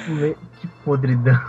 Me- 0.07 0.35
Que 0.59 0.67
podridão. 0.83 1.39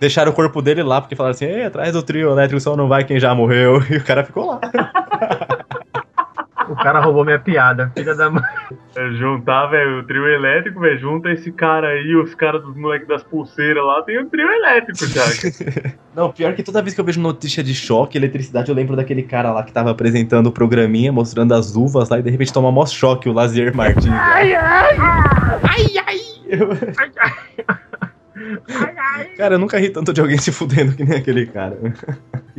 Deixaram 0.00 0.32
o 0.32 0.34
corpo 0.34 0.60
dele 0.60 0.82
lá 0.82 1.00
porque 1.00 1.14
falaram 1.14 1.34
assim: 1.34 1.44
Ei, 1.44 1.64
atrás 1.64 1.92
do 1.92 2.02
trio 2.02 2.30
elétrico 2.30 2.60
só 2.60 2.76
não 2.76 2.88
vai 2.88 3.04
quem 3.04 3.20
já 3.20 3.34
morreu. 3.34 3.80
E 3.90 3.96
o 3.96 4.04
cara 4.04 4.24
ficou 4.24 4.46
lá. 4.46 4.60
O 6.84 6.86
cara 6.86 7.00
roubou 7.00 7.24
minha 7.24 7.38
piada. 7.38 7.90
Filha 7.96 8.14
da 8.14 8.28
mãe. 8.28 8.42
É, 8.94 9.10
juntar, 9.12 9.68
velho, 9.68 10.00
o 10.00 10.02
trio 10.06 10.28
elétrico, 10.28 10.80
velho, 10.80 10.98
junta 10.98 11.30
esse 11.32 11.50
cara 11.50 11.88
aí, 11.88 12.14
os 12.14 12.34
caras 12.34 12.62
dos 12.62 12.76
moleques 12.76 13.08
das 13.08 13.22
pulseiras 13.22 13.82
lá, 13.82 14.02
tem 14.02 14.18
o 14.18 14.26
trio 14.26 14.46
elétrico 14.46 15.06
já. 15.06 15.22
Não, 16.14 16.30
pior 16.30 16.52
que 16.52 16.62
toda 16.62 16.82
vez 16.82 16.94
que 16.94 17.00
eu 17.00 17.04
vejo 17.06 17.18
notícia 17.22 17.64
de 17.64 17.74
choque, 17.74 18.18
eletricidade, 18.18 18.68
eu 18.68 18.74
lembro 18.74 18.94
daquele 18.94 19.22
cara 19.22 19.50
lá 19.50 19.62
que 19.62 19.72
tava 19.72 19.90
apresentando 19.90 20.48
o 20.48 20.52
programinha, 20.52 21.10
mostrando 21.10 21.54
as 21.54 21.74
uvas 21.74 22.10
lá 22.10 22.18
e 22.18 22.22
de 22.22 22.28
repente 22.28 22.52
toma 22.52 22.70
mó 22.70 22.84
choque 22.84 23.30
o 23.30 23.32
Lazier 23.32 23.74
Martins. 23.74 24.12
Ai, 24.12 24.54
ai! 24.54 24.96
Ai, 25.62 25.86
ai! 26.06 26.18
Cara, 29.38 29.54
eu 29.54 29.58
nunca 29.58 29.78
ri 29.78 29.88
tanto 29.88 30.12
de 30.12 30.20
alguém 30.20 30.36
se 30.36 30.52
fudendo 30.52 30.94
que 30.94 31.02
nem 31.02 31.16
aquele 31.16 31.46
cara. 31.46 31.78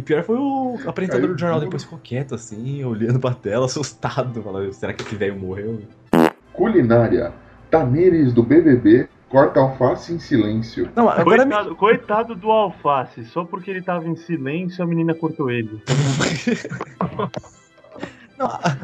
E 0.05 0.07
pior 0.07 0.23
foi 0.23 0.37
o 0.37 0.77
apresentador 0.85 1.33
do 1.33 1.39
jornal, 1.39 1.59
depois 1.59 1.83
ficou 1.83 1.97
quieto 1.97 2.35
assim, 2.35 2.85
olhando 2.85 3.19
pra 3.19 3.33
tela, 3.33 3.65
assustado. 3.65 4.39
Falando, 4.43 4.71
será 4.71 4.93
que 4.93 5.01
esse 5.01 5.15
velho 5.15 5.35
morreu? 5.35 5.81
Culinária. 6.53 7.33
Tamires 7.71 8.31
do 8.31 8.43
BBB 8.43 9.09
corta 9.27 9.59
alface 9.59 10.13
em 10.13 10.19
silêncio. 10.19 10.87
Não, 10.95 11.09
agora 11.09 11.43
me... 11.43 11.51
Coitado, 11.51 11.75
coitado 11.75 12.35
do 12.35 12.51
Alface, 12.51 13.25
só 13.25 13.43
porque 13.43 13.71
ele 13.71 13.81
tava 13.81 14.07
em 14.07 14.15
silêncio, 14.15 14.83
a 14.83 14.87
menina 14.87 15.15
cortou 15.15 15.49
ele. 15.49 15.81
Não, 18.37 18.47
a- 18.47 18.75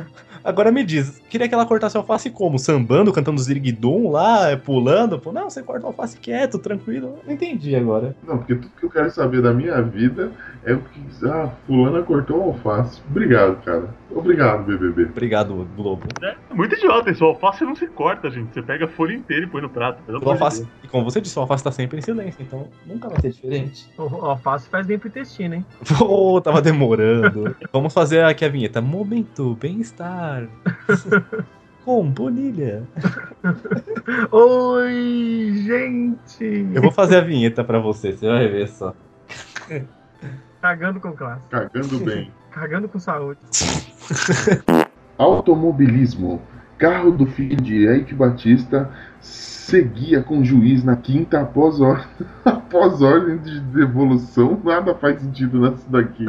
agora 0.44 0.72
me 0.72 0.84
diz, 0.84 1.22
queria 1.30 1.48
que 1.48 1.54
ela 1.54 1.66
cortasse 1.66 1.98
alface 1.98 2.30
como? 2.30 2.58
Sambando, 2.58 3.12
cantando 3.12 3.42
ziriguidum 3.42 4.10
lá, 4.10 4.56
pulando? 4.58 5.20
Pô, 5.20 5.32
não, 5.32 5.50
você 5.50 5.62
corta 5.62 5.86
alface 5.88 6.18
quieto, 6.18 6.58
tranquilo. 6.58 7.20
Não 7.26 7.34
entendi 7.34 7.76
agora. 7.76 8.16
Não, 8.26 8.38
porque 8.38 8.56
tudo 8.56 8.72
que 8.80 8.86
eu 8.86 8.90
quero 8.90 9.12
saber 9.12 9.42
da 9.42 9.54
minha 9.54 9.82
vida 9.82 10.32
é 10.64 10.74
o 10.74 10.80
que. 10.80 11.02
Ah, 11.26 11.50
fulana 11.66 12.02
cortou 12.04 12.38
o 12.38 12.44
alface. 12.50 13.02
Obrigado, 13.10 13.64
cara. 13.64 13.90
Obrigado, 14.12 14.66
BBB. 14.66 15.06
Obrigado, 15.06 15.68
Globo. 15.76 16.08
É 16.22 16.36
muito 16.54 16.76
idiota, 16.76 17.10
isso. 17.10 17.24
O 17.24 17.30
alface 17.30 17.64
não 17.64 17.76
se 17.76 17.88
corta, 17.88 18.30
gente. 18.30 18.54
Você 18.54 18.62
pega 18.62 18.86
a 18.86 18.88
folha 18.88 19.14
inteira 19.14 19.46
e 19.46 19.50
põe 19.50 19.62
no 19.62 19.70
prato. 19.70 20.02
O 20.08 20.30
alface, 20.30 20.68
e 20.84 20.88
como 20.88 21.04
você 21.04 21.22
disse, 21.22 21.38
o 21.38 21.42
alface 21.42 21.64
tá 21.64 21.72
sempre 21.72 22.00
em 22.00 22.02
silêncio, 22.02 22.42
então 22.42 22.68
nunca 22.86 23.10
vai 23.10 23.20
ser 23.22 23.32
diferente. 23.32 23.90
O 23.98 24.26
alface 24.26 24.70
faz 24.70 24.86
bem 24.86 25.00
pro 25.00 25.10
intestino, 25.10 25.56
hein? 25.56 25.66
Pô, 25.98 26.40
tava 26.42 26.62
demorando. 26.62 27.56
Vamos 27.72 27.94
fazer 27.94 28.24
aqui 28.24 28.46
a 28.46 28.50
vinheta. 28.50 28.82
Momento, 28.82 29.56
bem-estar. 29.56 30.48
Com 31.86 32.08
Bonilha. 32.08 32.84
Oi, 34.32 35.54
gente! 35.66 36.68
Eu 36.76 36.82
vou 36.82 36.92
fazer 36.92 37.18
a 37.18 37.22
vinheta 37.22 37.64
pra 37.64 37.80
você, 37.80 38.12
você 38.12 38.28
vai 38.28 38.48
ver 38.48 38.68
só. 38.68 38.94
Cagando 40.62 41.00
com 41.00 41.12
classe. 41.14 41.48
Cagando 41.50 42.00
bem. 42.06 42.32
Cagando 42.52 42.88
com 42.88 43.00
saúde. 43.00 43.40
Automobilismo. 45.18 46.42
Carro 46.78 47.12
do 47.12 47.28
filho 47.28 47.58
de 47.58 47.86
Eike 47.86 48.14
Batista 48.14 48.90
seguia 49.20 50.22
com 50.24 50.40
o 50.40 50.46
juiz 50.46 50.84
na 50.84 50.96
quinta 50.96 51.40
após, 51.42 51.80
or... 51.80 52.06
após 52.44 53.02
ordem 53.02 53.38
de 53.38 53.60
devolução. 53.60 54.60
Nada 54.64 54.96
faz 54.96 55.22
sentido 55.22 55.70
nisso 55.70 55.86
daqui. 55.88 56.26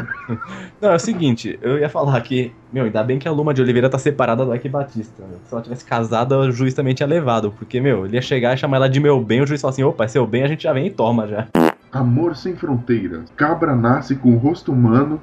Não, 0.81 0.91
é 0.91 0.95
o 0.95 0.99
seguinte, 0.99 1.59
eu 1.63 1.79
ia 1.79 1.89
falar 1.89 2.21
que, 2.21 2.53
meu, 2.73 2.85
ainda 2.85 3.03
bem 3.03 3.19
que 3.19 3.27
a 3.27 3.33
Luma 3.33 3.55
de 3.55 3.63
Oliveira 3.63 3.89
tá 3.89 3.99
separada 3.99 4.45
do 4.45 4.55
Ike 4.55 4.69
Batista. 4.69 5.25
meu. 5.27 5.39
Se 5.45 5.53
ela 5.55 5.63
tivesse 5.63 5.85
casada, 5.85 6.39
o 6.39 6.53
juiz 6.53 6.75
também 6.75 6.95
tinha 6.95 7.07
levado. 7.07 7.51
Porque, 7.53 7.81
meu, 7.81 8.05
ele 8.05 8.17
ia 8.17 8.23
chegar 8.23 8.55
e 8.55 8.59
chamar 8.59 8.77
ela 8.77 8.89
de 8.89 9.01
meu 9.01 9.21
bem, 9.23 9.41
o 9.41 9.47
juiz 9.47 9.61
fala 9.61 9.73
assim, 9.73 9.83
opa, 9.83 10.05
é 10.05 10.09
seu 10.09 10.27
bem, 10.27 10.43
a 10.43 10.49
gente 10.49 10.63
já 10.65 10.73
vem 10.73 10.87
e 10.87 10.91
toma 10.91 11.27
já. 11.27 11.49
Amor 11.93 12.35
sem 12.35 12.57
fronteiras. 12.57 13.31
Cabra 13.37 13.77
nasce 13.77 14.17
com 14.17 14.37
rosto 14.37 14.73
humano. 14.73 15.21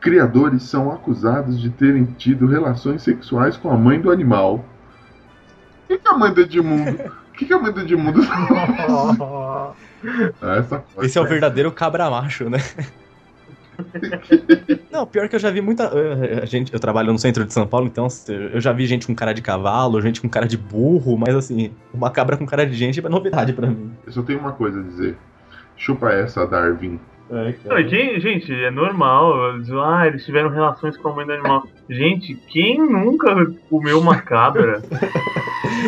Criadores 0.00 0.64
são 0.64 0.90
acusados 0.90 1.60
de 1.60 1.70
terem 1.70 2.04
tido 2.04 2.46
relações 2.46 3.02
sexuais 3.02 3.56
com 3.56 3.70
a 3.70 3.76
mãe 3.76 4.00
do 4.00 4.10
animal. 4.10 4.56
O 5.84 5.88
que, 5.88 5.98
que 5.98 6.08
a 6.08 6.18
mãe 6.18 6.34
do 6.34 6.40
Edmundo? 6.40 6.90
O 6.90 7.32
que, 7.32 7.46
que 7.46 7.52
a 7.52 7.58
mãe 7.58 7.72
do 7.72 7.80
Edmundo 7.80 8.20
Ah, 8.30 9.74
essa 10.58 10.84
Esse 11.00 11.18
é 11.18 11.20
o 11.20 11.24
verdadeiro 11.24 11.70
cabra 11.70 12.10
macho, 12.10 12.50
né? 12.50 12.58
Não, 14.90 15.06
pior 15.06 15.28
que 15.28 15.36
eu 15.36 15.40
já 15.40 15.50
vi 15.50 15.60
muita. 15.60 15.88
a 16.42 16.46
gente, 16.46 16.72
eu 16.72 16.80
trabalho 16.80 17.12
no 17.12 17.18
centro 17.18 17.44
de 17.44 17.52
São 17.52 17.64
Paulo, 17.66 17.86
então 17.86 18.08
eu 18.28 18.60
já 18.60 18.72
vi 18.72 18.86
gente 18.86 19.06
com 19.06 19.14
cara 19.14 19.32
de 19.32 19.40
cavalo, 19.40 20.00
gente 20.00 20.20
com 20.20 20.28
cara 20.28 20.46
de 20.46 20.56
burro, 20.56 21.16
mas 21.16 21.32
assim, 21.34 21.70
uma 21.94 22.10
cabra 22.10 22.36
com 22.36 22.44
cara 22.44 22.66
de 22.66 22.74
gente 22.74 22.98
é 22.98 23.08
novidade 23.08 23.52
pra 23.52 23.68
mim. 23.68 23.92
Eu 24.04 24.12
só 24.12 24.22
tenho 24.22 24.40
uma 24.40 24.52
coisa 24.52 24.80
a 24.80 24.82
dizer. 24.82 25.16
Chupa 25.78 26.10
essa, 26.10 26.46
Darwin. 26.46 26.98
É, 27.30 27.54
Não, 27.68 27.88
gente, 27.88 28.52
é 28.52 28.70
normal. 28.70 29.34
Ah, 29.84 30.06
eles 30.06 30.24
tiveram 30.24 30.48
relações 30.48 30.96
com 30.96 31.08
a 31.10 31.14
mãe 31.14 31.26
do 31.26 31.32
animal. 31.32 31.62
Gente, 31.88 32.34
quem 32.48 32.78
nunca 32.78 33.46
comeu 33.70 34.00
uma 34.00 34.16
cabra? 34.20 34.80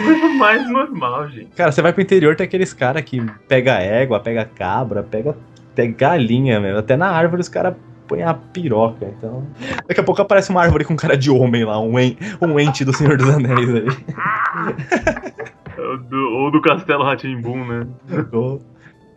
Coisa 0.04 0.28
mais 0.38 0.70
normal, 0.70 1.28
gente. 1.30 1.48
Cara, 1.56 1.72
você 1.72 1.80
vai 1.80 1.92
pro 1.92 2.02
interior, 2.02 2.36
tem 2.36 2.44
aqueles 2.46 2.72
caras 2.74 3.02
que 3.02 3.24
pega 3.48 3.72
égua, 3.80 4.20
pega 4.20 4.44
cabra, 4.44 5.02
pega, 5.02 5.34
pega 5.74 5.94
galinha, 5.96 6.60
mesmo. 6.60 6.78
Até 6.78 6.94
na 6.96 7.08
árvore 7.10 7.40
os 7.40 7.48
caras 7.48 7.74
põem 8.06 8.22
a 8.22 8.34
piroca, 8.34 9.06
então. 9.06 9.46
Daqui 9.88 10.00
a 10.00 10.04
pouco 10.04 10.20
aparece 10.20 10.50
uma 10.50 10.62
árvore 10.62 10.84
com 10.84 10.94
cara 10.96 11.16
de 11.16 11.30
homem 11.30 11.64
lá, 11.64 11.80
um, 11.80 11.98
en, 11.98 12.16
um 12.42 12.60
ente 12.60 12.84
do 12.84 12.92
Senhor 12.92 13.16
dos 13.16 13.30
Anéis 13.30 13.74
aí. 13.74 13.86
Ou 15.78 15.96
do, 15.98 16.16
ou 16.34 16.50
do 16.50 16.60
Castelo 16.60 17.02
Ratimbum, 17.04 17.64
né? 17.66 17.86
Ou- 18.32 18.60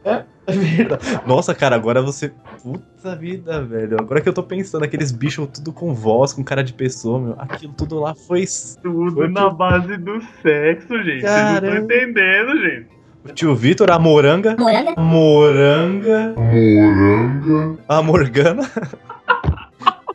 É, 0.05 0.11
É. 0.11 0.25
Nossa, 1.25 1.53
cara, 1.55 1.75
agora 1.75 2.01
você. 2.01 2.31
Puta 2.61 3.15
vida, 3.15 3.61
velho. 3.63 3.97
Agora 3.99 4.21
que 4.21 4.27
eu 4.29 4.33
tô 4.33 4.43
pensando, 4.43 4.83
aqueles 4.83 5.11
bichos 5.11 5.47
tudo 5.53 5.71
com 5.71 5.93
voz, 5.93 6.33
com 6.33 6.43
cara 6.43 6.63
de 6.63 6.73
pessoa, 6.73 7.19
meu. 7.19 7.35
Aquilo 7.37 7.73
tudo 7.73 7.99
lá 7.99 8.13
foi. 8.15 8.45
Tudo 8.81 9.11
Foi 9.15 9.27
na 9.29 9.43
tudo- 9.45 9.55
base 9.55 9.97
do 9.97 10.21
sexo, 10.41 10.97
gente. 11.03 11.21
Vocês 11.21 11.23
não 11.23 11.53
Caramba. 11.53 11.67
estão 11.67 11.83
entendendo, 11.83 12.61
gente. 12.61 12.87
O 13.25 13.29
tio 13.33 13.55
Vitor, 13.55 13.89
a 13.89 13.97
moranga. 13.97 14.55
Moranga. 14.59 14.95
Moranga. 15.01 16.33
Moranga. 16.37 17.77
A 17.87 18.01
Morgana. 18.01 18.69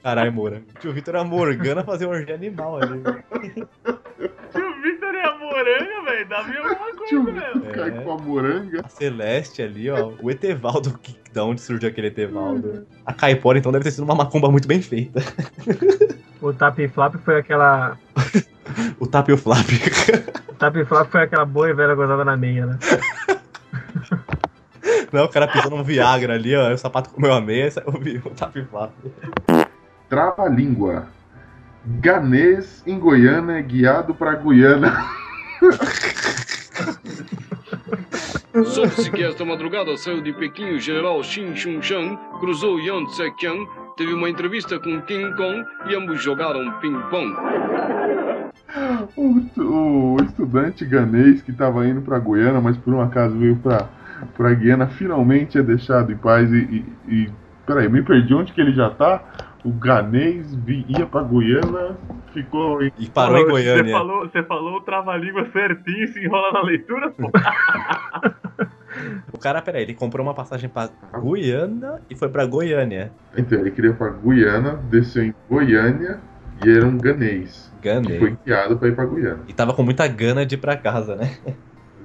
Caralho. 0.09 0.33
O 0.41 0.81
tio 0.81 0.93
Vitor, 0.93 1.17
a 1.17 1.25
Morgana 1.25 1.85
fazer 1.85 2.07
um 2.07 2.11
orgia 2.11 2.35
animal 2.35 2.81
ali. 2.81 3.03
Tio 4.51 4.83
Victor 4.83 5.15
e 5.15 5.21
a 5.21 5.39
moranga, 5.39 6.03
velho. 6.07 6.29
Dá 6.29 6.43
meio 6.45 6.63
alguma 6.63 7.07
Tio 7.07 7.25
coisa, 7.25 7.41
velho. 7.41 7.61
Vitor 7.61 7.73
cai 7.75 7.91
com 8.03 8.13
a 8.13 8.17
moranga. 8.17 8.81
A 8.85 8.89
Celeste 8.89 9.63
ali, 9.63 9.91
ó. 9.91 10.13
O 10.23 10.31
Etevaldo, 10.31 10.99
que, 10.99 11.15
da 11.31 11.45
onde 11.45 11.61
surgiu 11.61 11.91
aquele 11.91 12.07
Etevaldo? 12.07 12.87
A 13.05 13.13
Caipora, 13.13 13.59
então, 13.59 13.71
deve 13.71 13.85
ter 13.85 13.91
sido 13.91 14.05
uma 14.05 14.15
macumba 14.15 14.51
muito 14.51 14.67
bem 14.67 14.81
feita. 14.81 15.21
O 16.41 16.53
Tap 16.53 16.79
Flap 16.95 17.17
foi 17.17 17.41
aquela. 17.41 17.99
O 19.01 19.09
Tap 19.09 19.29
e 19.29 19.33
o 19.33 19.37
Flap. 19.37 19.67
O 20.49 20.55
Tap 20.55 20.77
Flap 20.87 21.11
foi 21.11 21.23
aquela 21.23 21.45
boa 21.45 21.69
e 21.69 21.75
velha 21.75 21.97
gozada 21.97 22.25
na 22.25 22.37
meia, 22.37 22.65
né? 22.65 22.79
Não, 25.13 25.25
o 25.25 25.29
cara 25.29 25.49
pisou 25.49 25.71
num 25.71 25.83
Viagra 25.83 26.35
ali, 26.35 26.55
ó. 26.55 26.73
O 26.73 26.79
sapato 26.79 27.11
comeu 27.11 27.33
a 27.33 27.41
meia 27.41 27.67
e 27.67 27.71
saiu 27.73 27.89
o 27.89 28.29
o 28.29 28.31
Tap 28.31 28.57
e 28.57 28.61
o 28.61 28.67
Flap. 28.67 28.93
Trava-língua. 30.09 31.07
Ganês 31.85 32.83
em 32.87 32.99
Goiânia 32.99 33.55
é 33.59 33.63
guiado 33.63 34.15
pra 34.15 34.35
Guiana. 34.35 35.05
Soube-se 38.65 39.11
que 39.11 39.23
esta 39.23 39.45
madrugada 39.45 39.97
saiu 39.97 40.21
de 40.21 40.33
Pequim 40.33 40.75
o 40.75 40.81
general 40.81 41.23
Xin 41.23 41.55
Chun-chan, 41.55 42.17
cruzou 42.41 42.81
Yan 42.81 43.05
Tse-kiang, 43.07 43.67
teve 43.97 44.13
uma 44.13 44.29
entrevista 44.29 44.79
com 44.79 45.01
King 45.03 45.35
Kong 45.37 45.65
e 45.89 45.95
ambos 45.95 46.23
jogaram 46.23 46.73
ping-pong. 46.81 47.37
O, 49.17 49.41
o 49.63 50.17
estudante 50.23 50.85
ganês 50.85 51.41
que 51.43 51.51
estava 51.51 51.87
indo 51.87 52.03
para 52.03 52.19
Guiana, 52.19 52.61
mas 52.61 52.77
por 52.77 52.93
um 52.93 53.01
acaso 53.01 53.37
veio 53.39 53.57
para 53.57 53.89
para 54.37 54.53
Guiana, 54.53 54.89
finalmente 54.89 55.59
é 55.59 55.63
deixado 55.63 56.11
em 56.11 56.17
paz 56.17 56.51
e, 56.53 56.85
e, 57.09 57.15
e- 57.15 57.31
peraí, 57.65 57.89
me 57.89 58.03
perdi 58.03 58.35
onde 58.35 58.53
que 58.53 58.61
ele 58.61 58.73
já 58.73 58.91
tá? 58.91 59.23
O 59.69 59.73
ganês 59.73 60.57
ia 60.89 61.05
para 61.05 61.23
Guiana, 61.25 61.99
ficou 62.33 62.83
em 62.83 62.91
E 62.99 63.07
parou 63.11 63.37
em 63.37 63.43
Ô, 63.43 63.45
Você 63.45 63.51
Goiânia. 63.51 63.93
falou, 63.93 64.21
você 64.27 64.43
falou 64.43 64.77
o 64.77 64.81
trava-língua 64.81 65.47
certinho 65.53 66.05
e 66.05 66.09
se 66.09 66.25
enrola 66.25 66.53
na 66.53 66.63
leitura, 66.63 67.11
pô. 67.11 67.31
O 69.33 69.39
cara, 69.39 69.61
peraí, 69.61 69.83
ele 69.83 69.95
comprou 69.95 70.27
uma 70.27 70.33
passagem 70.35 70.69
pra 70.71 70.89
Guiana 71.23 72.01
e 72.09 72.17
foi 72.17 72.29
pra 72.31 72.47
Goiânia. 72.47 73.13
então 73.37 73.59
ele 73.61 73.71
queria 73.71 73.93
para 73.93 74.09
Guiana, 74.11 74.77
desceu 74.91 75.23
em 75.25 75.35
Goiânia 75.49 76.19
e 76.65 76.71
era 76.71 76.87
um 76.87 76.97
ganês 76.97 77.71
que 77.81 77.89
Ganei. 77.89 78.19
foi 78.19 78.37
guiado 78.45 78.77
para 78.79 78.89
ir 78.89 78.97
para 78.97 79.05
Guiana. 79.05 79.41
E 79.47 79.53
tava 79.53 79.75
com 79.75 79.83
muita 79.83 80.09
gana 80.09 80.45
de 80.47 80.55
ir 80.55 80.59
pra 80.59 80.77
casa, 80.77 81.15
né? 81.15 81.37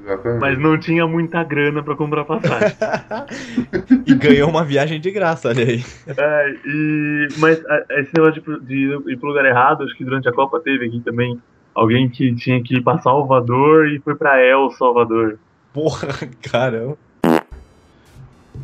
Exatamente. 0.03 0.41
Mas 0.41 0.59
não 0.59 0.77
tinha 0.77 1.07
muita 1.07 1.43
grana 1.43 1.81
pra 1.81 1.95
comprar 1.95 2.25
passagem. 2.25 2.75
E 4.05 4.13
ganhou 4.15 4.49
uma 4.49 4.63
viagem 4.65 4.99
de 4.99 5.09
graça, 5.11 5.47
olha 5.49 5.63
aí. 5.63 5.83
É, 6.07 6.55
e, 6.65 7.27
mas 7.37 7.63
esse 7.91 8.11
negócio 8.13 8.41
de, 8.41 8.59
de 8.65 9.11
ir 9.11 9.17
pro 9.17 9.29
lugar 9.29 9.45
errado, 9.45 9.83
acho 9.83 9.95
que 9.95 10.03
durante 10.03 10.27
a 10.27 10.33
Copa 10.33 10.59
teve 10.59 10.87
aqui 10.87 10.99
também 10.99 11.39
alguém 11.73 12.09
que 12.09 12.35
tinha 12.35 12.61
que 12.61 12.75
ir 12.75 12.83
pra 12.83 12.99
Salvador 12.99 13.87
e 13.87 13.99
foi 13.99 14.15
pra 14.15 14.41
El 14.41 14.69
Salvador. 14.71 15.39
Porra, 15.73 16.09
caramba. 16.43 16.97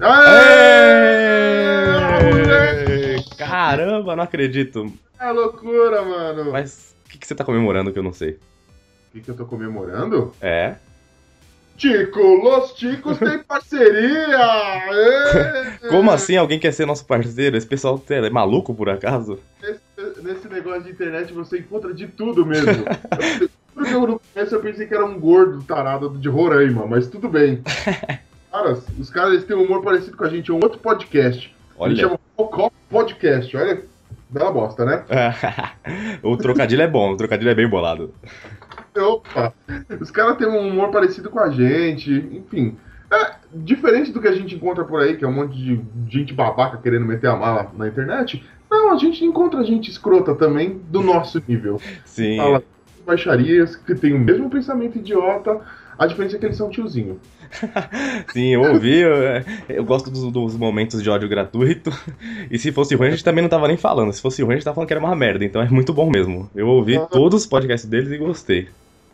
Aê! 0.01 1.49
moleque! 2.31 3.37
Caramba, 3.37 4.15
não 4.15 4.23
acredito. 4.23 4.91
É 5.19 5.31
loucura, 5.31 6.03
mano. 6.03 6.51
Mas 6.51 6.95
o 7.05 7.09
que, 7.09 7.17
que 7.17 7.25
você 7.25 7.33
tá 7.33 7.43
comemorando 7.43 7.91
que 7.91 7.99
eu 7.99 8.03
não 8.03 8.13
sei? 8.13 8.31
O 8.31 9.11
que, 9.13 9.21
que 9.21 9.31
eu 9.31 9.35
tô 9.35 9.45
comemorando? 9.45 10.31
É? 10.39 10.75
Tico, 11.79 12.19
Los 12.19 12.73
Ticos 12.73 13.17
tem 13.17 13.39
parceria! 13.47 14.37
Como 15.87 16.11
assim 16.11 16.35
alguém 16.35 16.59
quer 16.59 16.73
ser 16.73 16.85
nosso 16.85 17.05
parceiro? 17.05 17.55
Esse 17.55 17.65
pessoal 17.65 18.03
é 18.09 18.29
maluco 18.29 18.75
por 18.75 18.89
acaso? 18.89 19.39
Nesse, 19.63 20.21
nesse 20.21 20.49
negócio 20.49 20.83
de 20.83 20.91
internet 20.91 21.31
você 21.31 21.59
encontra 21.59 21.93
de 21.93 22.05
tudo 22.07 22.45
mesmo. 22.45 22.83
Porque 23.73 23.93
eu 23.93 24.05
no 24.05 24.19
começo 24.19 24.55
eu 24.55 24.59
pensei 24.59 24.87
que 24.87 24.93
era 24.93 25.05
um 25.05 25.17
gordo 25.17 25.63
tarado 25.63 26.09
de 26.17 26.27
Roraima, 26.27 26.85
mas 26.85 27.07
tudo 27.07 27.29
bem. 27.29 27.63
Os 28.99 29.09
caras 29.09 29.45
têm 29.45 29.55
um 29.55 29.63
humor 29.63 29.81
parecido 29.81 30.17
com 30.17 30.25
a 30.25 30.29
gente, 30.29 30.51
é 30.51 30.53
um 30.53 30.59
outro 30.61 30.79
podcast. 30.79 31.47
Ele 31.47 31.55
Olha. 31.77 31.95
chama 31.95 32.19
Focó 32.35 32.69
Podcast, 32.89 33.55
olha. 33.55 33.81
Bela 34.29 34.51
bosta, 34.51 34.85
né? 34.85 35.03
o 36.21 36.37
trocadilho 36.37 36.81
é 36.81 36.87
bom, 36.87 37.13
o 37.13 37.17
trocadilho 37.17 37.49
é 37.49 37.55
bem 37.55 37.67
bolado. 37.67 38.13
Opa! 38.95 39.53
Os 39.99 40.11
caras 40.11 40.37
têm 40.37 40.47
um 40.47 40.67
humor 40.67 40.91
parecido 40.91 41.29
com 41.29 41.39
a 41.39 41.49
gente, 41.49 42.11
enfim. 42.11 42.77
É, 43.11 43.31
diferente 43.53 44.11
do 44.11 44.21
que 44.21 44.27
a 44.27 44.35
gente 44.35 44.55
encontra 44.55 44.83
por 44.83 45.01
aí, 45.01 45.17
que 45.17 45.25
é 45.25 45.27
um 45.27 45.33
monte 45.33 45.55
de 45.57 45.81
gente 46.07 46.33
babaca 46.33 46.77
querendo 46.77 47.05
meter 47.05 47.27
a 47.27 47.35
mala 47.35 47.71
na 47.75 47.87
internet. 47.87 48.43
Não, 48.69 48.91
a 48.91 48.97
gente 48.97 49.25
encontra 49.25 49.63
gente 49.63 49.89
escrota 49.89 50.35
também 50.35 50.79
do 50.89 51.01
nosso 51.01 51.41
nível. 51.47 51.81
Sim. 52.05 52.37
Fala 52.37 52.63
baixarias 53.09 53.75
que 53.75 53.95
tem 53.95 54.13
o 54.13 54.19
mesmo 54.19 54.49
pensamento 54.51 54.99
idiota, 54.99 55.59
a 55.97 56.05
diferença 56.05 56.35
é 56.35 56.39
que 56.39 56.45
eles 56.45 56.57
são 56.57 56.69
tiozinho. 56.69 57.19
Sim, 58.31 58.53
eu 58.53 58.61
ouvi, 58.61 58.99
eu, 58.99 59.11
eu 59.69 59.83
gosto 59.83 60.09
dos, 60.09 60.31
dos 60.31 60.55
momentos 60.55 61.01
de 61.01 61.09
ódio 61.09 61.27
gratuito. 61.27 61.91
E 62.49 62.57
se 62.57 62.71
fosse 62.71 62.95
ruim, 62.95 63.07
a 63.07 63.11
gente 63.11 63.23
também 63.23 63.41
não 63.41 63.49
tava 63.49 63.67
nem 63.67 63.77
falando. 63.77 64.13
Se 64.13 64.21
fosse 64.21 64.41
ruim, 64.41 64.53
a 64.53 64.55
gente 64.55 64.63
tava 64.63 64.75
falando 64.75 64.87
que 64.87 64.93
era 64.93 65.03
uma 65.03 65.15
merda, 65.15 65.43
então 65.43 65.61
é 65.61 65.69
muito 65.69 65.93
bom 65.93 66.09
mesmo. 66.09 66.49
Eu 66.55 66.67
ouvi 66.67 66.99
todos 67.11 67.41
os 67.41 67.47
podcasts 67.47 67.89
deles 67.89 68.11
e 68.11 68.17
gostei. 68.17 68.67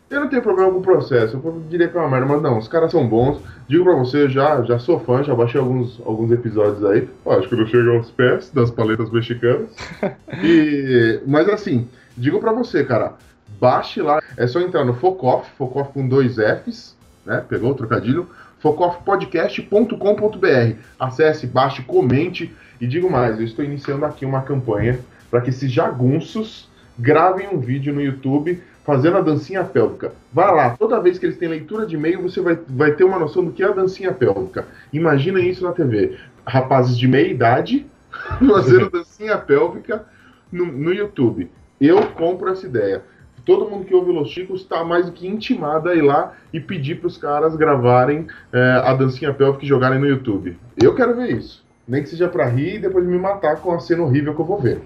Eu 0.08 0.20
não 0.20 0.28
tenho 0.28 0.42
problema 0.42 0.70
com 0.70 0.78
o 0.78 0.82
processo, 0.82 1.36
eu 1.36 1.62
diria 1.68 1.88
que 1.88 1.96
é 1.96 2.00
uma 2.00 2.08
merda, 2.08 2.26
mas 2.26 2.40
não, 2.40 2.58
os 2.58 2.68
caras 2.68 2.92
são 2.92 3.08
bons. 3.08 3.40
Digo 3.68 3.82
pra 3.82 3.94
você, 3.94 4.22
eu 4.22 4.28
já, 4.28 4.62
já 4.62 4.78
sou 4.78 5.00
fã, 5.00 5.24
já 5.24 5.34
baixei 5.34 5.60
alguns, 5.60 6.00
alguns 6.06 6.30
episódios 6.30 6.84
aí. 6.84 7.08
Ó, 7.24 7.36
acho 7.36 7.48
que 7.48 7.56
não 7.56 7.66
chega 7.66 7.90
aos 7.90 8.08
pés 8.12 8.50
das 8.50 8.70
paletas 8.70 9.10
mexicanas. 9.10 9.68
E, 10.44 11.20
mas 11.26 11.48
assim, 11.48 11.88
digo 12.16 12.38
pra 12.38 12.52
você, 12.52 12.84
cara, 12.84 13.14
baixe 13.60 14.02
lá, 14.02 14.20
é 14.36 14.46
só 14.46 14.60
entrar 14.60 14.84
no 14.84 14.94
Focoff, 14.94 15.50
Focoff 15.56 15.92
com 15.92 16.06
dois 16.06 16.34
Fs, 16.36 16.95
né? 17.26 17.44
Pegou 17.46 17.72
o 17.72 17.74
trocadilho? 17.74 18.26
focoffpodcast.com.br. 18.60 20.76
Acesse, 20.98 21.46
baixe, 21.46 21.82
comente 21.82 22.54
e 22.80 22.86
digo 22.86 23.10
mais, 23.10 23.38
eu 23.38 23.44
estou 23.44 23.64
iniciando 23.64 24.04
aqui 24.04 24.24
uma 24.24 24.42
campanha 24.42 24.98
para 25.30 25.40
que 25.40 25.50
esses 25.50 25.70
jagunços 25.70 26.68
gravem 26.98 27.48
um 27.48 27.58
vídeo 27.58 27.92
no 27.92 28.00
YouTube 28.00 28.62
fazendo 28.84 29.18
a 29.18 29.20
dancinha 29.20 29.64
pélvica. 29.64 30.12
Vai 30.32 30.54
lá, 30.54 30.76
toda 30.76 31.00
vez 31.00 31.18
que 31.18 31.26
eles 31.26 31.36
têm 31.36 31.48
leitura 31.48 31.86
de 31.86 31.96
e-mail, 31.96 32.22
você 32.22 32.40
vai, 32.40 32.58
vai 32.68 32.92
ter 32.92 33.04
uma 33.04 33.18
noção 33.18 33.44
do 33.44 33.52
que 33.52 33.62
é 33.62 33.66
a 33.66 33.72
dancinha 33.72 34.12
pélvica. 34.12 34.66
Imagina 34.92 35.40
isso 35.40 35.64
na 35.64 35.72
TV. 35.72 36.16
Rapazes 36.46 36.96
de 36.96 37.08
meia 37.08 37.28
idade 37.28 37.86
fazendo 38.38 38.88
dancinha 38.90 39.36
pélvica 39.36 40.04
no, 40.50 40.66
no 40.66 40.92
YouTube. 40.92 41.50
Eu 41.80 42.06
compro 42.12 42.50
essa 42.50 42.66
ideia. 42.66 43.02
Todo 43.46 43.70
mundo 43.70 43.84
que 43.84 43.94
ouve 43.94 44.10
Los 44.10 44.30
Chicos 44.30 44.62
está 44.62 44.82
mais 44.84 45.06
do 45.06 45.12
que 45.12 45.24
intimado 45.24 45.88
a 45.88 45.94
ir 45.94 46.02
lá 46.02 46.32
e 46.52 46.58
pedir 46.58 46.96
para 46.96 47.06
os 47.06 47.16
caras 47.16 47.54
gravarem 47.54 48.26
é, 48.52 48.82
a 48.84 48.92
dancinha 48.92 49.32
pélvica 49.32 49.64
e 49.64 49.68
jogarem 49.68 50.00
no 50.00 50.06
YouTube. 50.06 50.58
Eu 50.76 50.96
quero 50.96 51.14
ver 51.14 51.30
isso. 51.30 51.64
Nem 51.86 52.02
que 52.02 52.08
seja 52.08 52.26
para 52.26 52.48
rir 52.48 52.74
e 52.74 52.78
depois 52.80 53.06
me 53.06 53.16
matar 53.16 53.60
com 53.60 53.72
a 53.72 53.78
cena 53.78 54.02
horrível 54.02 54.34
que 54.34 54.40
eu 54.40 54.44
vou 54.44 54.60
ver. 54.60 54.82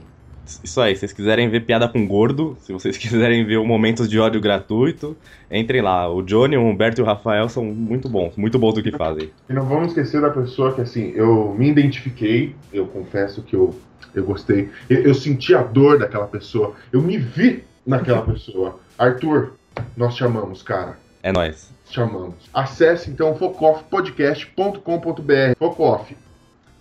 Isso 0.63 0.79
aí, 0.79 0.95
se 0.95 1.01
vocês 1.01 1.13
quiserem 1.15 1.49
ver 1.49 1.61
piada 1.61 1.89
com 1.89 2.07
gordo, 2.07 2.55
se 2.61 2.71
vocês 2.71 2.99
quiserem 2.99 3.47
ver 3.47 3.57
o 3.57 3.65
momentos 3.65 4.07
de 4.11 4.19
ódio 4.19 4.43
gratuito, 4.43 5.17
entrem 5.51 5.81
lá. 5.81 6.13
O 6.13 6.21
Johnny, 6.21 6.59
o 6.59 6.63
Humberto 6.63 7.01
e 7.01 7.03
o 7.03 7.07
Rafael 7.07 7.49
são 7.49 7.65
muito 7.65 8.11
bons, 8.11 8.37
muito 8.37 8.59
bons 8.59 8.75
do 8.75 8.83
que 8.83 8.93
fazem. 8.93 9.31
E 9.49 9.55
não 9.55 9.65
vamos 9.65 9.89
esquecer 9.89 10.21
da 10.21 10.29
pessoa 10.29 10.75
que, 10.75 10.83
assim, 10.83 11.13
eu 11.15 11.55
me 11.59 11.71
identifiquei, 11.71 12.55
eu 12.71 12.85
confesso 12.87 13.43
que 13.43 13.57
eu, 13.57 13.75
eu 14.15 14.23
gostei. 14.23 14.69
Eu, 14.91 15.01
eu 15.01 15.15
senti 15.15 15.55
a 15.55 15.63
dor 15.63 15.99
daquela 15.99 16.27
pessoa, 16.27 16.75
eu 16.93 17.01
me 17.01 17.17
vi 17.17 17.70
naquela 17.87 18.23
pessoa. 18.23 18.79
Arthur, 18.99 19.53
nós 19.97 20.17
chamamos, 20.17 20.63
cara. 20.63 20.99
É 21.23 21.33
nóis. 21.33 21.71
Chamamos. 21.91 22.35
Acesse 22.55 23.11
então 23.11 23.35
focoffpodcast.com.br. 23.35 25.55
Focoff. 25.59 26.17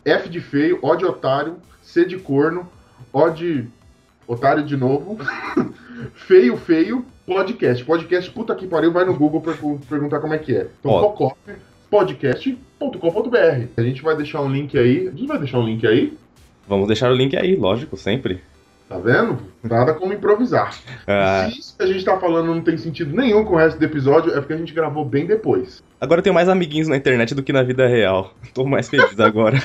F 0.06 0.30
de 0.30 0.39
feio, 0.39 0.80
O 0.82 0.95
de 0.95 1.04
otário, 1.06 1.58
C 1.82 2.06
de 2.06 2.18
corno, 2.18 2.66
O 3.12 3.30
de 3.30 3.66
otário 4.28 4.64
de 4.64 4.78
novo, 4.78 5.18
feio, 6.14 6.56
feio, 6.58 7.04
podcast. 7.26 7.84
Podcast, 7.84 8.30
puta 8.32 8.56
que 8.56 8.68
pariu, 8.68 8.91
vai 8.93 9.04
no 9.06 9.16
Google 9.16 9.41
pra 9.41 9.54
per- 9.54 9.78
perguntar 9.89 10.20
como 10.20 10.34
é 10.34 10.38
que 10.38 10.56
é. 10.56 10.68
Então, 10.80 10.91
Ó. 10.91 11.02
focoffpodcast.com.br. 11.02 13.68
A 13.78 13.82
gente 13.82 14.02
vai 14.02 14.16
deixar 14.16 14.41
um 14.41 14.50
link 14.52 14.78
aí. 14.78 15.08
A 15.08 15.12
gente 15.12 15.28
vai 15.28 15.38
deixar 15.39 15.60
um 15.60 15.66
link 15.66 15.86
aí. 15.86 16.18
Vamos 16.68 16.88
deixar 16.88 17.12
o 17.12 17.16
link 17.16 17.36
aí, 17.36 17.56
lógico, 17.56 17.97
sempre. 17.97 18.41
Tá 18.90 18.98
vendo? 18.98 19.38
Nada 19.64 19.94
como 19.94 20.12
improvisar. 20.12 20.76
Ah, 21.06 21.48
Se 21.52 21.60
isso 21.60 21.78
que 21.78 21.84
a 21.84 21.86
gente 21.86 22.04
tá 22.04 22.18
falando 22.18 22.48
não 22.48 22.62
tem 22.62 22.76
sentido 22.76 23.16
nenhum 23.16 23.46
com 23.46 23.54
o 23.54 23.58
resto 23.58 23.78
do 23.78 23.86
episódio, 23.86 24.32
é 24.34 24.40
porque 24.40 24.54
a 24.54 24.58
gente 24.58 24.74
gravou 24.74 25.06
bem 25.06 25.28
depois. 25.28 25.84
agora 26.02 26.20
eu 26.20 26.24
tenho 26.24 26.34
mais 26.34 26.50
amiguinhos 26.50 26.88
na 26.88 26.98
internet 26.98 27.36
do 27.36 27.44
que 27.44 27.54
na 27.54 27.62
vida 27.62 27.86
real. 27.86 28.34
Tô 28.52 28.66
mais 28.66 28.90
feliz 28.90 29.20
agora. 29.20 29.62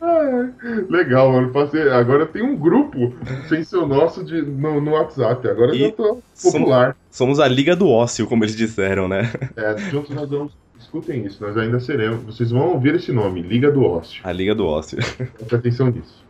Ah, 0.00 0.48
legal, 0.88 1.32
mano. 1.32 1.50
Passei, 1.50 1.90
agora 1.90 2.24
tem 2.24 2.40
um 2.42 2.54
grupo 2.56 3.12
sem 3.48 3.64
ser 3.64 3.78
o 3.78 3.86
nosso 3.86 4.22
de, 4.24 4.40
no, 4.42 4.80
no 4.80 4.92
WhatsApp. 4.92 5.48
Agora 5.48 5.72
eu 5.72 5.74
E 5.74 5.78
já 5.80 5.90
tô 5.90 6.22
popular. 6.40 6.96
Somos 7.10 7.40
a 7.40 7.48
Liga 7.48 7.74
do 7.74 7.88
Ócio, 7.88 8.28
como 8.28 8.44
eles 8.44 8.54
disseram, 8.54 9.08
né? 9.08 9.28
É, 9.56 9.76
juntos 9.90 10.14
nós 10.14 10.30
vamos. 10.30 10.52
Escutem 10.78 11.24
isso, 11.26 11.42
nós 11.42 11.56
ainda 11.56 11.80
seremos. 11.80 12.22
Vocês 12.22 12.52
vão 12.52 12.68
ouvir 12.68 12.94
esse 12.94 13.10
nome, 13.10 13.42
Liga 13.42 13.72
do 13.72 13.82
Ócio. 13.82 14.20
A 14.22 14.30
Liga 14.30 14.54
do 14.54 14.66
Ócio. 14.66 14.98
Presta 15.38 15.56
atenção 15.56 15.88
nisso. 15.90 16.24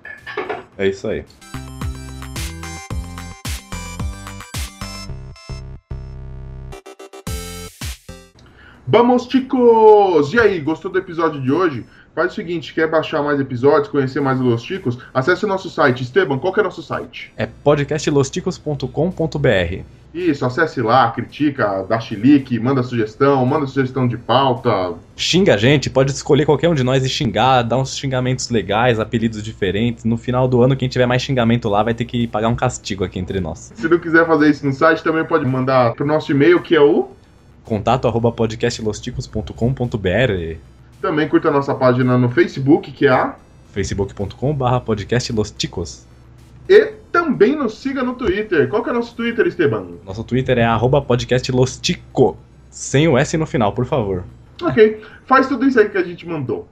É 0.79 0.89
isso 0.89 1.07
aí. 1.09 1.25
Vamos, 8.89 9.25
chicos! 9.25 10.33
E 10.33 10.39
aí, 10.39 10.61
gostou 10.61 10.93
do 10.93 10.99
episódio 10.99 11.43
de 11.43 11.51
hoje? 11.51 11.85
Faz 12.15 12.31
o 12.31 12.37
seguinte, 12.37 12.73
quer 12.73 12.89
baixar 12.89 13.21
mais 13.21 13.41
episódios, 13.41 13.89
conhecer 13.89 14.21
mais 14.21 14.39
os 14.39 14.47
Los 14.47 14.63
Chicos? 14.63 14.97
Acesse 15.13 15.45
o 15.45 15.49
nosso 15.49 15.69
site. 15.69 16.05
Esteban, 16.05 16.39
qual 16.39 16.53
que 16.53 16.61
é 16.61 16.63
o 16.63 16.67
nosso 16.67 16.85
site? 16.85 17.33
É 17.37 17.49
podcastlosticos.com.br. 17.65 19.83
Isso, 20.15 20.47
acesse 20.47 20.81
lá, 20.81 21.11
critica, 21.11 21.83
dá 21.83 21.99
chilique, 21.99 22.61
manda 22.61 22.81
sugestão, 22.85 23.45
manda 23.45 23.67
sugestão 23.67 24.07
de 24.07 24.17
pauta. 24.17 24.95
Xinga 25.17 25.55
a 25.55 25.57
gente, 25.57 25.91
pode 25.91 26.13
escolher 26.13 26.47
qualquer 26.47 26.69
um 26.69 26.75
de 26.75 26.85
nós 26.85 27.05
e 27.05 27.09
xingar, 27.09 27.63
dar 27.63 27.79
uns 27.79 27.97
xingamentos 27.97 28.51
legais, 28.51 29.01
apelidos 29.01 29.43
diferentes. 29.43 30.05
No 30.05 30.17
final 30.17 30.47
do 30.47 30.63
ano, 30.63 30.77
quem 30.77 30.89
tiver 30.89 31.07
mais 31.07 31.23
xingamento 31.23 31.69
lá 31.69 31.83
vai 31.83 31.93
ter 31.93 32.05
que 32.05 32.29
pagar 32.29 32.47
um 32.49 32.55
castigo 32.55 33.03
aqui 33.03 33.19
entre 33.19 33.41
nós. 33.41 33.73
Se 33.75 33.89
não 33.89 33.99
quiser 33.99 34.25
fazer 34.25 34.49
isso 34.49 34.65
no 34.65 34.73
site, 34.73 35.03
também 35.03 35.25
pode 35.25 35.45
mandar 35.45 35.93
pro 35.95 36.07
nosso 36.07 36.31
e-mail, 36.31 36.63
que 36.63 36.77
é 36.77 36.81
o... 36.81 37.09
Contato 37.67 38.07
arroba 38.07 38.31
podcastlosticos.com.br 38.31 40.57
Também 41.03 41.29
curta 41.29 41.49
a 41.49 41.51
nossa 41.51 41.75
página 41.75 42.17
no 42.17 42.31
Facebook, 42.31 42.93
que 42.93 43.09
é 43.09 43.11
a... 43.11 43.35
facebook.com.br 43.73 44.81
podcastlosticos. 44.85 46.07
E 46.69 46.93
também 47.11 47.57
nos 47.57 47.79
siga 47.79 48.05
no 48.05 48.15
Twitter. 48.15 48.69
Qual 48.69 48.85
que 48.85 48.89
é 48.89 48.93
o 48.93 48.95
nosso 48.95 49.17
Twitter, 49.17 49.49
Esteban? 49.49 49.85
Nosso 50.07 50.23
Twitter 50.23 50.59
é 50.59 50.65
arroba 50.65 51.03
podcastlostico. 51.03 52.39
Sem 52.71 53.09
o 53.09 53.19
S 53.19 53.37
no 53.37 53.47
final, 53.47 53.73
por 53.73 53.85
favor. 53.85 54.23
Ok, 54.63 55.03
faz 55.27 55.49
tudo 55.49 55.67
isso 55.67 55.81
aí 55.81 55.89
que 55.89 55.99
a 55.99 56.05
gente 56.05 56.25
mandou. 56.25 56.69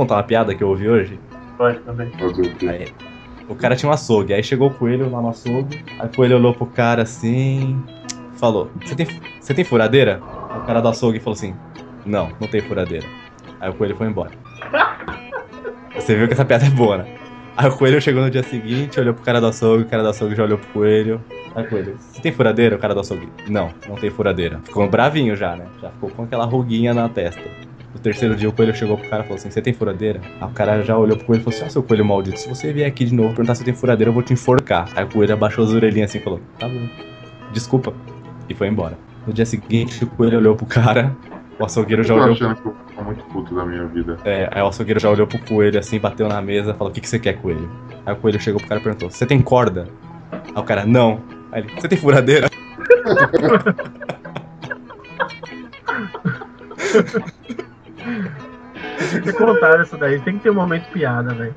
Contar 0.00 0.14
uma 0.14 0.22
piada 0.22 0.54
que 0.54 0.64
eu 0.64 0.68
ouvi 0.70 0.88
hoje? 0.88 1.20
Pode 1.58 1.78
também. 1.80 2.08
O 2.08 2.56
quê? 2.56 2.66
Aí, 2.66 2.88
o 3.46 3.54
cara 3.54 3.76
tinha 3.76 3.90
um 3.90 3.92
açougue, 3.92 4.32
aí 4.32 4.42
chegou 4.42 4.68
o 4.68 4.74
coelho 4.74 5.10
lá 5.10 5.20
no 5.20 5.28
açougue, 5.28 5.84
aí 5.98 6.06
o 6.06 6.16
coelho 6.16 6.36
olhou 6.36 6.54
pro 6.54 6.64
cara 6.64 7.02
assim, 7.02 7.78
falou, 8.36 8.70
você 8.82 8.94
tem, 8.94 9.06
você 9.38 9.52
tem 9.52 9.62
furadeira? 9.62 10.22
Aí 10.50 10.58
o 10.58 10.62
cara 10.62 10.80
do 10.80 10.88
açougue 10.88 11.20
falou 11.20 11.34
assim, 11.34 11.54
não, 12.06 12.30
não 12.40 12.48
tem 12.48 12.62
furadeira. 12.62 13.06
Aí 13.60 13.68
o 13.68 13.74
coelho 13.74 13.94
foi 13.94 14.06
embora. 14.06 14.30
Você 15.94 16.16
viu 16.16 16.26
que 16.26 16.32
essa 16.32 16.46
piada 16.46 16.64
é 16.64 16.70
boa, 16.70 16.98
né? 16.98 17.18
Aí 17.56 17.68
o 17.68 17.76
coelho 17.76 18.00
chegou 18.00 18.22
no 18.22 18.30
dia 18.30 18.42
seguinte, 18.42 18.98
olhou 18.98 19.12
pro 19.12 19.22
cara 19.22 19.38
do 19.38 19.48
açougue, 19.48 19.82
o 19.82 19.86
cara 19.86 20.02
do 20.02 20.08
açougue 20.08 20.34
já 20.34 20.44
olhou 20.44 20.56
pro 20.56 20.68
coelho. 20.68 21.22
Aí 21.54 21.66
o 21.66 21.68
coelho, 21.68 21.96
você 21.98 22.22
tem 22.22 22.32
furadeira? 22.32 22.76
O 22.76 22.78
cara 22.78 22.94
do 22.94 23.00
açougue, 23.00 23.28
não, 23.48 23.68
não 23.86 23.96
tem 23.96 24.08
furadeira. 24.08 24.60
Ficou 24.64 24.88
bravinho 24.88 25.36
já, 25.36 25.56
né? 25.56 25.66
Já 25.82 25.90
ficou 25.90 26.08
com 26.08 26.22
aquela 26.22 26.46
ruguinha 26.46 26.94
na 26.94 27.06
testa. 27.06 27.42
No 27.94 28.00
terceiro 28.00 28.36
dia 28.36 28.48
o 28.48 28.52
coelho 28.52 28.74
chegou 28.74 28.96
pro 28.96 29.08
cara 29.08 29.22
e 29.22 29.26
falou 29.26 29.38
assim: 29.38 29.50
Você 29.50 29.60
tem 29.60 29.72
furadeira? 29.72 30.20
Aí 30.40 30.48
o 30.48 30.52
cara 30.52 30.82
já 30.82 30.96
olhou 30.96 31.16
pro 31.16 31.26
coelho 31.26 31.40
e 31.40 31.44
falou 31.44 31.56
assim: 31.56 31.66
Ah, 31.66 31.70
seu 31.70 31.82
coelho 31.82 32.04
maldito, 32.04 32.38
se 32.38 32.48
você 32.48 32.72
vier 32.72 32.86
aqui 32.86 33.04
de 33.04 33.14
novo 33.14 33.30
perguntar 33.30 33.56
se 33.56 33.64
tenho 33.64 33.76
furadeira, 33.76 34.10
eu 34.10 34.14
vou 34.14 34.22
te 34.22 34.32
enforcar. 34.32 34.88
Aí 34.94 35.04
o 35.04 35.08
coelho 35.08 35.34
abaixou 35.34 35.64
as 35.64 35.72
orelhinhas 35.72 36.10
assim 36.10 36.18
e 36.18 36.22
falou: 36.22 36.40
Tá 36.58 36.68
bom, 36.68 36.88
desculpa. 37.52 37.92
E 38.48 38.54
foi 38.54 38.68
embora. 38.68 38.96
No 39.26 39.32
dia 39.32 39.44
seguinte 39.44 40.04
o 40.04 40.06
coelho 40.06 40.38
olhou 40.38 40.54
pro 40.54 40.66
cara, 40.66 41.16
o 41.58 41.64
açougueiro 41.64 42.04
já 42.04 42.14
olhou. 42.14 42.32
achando 42.32 42.54
que 42.54 42.68
eu 42.68 42.76
tô 42.96 43.02
muito 43.02 43.24
puto 43.24 43.54
da 43.54 43.66
minha 43.66 43.84
vida. 43.86 44.16
É, 44.24 44.48
aí 44.52 44.62
o 44.62 44.68
açougueiro 44.68 45.00
já 45.00 45.10
olhou 45.10 45.26
pro 45.26 45.38
coelho 45.40 45.78
assim, 45.78 45.98
bateu 45.98 46.28
na 46.28 46.40
mesa 46.40 46.74
falou: 46.74 46.92
O 46.92 46.94
que, 46.94 47.00
que 47.00 47.08
você 47.08 47.18
quer, 47.18 47.40
coelho? 47.40 47.68
Aí 48.06 48.14
o 48.14 48.16
coelho 48.16 48.40
chegou 48.40 48.60
pro 48.60 48.68
cara 48.68 48.80
e 48.80 48.84
perguntou: 48.84 49.10
Você 49.10 49.26
tem 49.26 49.42
corda? 49.42 49.88
Aí 50.30 50.62
o 50.62 50.64
cara: 50.64 50.86
Não. 50.86 51.20
Aí 51.50 51.62
ele: 51.62 51.72
Você 51.74 51.88
tem 51.88 51.98
furadeira? 51.98 52.48
Tem 59.10 59.22
que 59.22 59.32
contar 59.32 59.82
isso 59.82 59.96
daí. 59.96 60.20
Tem 60.20 60.36
que 60.36 60.44
ter 60.44 60.50
um 60.50 60.54
momento 60.54 60.90
piada, 60.90 61.34
velho. 61.34 61.54